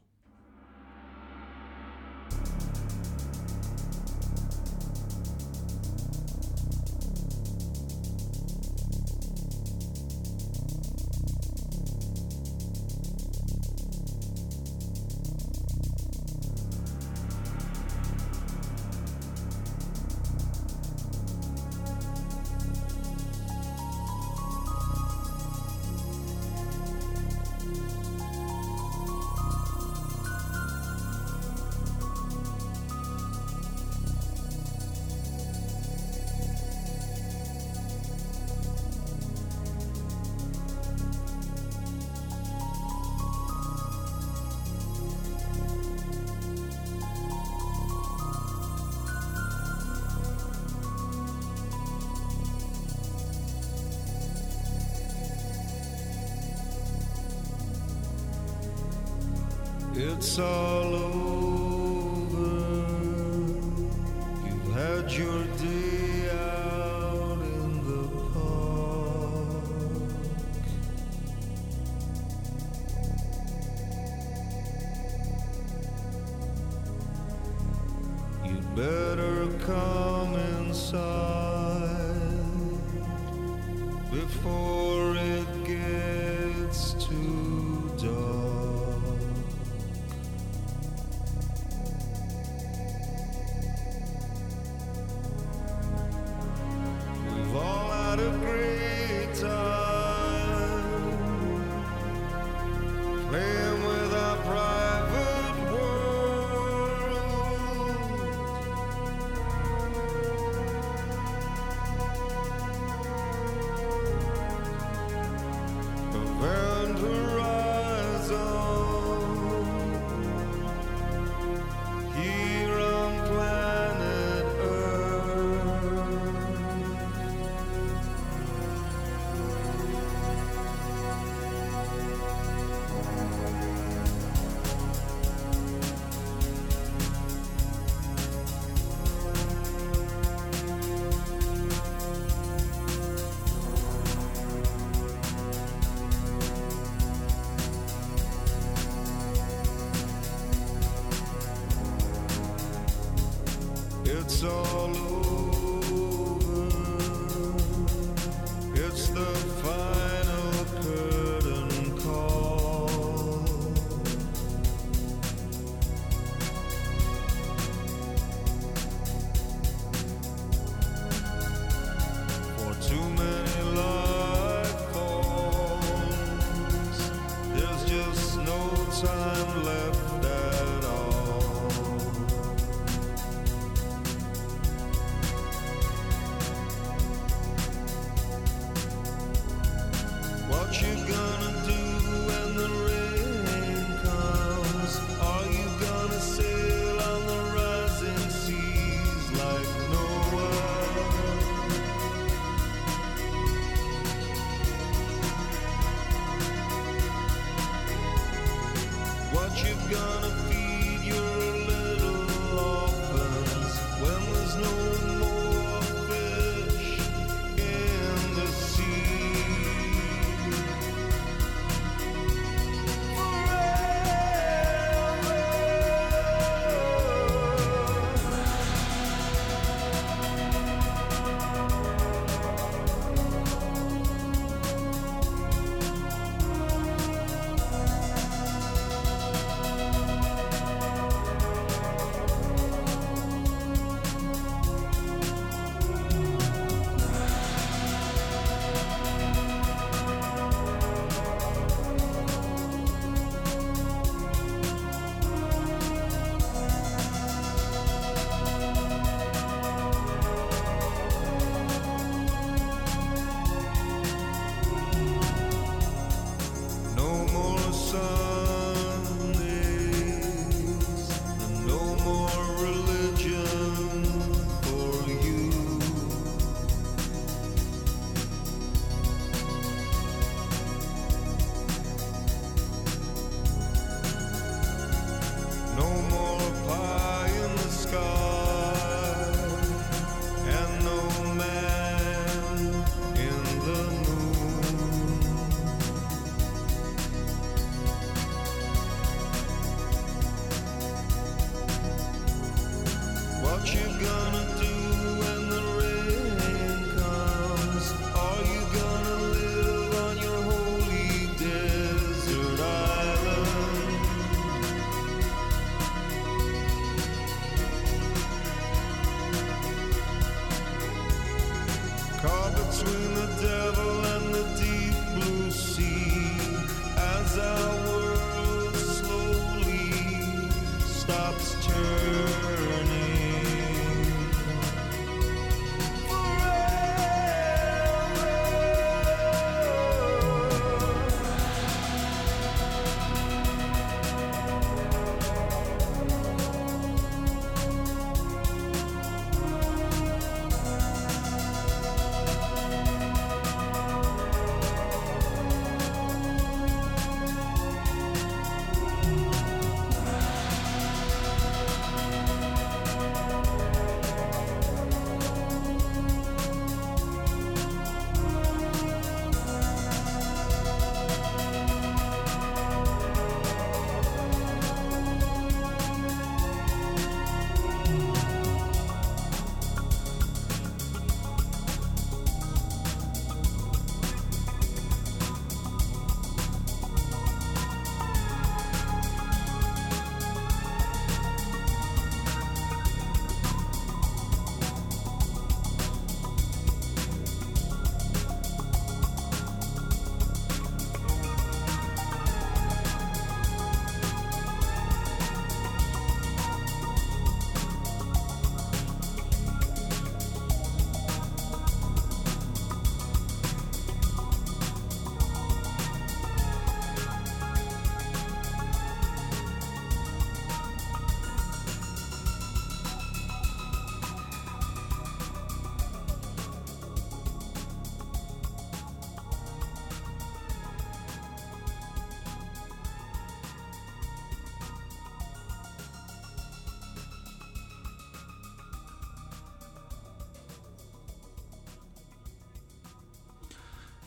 so 154.40 154.89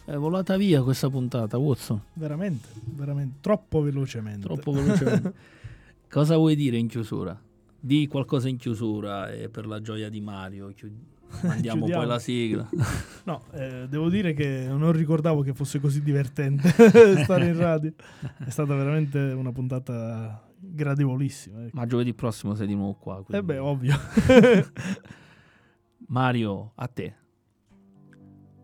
È 0.06 0.16
volata 0.18 0.58
via 0.58 0.84
questa 0.84 1.10
puntata, 1.10 1.58
Watson. 1.58 2.02
Veramente, 2.14 2.68
veramente, 2.84 3.38
troppo 3.40 3.82
velocemente. 3.82 4.42
Troppo 4.42 4.72
velocemente. 4.74 5.34
Cosa 6.10 6.36
vuoi 6.36 6.56
dire 6.56 6.78
in 6.78 6.88
chiusura? 6.88 7.40
Di 7.80 8.08
qualcosa 8.08 8.50
in 8.50 8.58
chiusura 8.58 9.32
e 9.32 9.48
per 9.48 9.66
la 9.66 9.82
gioia 9.82 10.10
di 10.10 10.20
Mario. 10.20 10.74
Chiud- 10.76 11.12
Mandiamo 11.44 11.88
poi 11.88 12.06
la 12.06 12.20
sigla. 12.20 12.70
No, 13.26 13.44
eh, 13.54 13.88
devo 13.88 14.10
dire 14.10 14.34
che 14.34 14.66
non 14.68 14.92
ricordavo 14.92 15.44
che 15.44 15.54
fosse 15.54 15.80
così 15.80 16.04
divertente 16.04 16.68
stare 17.24 17.48
in 17.48 17.56
radio. 17.56 17.94
È 18.38 18.50
stata 18.50 18.76
veramente 18.76 19.18
una 19.18 19.54
puntata 19.54 20.46
gradevolissima. 20.60 21.64
Ecco. 21.64 21.78
Ma 21.78 21.86
giovedì 21.86 22.14
prossimo 22.14 22.54
sei 22.54 22.68
di 22.68 22.76
nuovo 22.76 22.96
qua. 22.96 23.24
Quindi... 23.24 23.36
Eh 23.38 23.42
beh, 23.42 23.58
ovvio. 23.60 23.96
Mario, 26.08 26.74
a 26.76 26.88
te. 26.88 27.16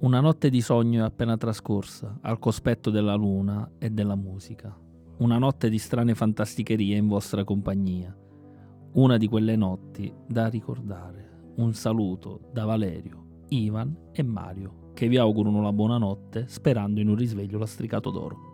Una 0.01 0.21
notte 0.21 0.49
di 0.49 0.61
sogno 0.61 1.01
è 1.01 1.05
appena 1.05 1.35
trascorsa, 1.35 2.19
al 2.21 2.39
cospetto 2.39 2.89
della 2.89 3.15
luna 3.15 3.69
e 3.77 3.89
della 3.89 4.15
musica. 4.15 4.73
Una 5.17 5.38
notte 5.38 5.69
di 5.69 5.77
strane 5.77 6.15
fantasticherie 6.15 6.95
in 6.95 7.09
vostra 7.09 7.43
compagnia. 7.43 8.15
Una 8.93 9.17
di 9.17 9.27
quelle 9.27 9.57
notti 9.57 10.09
da 10.26 10.47
ricordare. 10.47 11.51
Un 11.57 11.73
saluto 11.73 12.47
da 12.53 12.63
Valerio, 12.63 13.43
Ivan 13.49 13.93
e 14.13 14.23
Mario, 14.23 14.91
che 14.93 15.09
vi 15.09 15.17
augurano 15.17 15.61
la 15.61 15.73
buonanotte 15.73 16.45
sperando 16.47 17.01
in 17.01 17.09
un 17.09 17.15
risveglio 17.15 17.57
lastricato 17.57 18.09
d'oro. 18.09 18.48